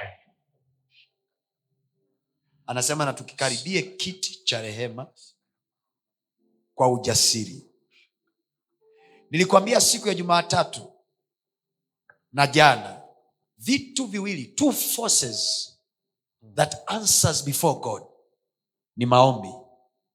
[2.67, 5.07] anasema na tukikaribie kiti cha rehema
[6.75, 7.67] kwa ujasiri.
[9.31, 10.93] Nilikwambia siku ya jumaatatu
[12.33, 13.03] na jana
[13.59, 15.71] vitu viwili two forces
[16.55, 18.03] that answers before god.
[18.97, 19.53] Ni maombi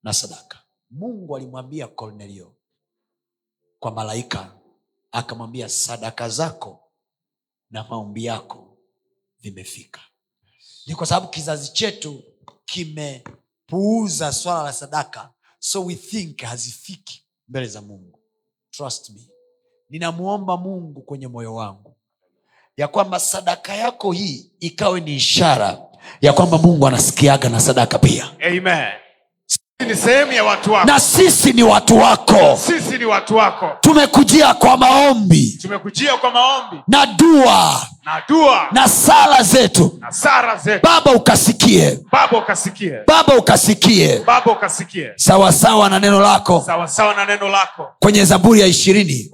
[0.03, 0.63] na sadaka.
[0.89, 2.54] Mungu alimwambia kornelio
[3.85, 4.51] kwa malaika
[5.11, 6.79] akamwambia sadaka zako
[7.71, 8.77] na maombi yako
[9.39, 10.01] vimefika.
[10.87, 12.23] Ni kwa sababu kizazi chetu
[12.65, 15.29] kimepuuza swala la sadaka
[15.59, 18.19] so we think hazifiki mbele za mungu.
[18.71, 19.21] Trust me.
[19.89, 21.95] Ninamwomba mungu kwenye moyo wangu
[22.77, 25.81] ya kwamba sadaka yako hii ikawe ni ishara
[26.21, 28.31] ya kwamba mungu anasikiaga na sadaka pia.
[28.39, 29.04] Amen.
[30.85, 32.59] Na sisi ni watu wako.
[33.35, 33.71] Wako.
[33.81, 35.57] tumekujia kwa maombi.
[35.61, 36.77] Tumekujia kwa maombi.
[36.87, 37.81] Na dua.
[38.05, 38.67] Na dua.
[38.71, 39.97] Na sala zetu.
[40.01, 40.79] Na sala zetu.
[40.83, 41.99] baba ukasikie.
[42.11, 42.93] Baba ukasikie.
[43.07, 44.19] baba ukasikie.
[44.25, 45.11] Baba ukasikie.
[45.15, 46.63] sawasawa na neno lako.
[46.65, 47.87] Sawasawa na neno lako.
[47.99, 49.29] Kwenye zaburi ya ishirini.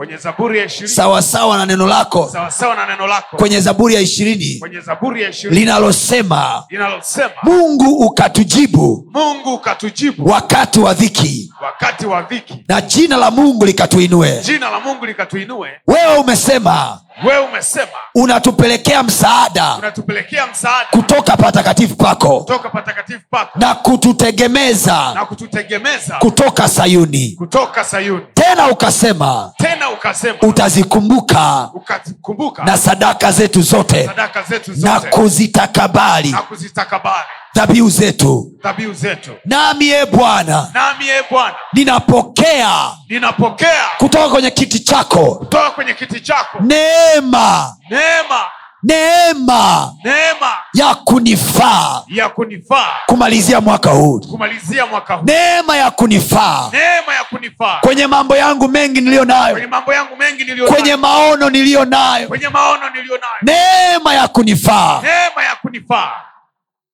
[0.85, 2.29] Sawasawa na neno lako.
[2.33, 3.37] Sawasawa na neno lako.
[3.37, 4.59] Kwenye zaburi ya ishirini.
[4.59, 5.59] Kwenye Zaburi ya ishirini.
[5.59, 9.07] Linalosema linalosema mungu ukatujibu.
[9.13, 11.53] Mungu ukatujibu wakati wa dhiki.
[11.61, 14.41] Wakati wa dhiki, na jina la mungu likatuinue.
[14.45, 15.69] Jina la Mungu likatuinue.
[15.87, 23.75] wewe umesema Wewe umesema unatupelekea msaada unatupelekea msaada kutoka patakatifu pako kutoka patakatifu pako na
[23.75, 27.35] kututegemeza na kututegemeza kutoka sayuni.
[27.37, 28.25] kutoka Sayuni.
[28.33, 31.69] tena ukasema Tena ukasema utazikumbuka
[32.65, 37.25] na sadaka zetu zote sadaka zetu na kuzitakabali na kuzitakabali
[37.55, 38.51] dhabihu zetu.
[38.63, 39.31] dhabihu zetu.
[39.45, 45.35] Nami e bwana nami e bwana ninapokea ninapokea kutoka kwenye kiti chako.
[45.35, 46.57] kutoka kwenye kiti chako.
[46.61, 47.75] Neema.
[47.89, 48.45] Neema.
[48.83, 49.93] Neema.
[50.03, 50.57] Neema.
[50.73, 52.03] Ya kunifaa.
[52.07, 52.95] Ya kunifaa.
[53.05, 54.19] Kumalizia mwaka huu.
[54.19, 55.25] Kumalizia mwaka huu.
[55.25, 56.69] Neema ya kunifaa.
[56.71, 57.79] Neema ya kunifaa.
[57.81, 62.27] Kwenye mambo yangu mengi niliyo kwenye mambo yangu mengi niliyo kwenye maono niliyo nayo.
[62.27, 63.37] Kwenye maono niliyo nayo.
[63.41, 65.01] Neema ya kunifaa.
[65.01, 66.11] Neema ya kunifaa.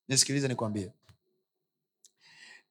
[0.08, 0.92] Nisikilize nikwambie.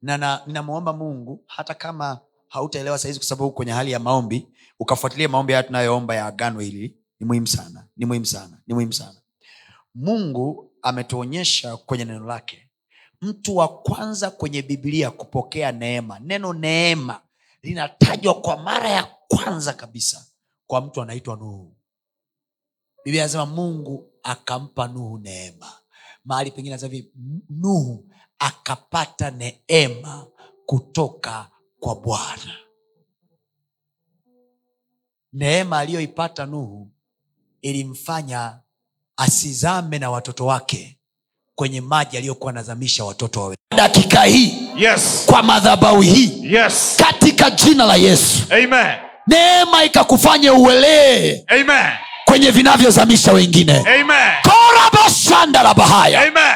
[0.02, 2.18] Na na- ninamwomba mungu hata kama
[2.48, 4.48] hautaelewa sahizi kwa sababu kwenye hali ya maombi
[4.81, 8.93] ukafuatilia maombi haya tunayoomba ya agano hili ni muhimu sana ni muhimu sana ni muhimu
[8.93, 9.20] sana.
[9.94, 12.70] Mungu ametuonyesha kwenye neno lake
[13.20, 16.18] mtu wa kwanza kwenye bibilia kupokea neema.
[16.18, 17.20] Neno neema
[17.62, 20.27] linatajwa kwa mara ya kwanza kabisa
[20.66, 21.77] kwa mtu anaitwa nuhu.
[23.05, 25.73] Biblia anasema mungu akampa nuhu neema.
[26.24, 27.05] Mahali pengine anasema
[27.51, 28.09] nuhu
[28.39, 30.27] akapata neema
[30.66, 31.51] kutoka
[31.81, 32.57] kwa bwana.
[35.32, 36.90] Neema aliyoipata nuhu
[37.62, 38.59] ilimfanya
[39.16, 40.98] asizame na watoto wake
[41.55, 45.23] kwenye maji aliyokuwa anazamisha watoto wawe dakika hii yes.
[45.27, 46.94] kwa madhabau hii yes.
[46.97, 48.97] katika jina la yesu amen.
[49.27, 51.93] neema ikakufanya uelee amen.
[52.24, 53.78] kwenye vinavyozamisha wengine.
[53.78, 54.32] Amen.
[54.43, 56.20] Korabashanda la bahaya.
[56.20, 56.55] Amen.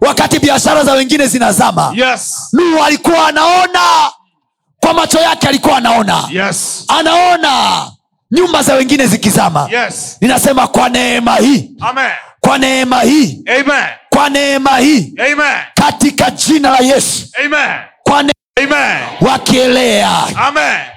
[0.00, 2.48] Wakati biashara za wengine zinazama yes.
[2.52, 4.12] Nuhu alikuwa anaona
[4.90, 6.24] kwa macho yake alikuwa anaona.
[6.32, 6.84] Yes.
[6.88, 7.86] Anaona.
[8.30, 9.68] Nyumba za wengine zikizama.
[9.72, 10.16] Yes.
[10.20, 11.70] Ninasema kwa neema hii.
[11.80, 12.10] Amen.
[12.40, 13.42] Kwa neema hii.
[13.60, 13.84] Amen.
[14.08, 15.14] Kwa neema hii.
[15.32, 15.56] Amen.
[15.74, 17.26] Katika jina la yesu.
[17.44, 17.76] Amen.
[18.02, 18.32] Kwa ne-
[19.20, 20.10] wakielea.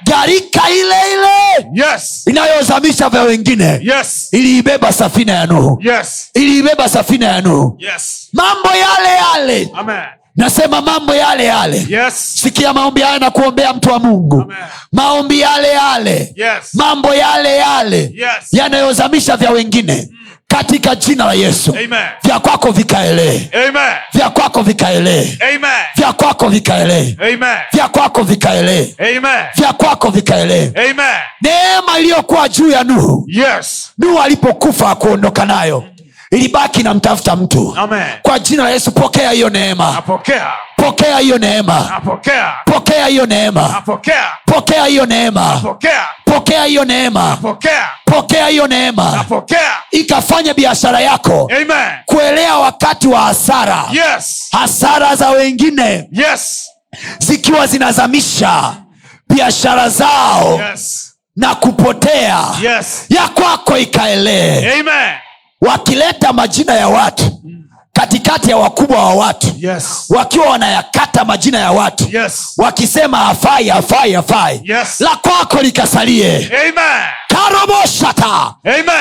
[0.03, 1.86] Garika ile ile.
[1.86, 2.24] Yes.
[2.28, 3.80] Inayozamisha vya wengine.
[3.84, 4.28] Yes.
[4.32, 5.80] Iliibeba safina ya nuhu.
[5.84, 6.30] Yes.
[6.34, 7.78] Iliibeba safina ya nuhu.
[7.80, 8.28] Yes.
[8.34, 9.70] Mambo yale yale.
[9.78, 10.03] Amen
[10.36, 11.86] nasema mambo yale yale.
[11.90, 12.14] Yes.
[12.42, 14.42] Sikia maombi haya na kuombea mtu wa mungu.
[14.42, 14.58] Amen.
[14.92, 16.34] maombi yale yale.
[16.36, 16.74] Yes.
[16.74, 18.32] Mambo yale yale Yes.
[18.52, 20.10] yanayozamisha vya wengine
[20.48, 21.72] katika jina la yesu.
[21.72, 22.00] Amen.
[22.24, 23.94] Vya kwako vikaelee amen.
[24.14, 25.72] Vya kwako vikaelee amen.
[25.96, 27.16] Vya kwako vikaelee
[27.74, 28.94] vya kwako vikaelee
[29.56, 30.72] vya kwako vikaelee
[31.42, 33.26] neema iliyokuwa juu ya nuhu.
[33.28, 33.92] Yes.
[33.98, 35.84] Nuhu alipokufa akuondoka nayo
[36.38, 37.76] ilibaki namtafuta mtu.
[37.78, 38.04] Amen.
[38.22, 39.98] Kwa jina la yesu pokea hiyo neema.
[39.98, 42.02] Apokea pokea hiyo neema.
[42.66, 43.82] Pokea hiyo neema.
[44.46, 45.62] Pokea hiyo neema.
[46.26, 47.38] Pokea hiyo neema.
[48.06, 49.26] Pokea hiyo neema.
[49.92, 51.92] Ikafanya biashara yako amen.
[52.06, 53.84] kuelea wakati wa hasara.
[53.92, 54.48] Yes.
[54.52, 56.70] Hasara za wengine yes.
[57.20, 58.74] zikiwa zinazamisha
[59.30, 61.14] biashara zao yes.
[61.36, 62.40] na kupotea.
[62.62, 63.06] Yes.
[63.10, 64.80] Ya kwako ikaelee.
[64.80, 65.14] Amen
[65.68, 67.40] wakileta majina ya watu
[67.94, 70.06] katikati ya wakubwa wa watu yes.
[70.10, 72.53] wakiwa wanayakata majina ya watu yes.
[72.57, 74.61] wakisema hafai hafai hafai.
[74.64, 75.02] Yes.
[75.02, 76.35] la kwako likasalie.
[76.61, 77.03] Amen.
[77.27, 78.56] Karoboshata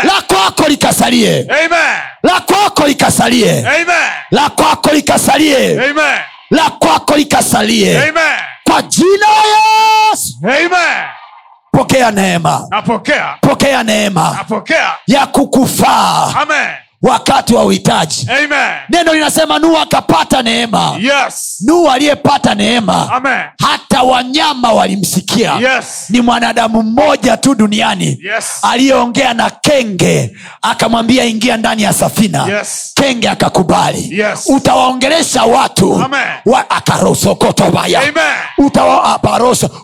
[0.05, 1.41] la kwako likasalie.
[1.41, 1.99] Amen.
[2.23, 3.59] La kwako likasalie.
[3.59, 3.87] Amen.
[4.31, 5.71] La kwako likasalie.
[5.91, 6.19] Amen.
[6.51, 7.99] La kwako likasalie.
[7.99, 8.39] Amen.
[8.65, 10.37] Kwa jina la yesu.
[10.43, 11.22] Amen
[11.73, 12.67] pokea neema.
[12.71, 13.35] Napokea.
[13.41, 14.35] Pokea neema.
[14.39, 14.93] Napokea.
[15.07, 16.35] Ya kukufaa.
[16.43, 16.69] Amen.
[17.03, 18.29] Wakati wa uhitaji.
[18.89, 20.97] Neno linasema nuhu akapata neema.
[21.01, 21.57] Yes.
[21.67, 23.41] Nuhu aliyepata neema amen.
[23.59, 25.53] hata wanyama walimsikia.
[25.53, 26.05] Yes.
[26.09, 28.45] Ni mwanadamu mmoja tu duniani yes.
[28.63, 32.47] aliyeongea na kenge akamwambia ingia ndani ya safina.
[32.47, 32.93] Yes.
[33.13, 34.09] Kenge akakubali.
[34.21, 34.45] Yes.
[34.47, 36.05] utawaongelesha watu
[36.47, 38.35] wa, akarosokotobaya Amen.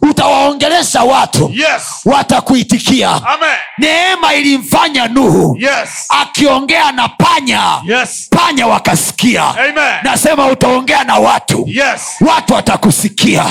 [0.02, 1.82] Utawaongelesha watu yes.
[2.04, 3.08] watakuitikia.
[3.10, 3.56] Amen.
[3.78, 6.06] Neema ilimfanya nuhu yes.
[6.08, 7.62] akiongea na panya.
[7.84, 8.28] Yes.
[8.30, 9.44] Panya wakasikia.
[9.48, 9.94] Amen.
[10.02, 11.64] Nasema utaongea na watu.
[11.66, 12.16] Yes.
[12.20, 13.44] Watu watakusikia.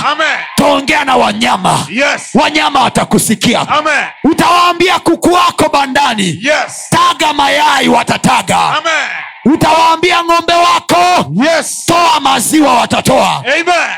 [0.57, 1.87] Utaongea na wanyama.
[1.89, 2.21] Yes.
[2.33, 3.67] Wanyama watakusikia.
[4.23, 6.39] Utawaambia kuku wako bandani.
[6.41, 6.89] Yes.
[6.89, 8.57] Taga mayai watataga.
[8.59, 11.86] Amen utawaambia ng'ombe wako yes.
[11.86, 13.44] toa maziwa watatoa.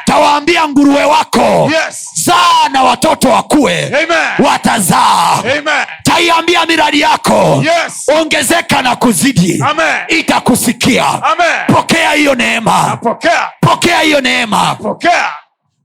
[0.06, 2.10] Tawaambia nguruwe wako yes.
[2.14, 3.92] zaa na watoto wakue.
[4.40, 5.44] Watazaa.
[6.04, 8.10] Taiambia miradi yako yes.
[8.22, 9.64] ongezeka na kuzidi.
[9.70, 9.96] Amen.
[10.08, 11.06] Itakusikia.
[11.08, 11.76] Amen.
[11.76, 12.98] Pokea hiyo neema.
[13.62, 14.78] Pokea hiyo neema.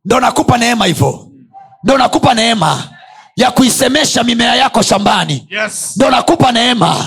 [0.05, 1.27] Ndo nakupa neema hivyo.
[1.85, 2.82] Ndo nakupa neema
[3.36, 5.47] ya kuisemesha mimea yako shambani.
[5.51, 5.93] Yes.
[5.97, 7.07] Ndo nakupa neema.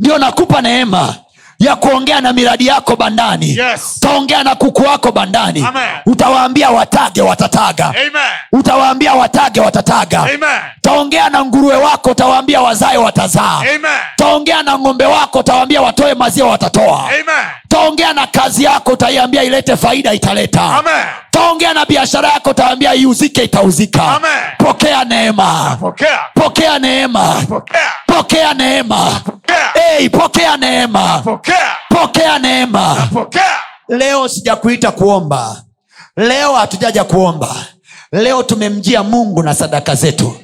[0.00, 1.14] Ndio nakupa neema
[1.62, 3.94] ya kuongea na miradi yako bandani Yes.
[3.96, 5.82] utaongea na kuku wako bandani Amen.
[6.06, 8.10] utawaambia watage watataga Amen.
[8.52, 10.38] utawaambia watage watataga Amen.
[10.78, 16.48] utaongea na nguruwe wako utawaambia wazae watazaa taongea utaongea na ng'ombe wako utawaambia watoe maziwa
[16.50, 21.04] watatoa taongea utaongea na kazi yako utaiambia ilete faida italeta Amen.
[21.36, 24.02] Utaongea na biashara yako utaambia iuzike itauzika.
[24.02, 24.30] Amen.
[24.58, 25.76] pokea neema.
[25.80, 26.18] Pokea.
[26.34, 27.42] pokea neema.
[28.06, 28.54] Pokea.
[28.54, 29.20] neema.
[29.24, 29.72] Pokea.
[29.74, 31.18] hey, pokea neema.
[31.88, 32.38] Pokea.
[32.38, 33.08] Neema.
[33.88, 35.62] Leo sijakuita kuomba.
[36.16, 37.56] Leo hatujaja kuomba.
[38.12, 40.36] Leo tumemjia mungu na sadaka zetu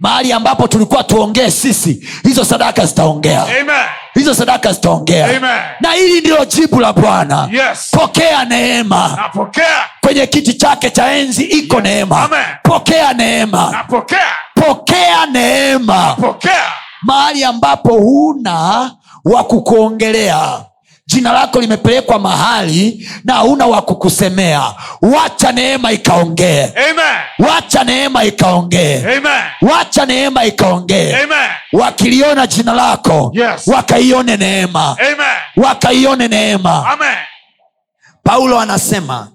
[0.00, 3.76] mahali ambapo tulikuwa tuongee sisi hizo sadaka zitaongea Amen.
[4.14, 5.60] hizo sadaka zitaongea Amen.
[5.80, 7.88] na hili ndilo jibu la bwana Yes.
[7.90, 9.84] pokea neema Napokea.
[10.00, 12.44] kwenye kiti chake cha enzi iko neema Amen.
[12.62, 14.18] pokea neema Napokea.
[14.54, 16.62] pokea neema Napokea.
[17.02, 18.90] mahali ambapo huna
[19.24, 20.60] wa kukuongelea
[21.06, 24.74] jina lako limepelekwa mahali na hauna wa kukusemea.
[25.02, 26.64] Wacha neema ikaongee.
[26.64, 27.48] Amen.
[27.50, 29.02] wacha neema ikaongee.
[29.60, 31.16] Wacha neema ikaongee.
[31.72, 33.66] Wakiliona jina lako Yes.
[33.68, 34.96] wakaione neema.
[35.56, 36.86] Wakaione neema.
[36.92, 37.16] Amen.
[38.22, 39.32] paulo anasema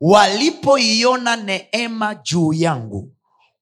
[0.00, 3.08] walipoiona neema juu yangu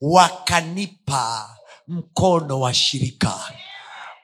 [0.01, 1.49] wakanipa
[1.89, 3.35] mkono wa shirika.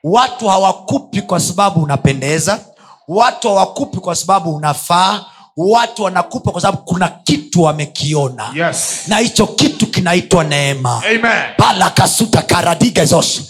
[0.02, 2.60] Watu hawakupi kwa sababu unapendeza
[3.08, 5.20] watu hawakupi kwa sababu unafaa
[5.56, 9.02] watu wanakupa kwa sababu kuna kitu wamekiona Yes.
[9.06, 11.02] na hicho kitu kinaitwa neema
[11.56, 13.42] pala kasuta karadigezos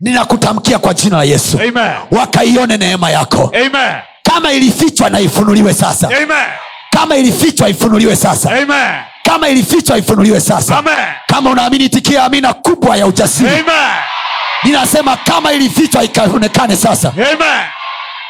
[0.00, 1.92] ninakutamkia kwa jina la yesu Amen.
[2.10, 3.94] wakaione neema yako Amen.
[4.22, 6.46] kama ilifichwa na ifunuliwe sasa Amen.
[6.90, 9.02] kama ilifichwa ifunuliwe sasa Amen.
[9.22, 10.94] kama ilifichwa ifunuliwe sasa Amen.
[11.26, 13.64] kama unaamini tikia amina kubwa ya ujasiri Amen.
[14.62, 17.62] ninasema kama ilifichwa ikaonekane sasa Amen.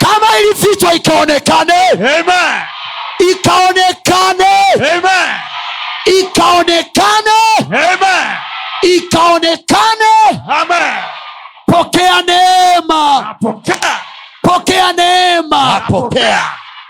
[0.03, 2.63] Kama ilifichwa ikaonekane Amen.
[3.31, 5.37] ikaonekane Amen.
[6.21, 8.37] ikaonekane Amen.
[8.83, 11.03] ikaonekane Amen.
[11.67, 14.01] pokea neema Napokea.
[14.43, 16.43] pokea neema Napokea.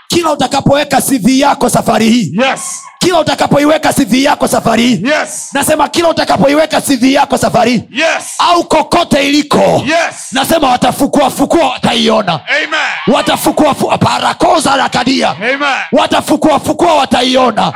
[0.07, 2.83] kila utakapoweka cv yako safari hii Yes.
[3.03, 5.49] Kila utakapoiweka cv yako safari hii Yes.
[5.53, 8.35] nasema kila utakapoiweka cv yako safari hii Yes.
[8.39, 10.27] au kokote iliko Yes.
[10.31, 13.15] nasema watafukuafukua wataiona Amen.
[13.15, 15.59] watafukua parakoza la kadia Amen.
[15.91, 17.73] watafukua fukua wataiona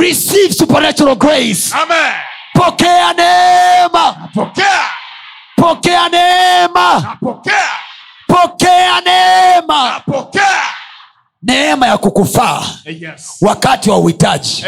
[0.00, 2.12] receive supernatural grace Amen.
[2.54, 4.80] pokea neema pokea,
[5.56, 7.54] pokea neema pokea,
[8.26, 10.42] pokea neema Napokea.
[11.42, 13.36] Neema ya kukufaa Yes.
[13.40, 14.64] wakati wa uhitaji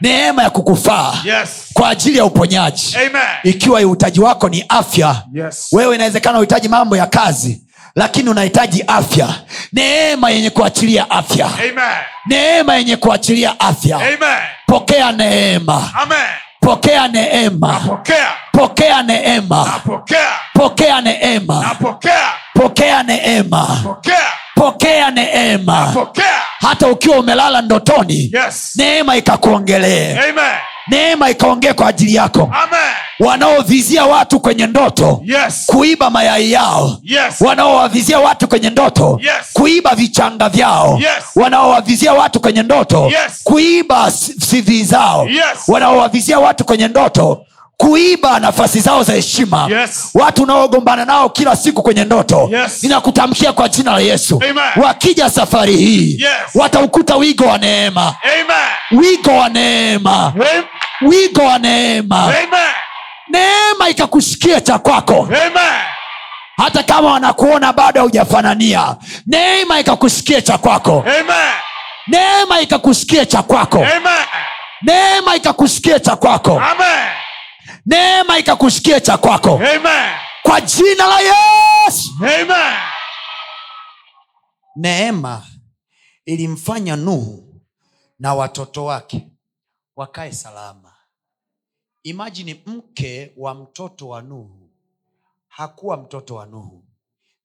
[0.00, 1.48] neema ya kukufaa Yes.
[1.74, 3.22] kwa ajili ya uponyaji Amen.
[3.44, 5.68] ikiwa uhitaji wako ni afya Yes.
[5.72, 7.62] wewe inawezekana uhitaji mambo ya kazi
[7.94, 9.28] lakini unahitaji afya
[9.72, 11.96] neema yenye kuachilia afya Amen.
[12.26, 14.38] neema yenye kuachilia afya Amen.
[14.66, 16.18] pokea neema Amen.
[16.60, 18.26] pokea neema Napokea.
[18.52, 20.28] pokea neema Napokea.
[20.54, 22.28] pokea neema Napokea.
[22.54, 24.16] pokea neema Pokea.
[24.56, 26.24] Pokea neema Pokea.
[26.60, 28.72] hata ukiwa umelala ndotoni Yes.
[28.76, 30.18] neema ikakuongelee
[30.88, 32.80] neema ikaongee kwa ajili yako Amen.
[33.20, 35.62] wanaovizia watu kwenye ndoto Yes.
[35.66, 37.40] kuiba mayai yao Yes.
[37.40, 39.32] wanaowavizia watu kwenye ndoto Yes.
[39.52, 41.24] kuiba vichanga vyao Yes.
[41.36, 43.40] wanaowavizia watu kwenye ndoto Yes.
[43.44, 44.10] kuiba
[44.50, 45.44] sivii zao Yes.
[45.68, 47.42] wanaowavizia watu kwenye ndoto
[47.76, 50.10] kuiba nafasi zao za heshima Yes.
[50.14, 52.82] watu unaogombana nao kila siku kwenye ndoto Yes.
[52.82, 54.84] ninakutamkia kwa jina la yesu Amen.
[54.84, 56.30] wakija safari hii Yes.
[56.54, 58.14] wataukuta wigo wa neema
[58.90, 60.32] wigo wa neema
[61.02, 62.48] wigo wa neema Amen.
[63.28, 65.80] neema ikakushikia cha kwako Amen.
[66.56, 68.96] hata kama wanakuona bado haujafanania
[69.26, 71.04] neema ikakushikia cha kwako
[72.06, 74.26] neema ikakushikia cha kwako Amen.
[74.82, 77.08] neema ikakushikia cha kwako Amen.
[77.86, 79.50] Neema ikakushikia cha kwako.
[79.54, 80.12] Amen.
[80.42, 82.10] kwa jina la yesu.
[82.18, 82.76] Amen.
[84.76, 85.46] neema
[86.24, 87.60] ilimfanya nuhu
[88.18, 89.28] na watoto wake
[89.96, 90.92] wakae salama.
[92.02, 94.70] Imajini mke wa mtoto wa nuhu.
[95.48, 96.84] Hakuwa mtoto wa nuhu.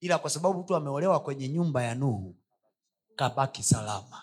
[0.00, 2.34] Ila kwa sababu mtu ameolewa kwenye nyumba ya nuhu
[3.16, 4.22] kabaki salama.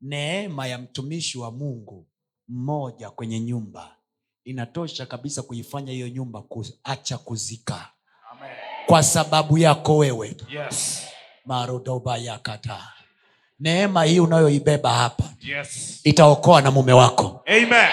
[0.00, 2.06] Neema ya mtumishi wa mungu
[2.48, 3.95] mmoja kwenye nyumba
[4.50, 7.88] inatosha kabisa kuifanya hiyo nyumba kuacha kuzika
[8.86, 11.02] kwa sababu yako wewe Yes.
[11.44, 12.78] marodobayakata
[13.60, 16.00] neema hii unayoibeba hapa Yes.
[16.04, 17.88] itaokoa na mume wako Amen.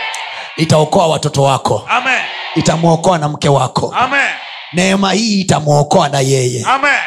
[0.57, 2.23] itaokoa watoto wako Amen.
[2.55, 4.29] itamwokoa na mke wako Amen.
[4.73, 6.99] neema hii itamwokoa na yeye Amen.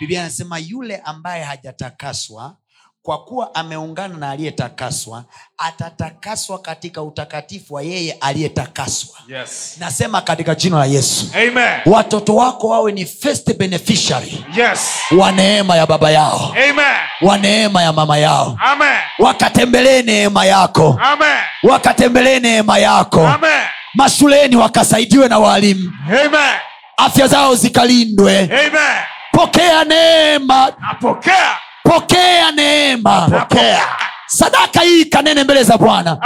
[0.00, 2.56] biblia anasema yule ambaye hajatakaswa
[3.02, 5.24] kwa kuwa ameungana na aliyetakaswa
[5.58, 9.76] atatakaswa katika utakatifu wa yeye aliyetakaswa Yes.
[9.78, 11.80] nasema katika jina la yesu Amen.
[11.86, 14.90] watoto wako wawe ni first beneficiary Yes.
[15.18, 16.96] wa neema ya baba yao Amen.
[17.22, 18.58] wa neema ya mama yao
[19.18, 21.00] wakatembelee neema yako
[21.62, 23.62] wakatembelee neema yako Amen.
[23.94, 25.92] mashuleni wakasaidiwe na waalimu
[26.96, 29.02] afya zao zikalindwe Amen.
[29.32, 31.56] pokea neema Napokea.
[31.94, 33.82] Pokea neema pokea.
[34.26, 36.18] sadaka hii kanene mbele za bwana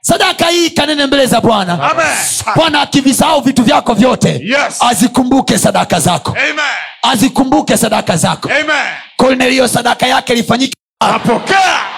[0.00, 2.16] sadaka hii kanene mbele za bwana Amen.
[2.56, 4.76] bwana akivisahau vitu vyako vyote Yes.
[4.80, 6.64] azikumbuke sadaka zako Amen.
[7.02, 8.86] azikumbuke sadaka zako Amen.
[9.16, 10.76] kornelio sadaka yake ilifanyika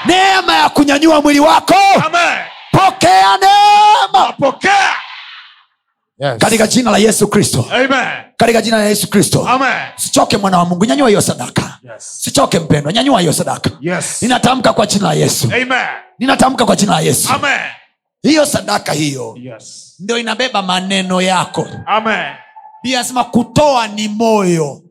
[0.06, 1.74] neema ya kunyanyua mwili wako
[2.06, 2.38] Amen.
[2.72, 4.90] pokea neema Napokea.
[6.18, 6.38] Yes.
[6.38, 7.64] katika jina la yesu kristo
[8.36, 9.48] katika jina la yesu kristo
[9.96, 12.18] sichoke mwana wa mungu nyanyua hiyo sadaka Yes.
[12.22, 14.22] sichoke mpendwa nyanyua hiyo sadaka Yes.
[14.22, 15.86] ninatamka kwa jina la yesu Amen.
[16.18, 17.60] ninatamka kwa jina la yesu Amen.
[18.22, 19.94] hiyo sadaka hiyo Yes.
[19.98, 22.32] ndio inabeba maneno yako Amen.
[22.82, 24.82] pia anasema kutoa ni moyo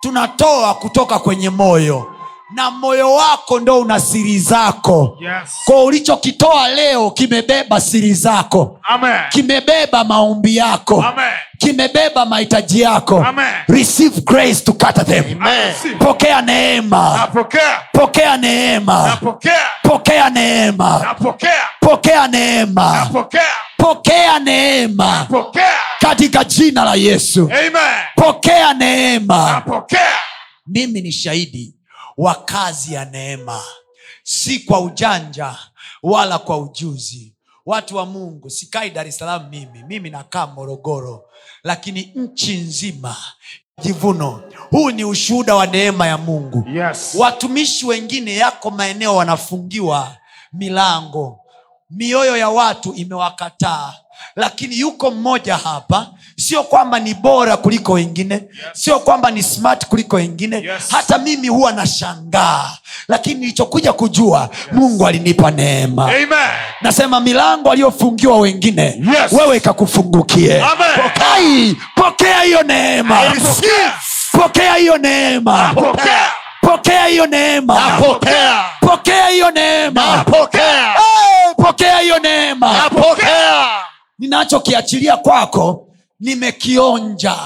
[0.00, 2.12] tunatoa kutoka kwenye moyo
[2.54, 5.50] na moyo wako ndo una siri zako Yes.
[5.64, 9.20] kwa ulichokitoa leo kimebeba siri zako Amen.
[9.30, 11.30] kimebeba maombi yako Amen.
[11.58, 13.54] kimebeba mahitaji yako Amen.
[13.68, 15.98] receive grace to cut them Amen.
[15.98, 17.80] pokea neema Napokea.
[17.92, 19.58] pokea neema Napokea.
[19.82, 21.50] pokea neema Napokea.
[21.80, 23.42] pokea neema Napokea.
[23.76, 25.74] pokea neema Napokea.
[26.00, 27.72] katika jina la yesu Amen.
[28.16, 30.00] pokea neema Napokea.
[30.66, 31.72] mimi ni shahidi
[32.16, 33.62] wa kazi ya neema.
[34.22, 35.58] Si kwa ujanja
[36.02, 37.32] wala kwa ujuzi.
[37.66, 39.82] Watu wa mungu sikai dar es salaam mimi.
[39.88, 41.24] Mimi nakaa morogoro.
[41.64, 43.16] Lakini nchi nzima
[43.82, 44.42] jivuno.
[44.70, 46.64] Huu ni ushuhuda wa neema ya mungu.
[46.68, 47.14] Yes.
[47.18, 50.16] watumishi wengine yako maeneo wanafungiwa
[50.52, 51.40] milango.
[51.90, 53.94] Mioyo ya watu imewakataa.
[54.36, 58.34] Lakini yuko mmoja hapa sio kwamba ni bora kuliko wengine.
[58.34, 58.42] Yes.
[58.72, 60.56] sio kwamba ni smart kuliko wengine.
[60.56, 60.90] Yes.
[60.90, 62.70] hata mimi huwa nashangaa.
[63.08, 64.50] Lakini nilichokuja kujua yes.
[64.72, 66.04] mungu alinipa neema.
[66.04, 66.28] Amen.
[66.80, 69.32] nasema milango aliyofungiwa wengine Yes.
[69.32, 70.62] wewe ikakufungukie.
[71.02, 73.20] Pokai pokea hiyo neema.
[74.32, 75.74] Pokea hiyo neema.
[76.60, 77.96] Pokea hiyo neema.
[78.80, 80.24] Pokea hiyo neema.
[81.56, 82.90] Pokea hiyo neema.
[84.18, 85.85] Ninachokiachilia kwako
[86.20, 87.36] nimekionja.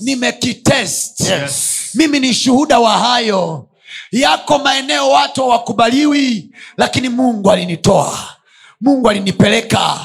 [0.00, 1.20] Nimekitest.
[1.20, 1.90] Yes.
[1.94, 3.66] mimi ni shuhuda wa hayo.
[4.12, 8.18] Yako maeneo watu hawakubaliwi lakini mungu alinitoa.
[8.80, 10.00] Mungu alinipeleka.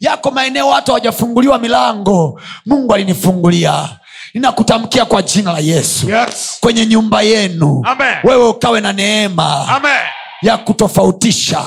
[0.00, 3.88] Yako maeneo watu hawajafunguliwa milango mungu alinifungulia.
[4.34, 6.10] Ninakutamkia kwa jina la yesu.
[6.10, 6.56] Yes.
[6.60, 7.82] kwenye nyumba yenu.
[7.86, 8.16] Amen.
[8.24, 9.68] wewe ukawe na neema.
[9.68, 10.00] Amen.
[10.42, 11.64] Ya kutofautisha.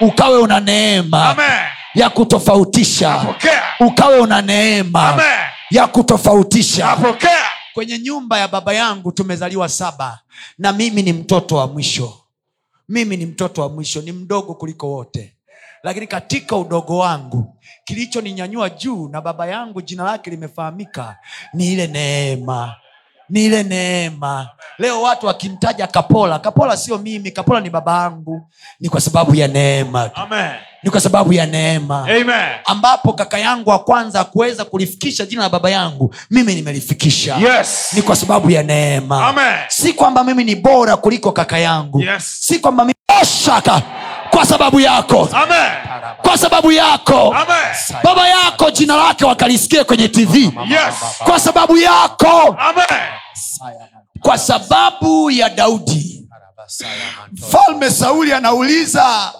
[0.00, 1.28] Ukawe una neema.
[1.30, 1.46] Amen.
[1.94, 3.34] ya kutofautisha.
[3.80, 5.08] Ukawe una neema.
[5.08, 5.26] Amen.
[5.70, 6.96] ya kutofautisha.
[7.74, 10.20] Kwenye nyumba ya baba yangu tumezaliwa saba
[10.58, 12.18] na mimi ni mtoto wa mwisho.
[12.88, 15.36] Mimi ni mtoto wa mwisho ni mdogo kuliko wote.
[15.82, 21.16] Lakini katika udogo wangu kilichoninyanyua juu na baba yangu jina lake limefahamika
[21.54, 22.74] ni ile neema
[23.32, 24.48] ni ile neema
[24.78, 28.48] leo watu wakimtaja kapola kapola sio mimi kapola ni baba yangu
[28.80, 30.20] ni kwa sababu ya neema tu.
[30.20, 30.50] Amen.
[30.82, 32.48] ni kwa sababu ya neema Amen.
[32.64, 37.88] ambapo kaka yangu wa kwanza kuweza kulifikisha jina la baba yangu mimi nimelifikisha Yes.
[37.92, 39.54] ni kwa sababu ya neema Amen.
[39.68, 42.36] si kwamba mimi ni bora kuliko kaka yangu Yes.
[42.40, 42.94] si kwamba mimi
[43.44, 43.82] shaka
[44.32, 45.70] kwa sababu yako Amen.
[46.22, 47.74] kwa sababu yako Amen.
[48.04, 50.38] baba yako jina lake wakalisikia kwenye tv
[50.68, 50.94] Yes.
[51.24, 52.86] kwa sababu yako Amen.
[54.20, 56.28] kwa sababu ya daudi
[57.32, 59.32] mfalme sauli anauliza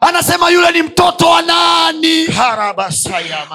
[0.00, 2.26] anasema yule ni mtoto wa nani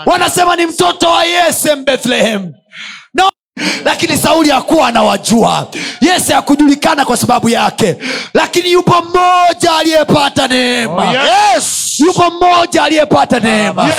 [0.05, 2.53] wanasema ni mtoto wa yese bethlehem no.
[3.85, 5.67] Lakini sauli hakuwa anawajua.
[6.01, 7.95] Yese hakujulikana kwa sababu yake.
[8.33, 10.93] Lakini yupo mmoja aliyepata neema.
[11.09, 11.13] Oh,
[11.55, 11.99] yes.
[11.99, 13.83] yupo mmoja aliyepata neema.
[13.85, 13.95] Yes.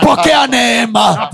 [0.00, 1.28] pokea neema.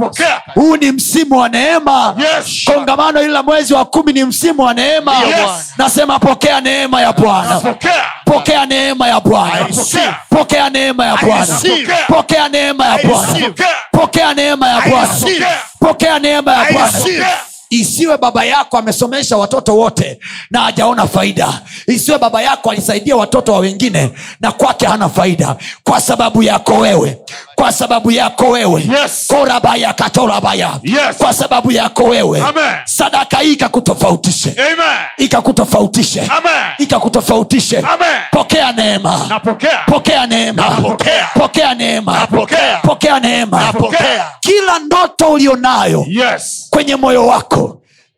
[0.55, 2.15] Huu ni msimu wa neema.
[2.19, 2.65] Yes.
[2.65, 5.15] kongamano hili la mwezi wa kumi ni msimu wa neema.
[5.19, 5.73] Yes.
[5.79, 7.61] Nasema pokea neema ya bwana.
[8.25, 9.67] Pokea neema ya bwana.
[10.31, 11.47] Pokea neema ya bwana.
[12.09, 13.37] pokea neema ya bwana.
[13.93, 15.09] pokea neema ya bwana.
[15.81, 16.93] pokea neema ya bwana.
[17.73, 20.19] Isiwe baba yako amesomesha watoto wote
[20.51, 26.01] na hajaona faida isiwe baba yako alisaidia watoto wa wengine na kwake hana faida kwa
[26.01, 27.19] sababu yako wewe
[27.55, 29.25] kwa sababu yako wewe Yes.
[29.29, 31.17] korabaya katorabaya Yes.
[31.19, 32.75] kwa sababu yako wewe Amen.
[32.85, 34.97] sadaka hii ikakutofautishe Amen.
[35.19, 36.29] ikakutofautishe
[36.79, 37.85] ikakutofautishe
[38.31, 39.79] pokea neema Napokea.
[39.87, 41.29] pokea neema Napokea.
[41.35, 42.77] pokea neema Napokea.
[42.83, 43.73] pokea neema
[44.41, 46.67] kila ndoto ulionayo Yes.
[46.71, 47.62] kwenye moyo wako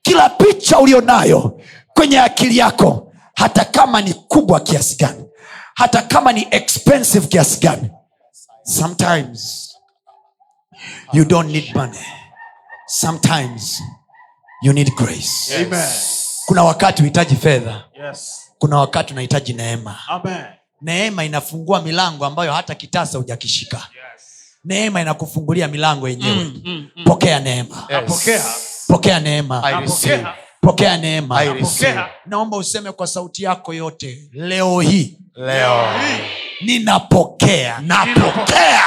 [0.05, 1.61] kila picha ulionayo
[1.95, 5.25] kwenye akili yako hata kama ni kubwa kiasi gani
[5.75, 7.91] hata kama ni expensive kiasi gani
[8.65, 9.71] sometimes
[11.13, 11.99] you don't need money
[12.87, 13.83] sometimes
[14.63, 16.43] you need grace yes.
[16.47, 18.41] kuna wakati uhitaji fedha Yes.
[18.59, 20.45] kuna wakati unahitaji neema Amen.
[20.83, 24.23] neema inafungua milango ambayo hata kitasa hujakishika Yes.
[24.65, 26.51] neema inakufungulia milango yenyewe
[27.05, 28.45] pokea neema Napokea.
[28.95, 29.61] Pokea neema.
[30.61, 30.97] Pokea.
[30.97, 32.09] Neema.
[32.27, 35.19] Naomba useme kwa sauti yako yote leo hii.
[35.35, 35.87] Leo.
[36.61, 37.79] ninapokea.
[37.81, 38.83] Napokea.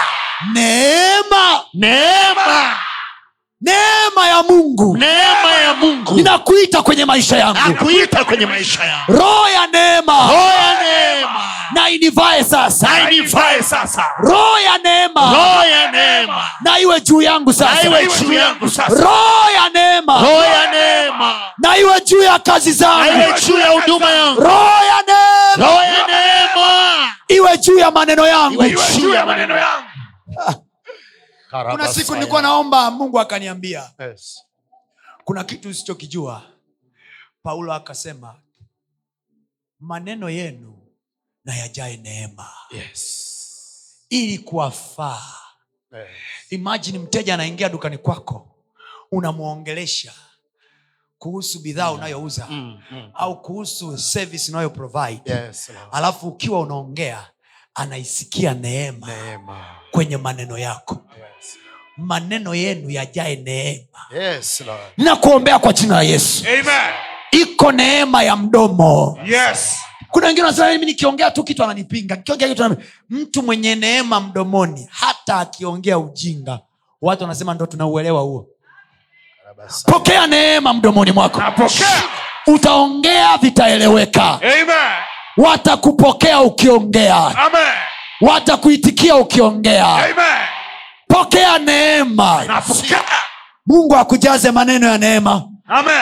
[0.53, 1.63] neema Neema.
[1.73, 2.77] neema
[3.61, 6.13] ya mungu Neema ya Mungu.
[6.15, 9.11] ninakuita kwenye maisha yangu Nakuita kwenye maisha yangu.
[9.21, 11.41] roho ya neema Roho ya neema.
[11.73, 14.05] na inivae sasa Na inivae sasa.
[14.19, 16.43] roho ya neema Roho ya neema.
[16.61, 18.95] na iwe juu yangu Na sasa iwe juu yangu sasa.
[19.03, 21.34] roho ya neema Roho ya neema.
[21.57, 24.41] na iwe juu ya kazi Na zangu iwe juu ya huduma yangu.
[24.41, 27.11] roho ya neema Roho ya neema.
[27.27, 29.86] iwe juu ya maneno yangu Iwe juu ya maneno yangu.
[31.71, 34.43] Kuna siku nilikuwa naomba mungu akaniambia Yes.
[35.23, 36.43] kuna kitu usichokijua
[37.43, 38.35] paulo akasema
[39.79, 40.77] maneno yenu
[41.45, 44.05] na yajae neema Yes.
[44.09, 45.23] ili kuwafaa
[45.93, 46.07] Yes.
[46.49, 48.55] imajini mteja anaingia dukani kwako
[49.11, 50.13] unamwongelesha
[51.17, 53.11] kuhusu bidhaa unayouza Mm, mm.
[53.13, 57.31] au kuhusu service unayo provide Yes, alafu ukiwa unaongea
[57.77, 59.65] anaisikia neema Neema.
[59.91, 61.57] kwenye maneno yako Yes.
[61.97, 64.81] maneno yenu yajae neema Yes, Lord.
[64.97, 66.93] ninakuombea kwa jina la yesu Amen.
[67.31, 69.77] iko neema ya mdomo Yes.
[70.11, 72.83] kuna wengine wanasema mimi nikiongea tu kitu ananipinga nikiongea kitu anani...
[73.09, 76.59] mtu mwenye neema mdomoni hata akiongea ujinga
[77.01, 78.47] watu wanasema ndo tunauelewa huo
[79.85, 81.43] pokea neema mdomoni mwako
[82.47, 84.67] utaongea vitaeleweka Amen.
[85.38, 87.31] Watakupokea ukiongea
[88.22, 90.15] watakuitikia ukiongea Amen.
[91.07, 92.99] pokea neema Napokea.
[93.68, 95.93] mungu akujaze maneno ya neema Amen.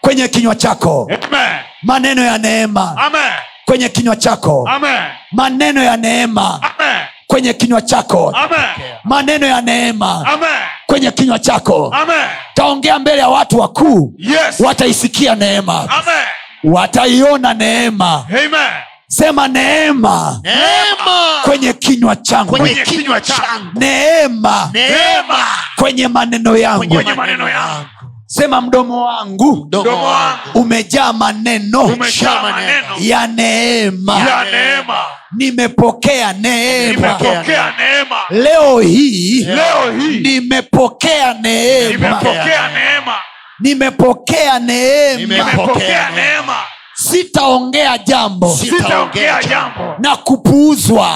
[0.00, 1.48] kwenye kinywa chako Amen.
[1.82, 3.32] maneno ya neema Amen.
[3.64, 5.00] kwenye kinywa chako Amen.
[5.32, 7.02] maneno ya neema Amen.
[7.26, 8.60] kwenye kinywa chako Amen.
[9.04, 10.48] maneno ya neema Amen.
[10.86, 12.26] kwenye kinywa chako Amen.
[12.54, 14.60] taongea mbele ya watu wakuu Yes.
[14.60, 16.24] wataisikia neema Amen.
[16.64, 18.70] Wataiona neema Amen.
[19.08, 21.40] sema neema Neema.
[21.42, 23.70] kwenye kinywa changu Kwenye kinywa changu.
[23.80, 25.44] neema Neema.
[25.76, 27.86] kwenye maneno yangu Kwenye maneno yangu.
[28.26, 35.04] sema mdomo wangu Mdomo wangu umejaa maneno umejaa maneno ya neema ya neema.
[35.36, 38.16] nimepokea neema Nimepokea neema.
[38.30, 43.14] leo hii Leo hii nimepokea neema nimepokea neema.
[43.60, 46.62] Nimepokea neema Nimepokea neema.
[46.94, 48.56] Sitaongea jambo.
[48.56, 49.94] Sitaongea jambo.
[49.98, 51.10] Na kupuuzwa.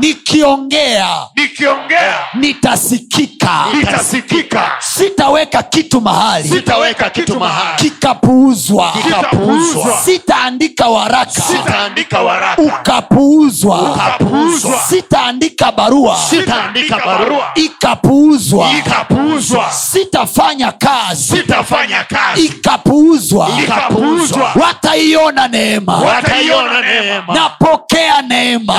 [0.00, 1.08] Nikiongea.
[1.36, 2.14] Nikiongea.
[2.34, 3.64] Nitasikika.
[3.74, 4.70] Nitasikika.
[4.80, 6.48] sitaweka kitu mahali.
[6.48, 7.76] Sitaweka kitu mahali.
[7.78, 8.92] kikapuuzwa.
[8.92, 9.96] Kikapuuzwa.
[10.04, 11.30] sitaandika waraka.
[11.30, 12.62] Sitaandika waraka.
[12.62, 13.80] Ukapuuzwa.
[13.92, 14.78] Ukapuuzwa.
[14.88, 16.16] sitaandika barua.
[16.30, 17.50] Sitaandika barua.
[17.54, 18.70] Ikapuuzwa.
[18.78, 19.72] Ikapuuzwa.
[19.72, 21.36] sitafanya kazi.
[21.36, 22.44] Sitafanya kazi.
[22.46, 23.48] Ikapuuzwa.
[23.64, 24.43] Ikapuuzwa.
[24.60, 25.96] Wataiona neema.
[25.98, 27.34] Wataiona neema.
[27.34, 28.74] napokea neema.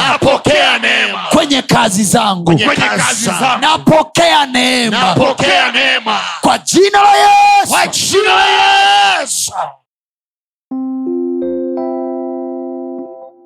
[1.29, 2.43] Kwenye kazi zangu.
[2.43, 3.29] Kwenye kazi
[3.61, 5.15] napokea neema.
[6.41, 7.71] Kwa jina la yesu.
[7.71, 8.45] Kwa jina la
[9.21, 9.51] Yesu.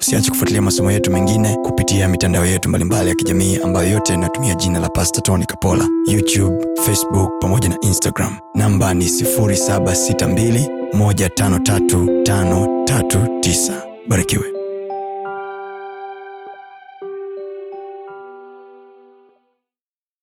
[0.01, 4.79] usiache kufuatilia masomo yetu mengine kupitia mitandao yetu mbalimbali ya kijamii ambayo yote inatumia jina
[4.79, 5.87] la pasta tony kapola.
[6.07, 8.37] Youtube facebook pamoja na instagram.
[8.55, 9.09] Namba ni
[10.93, 14.43] 762153539 barikiwe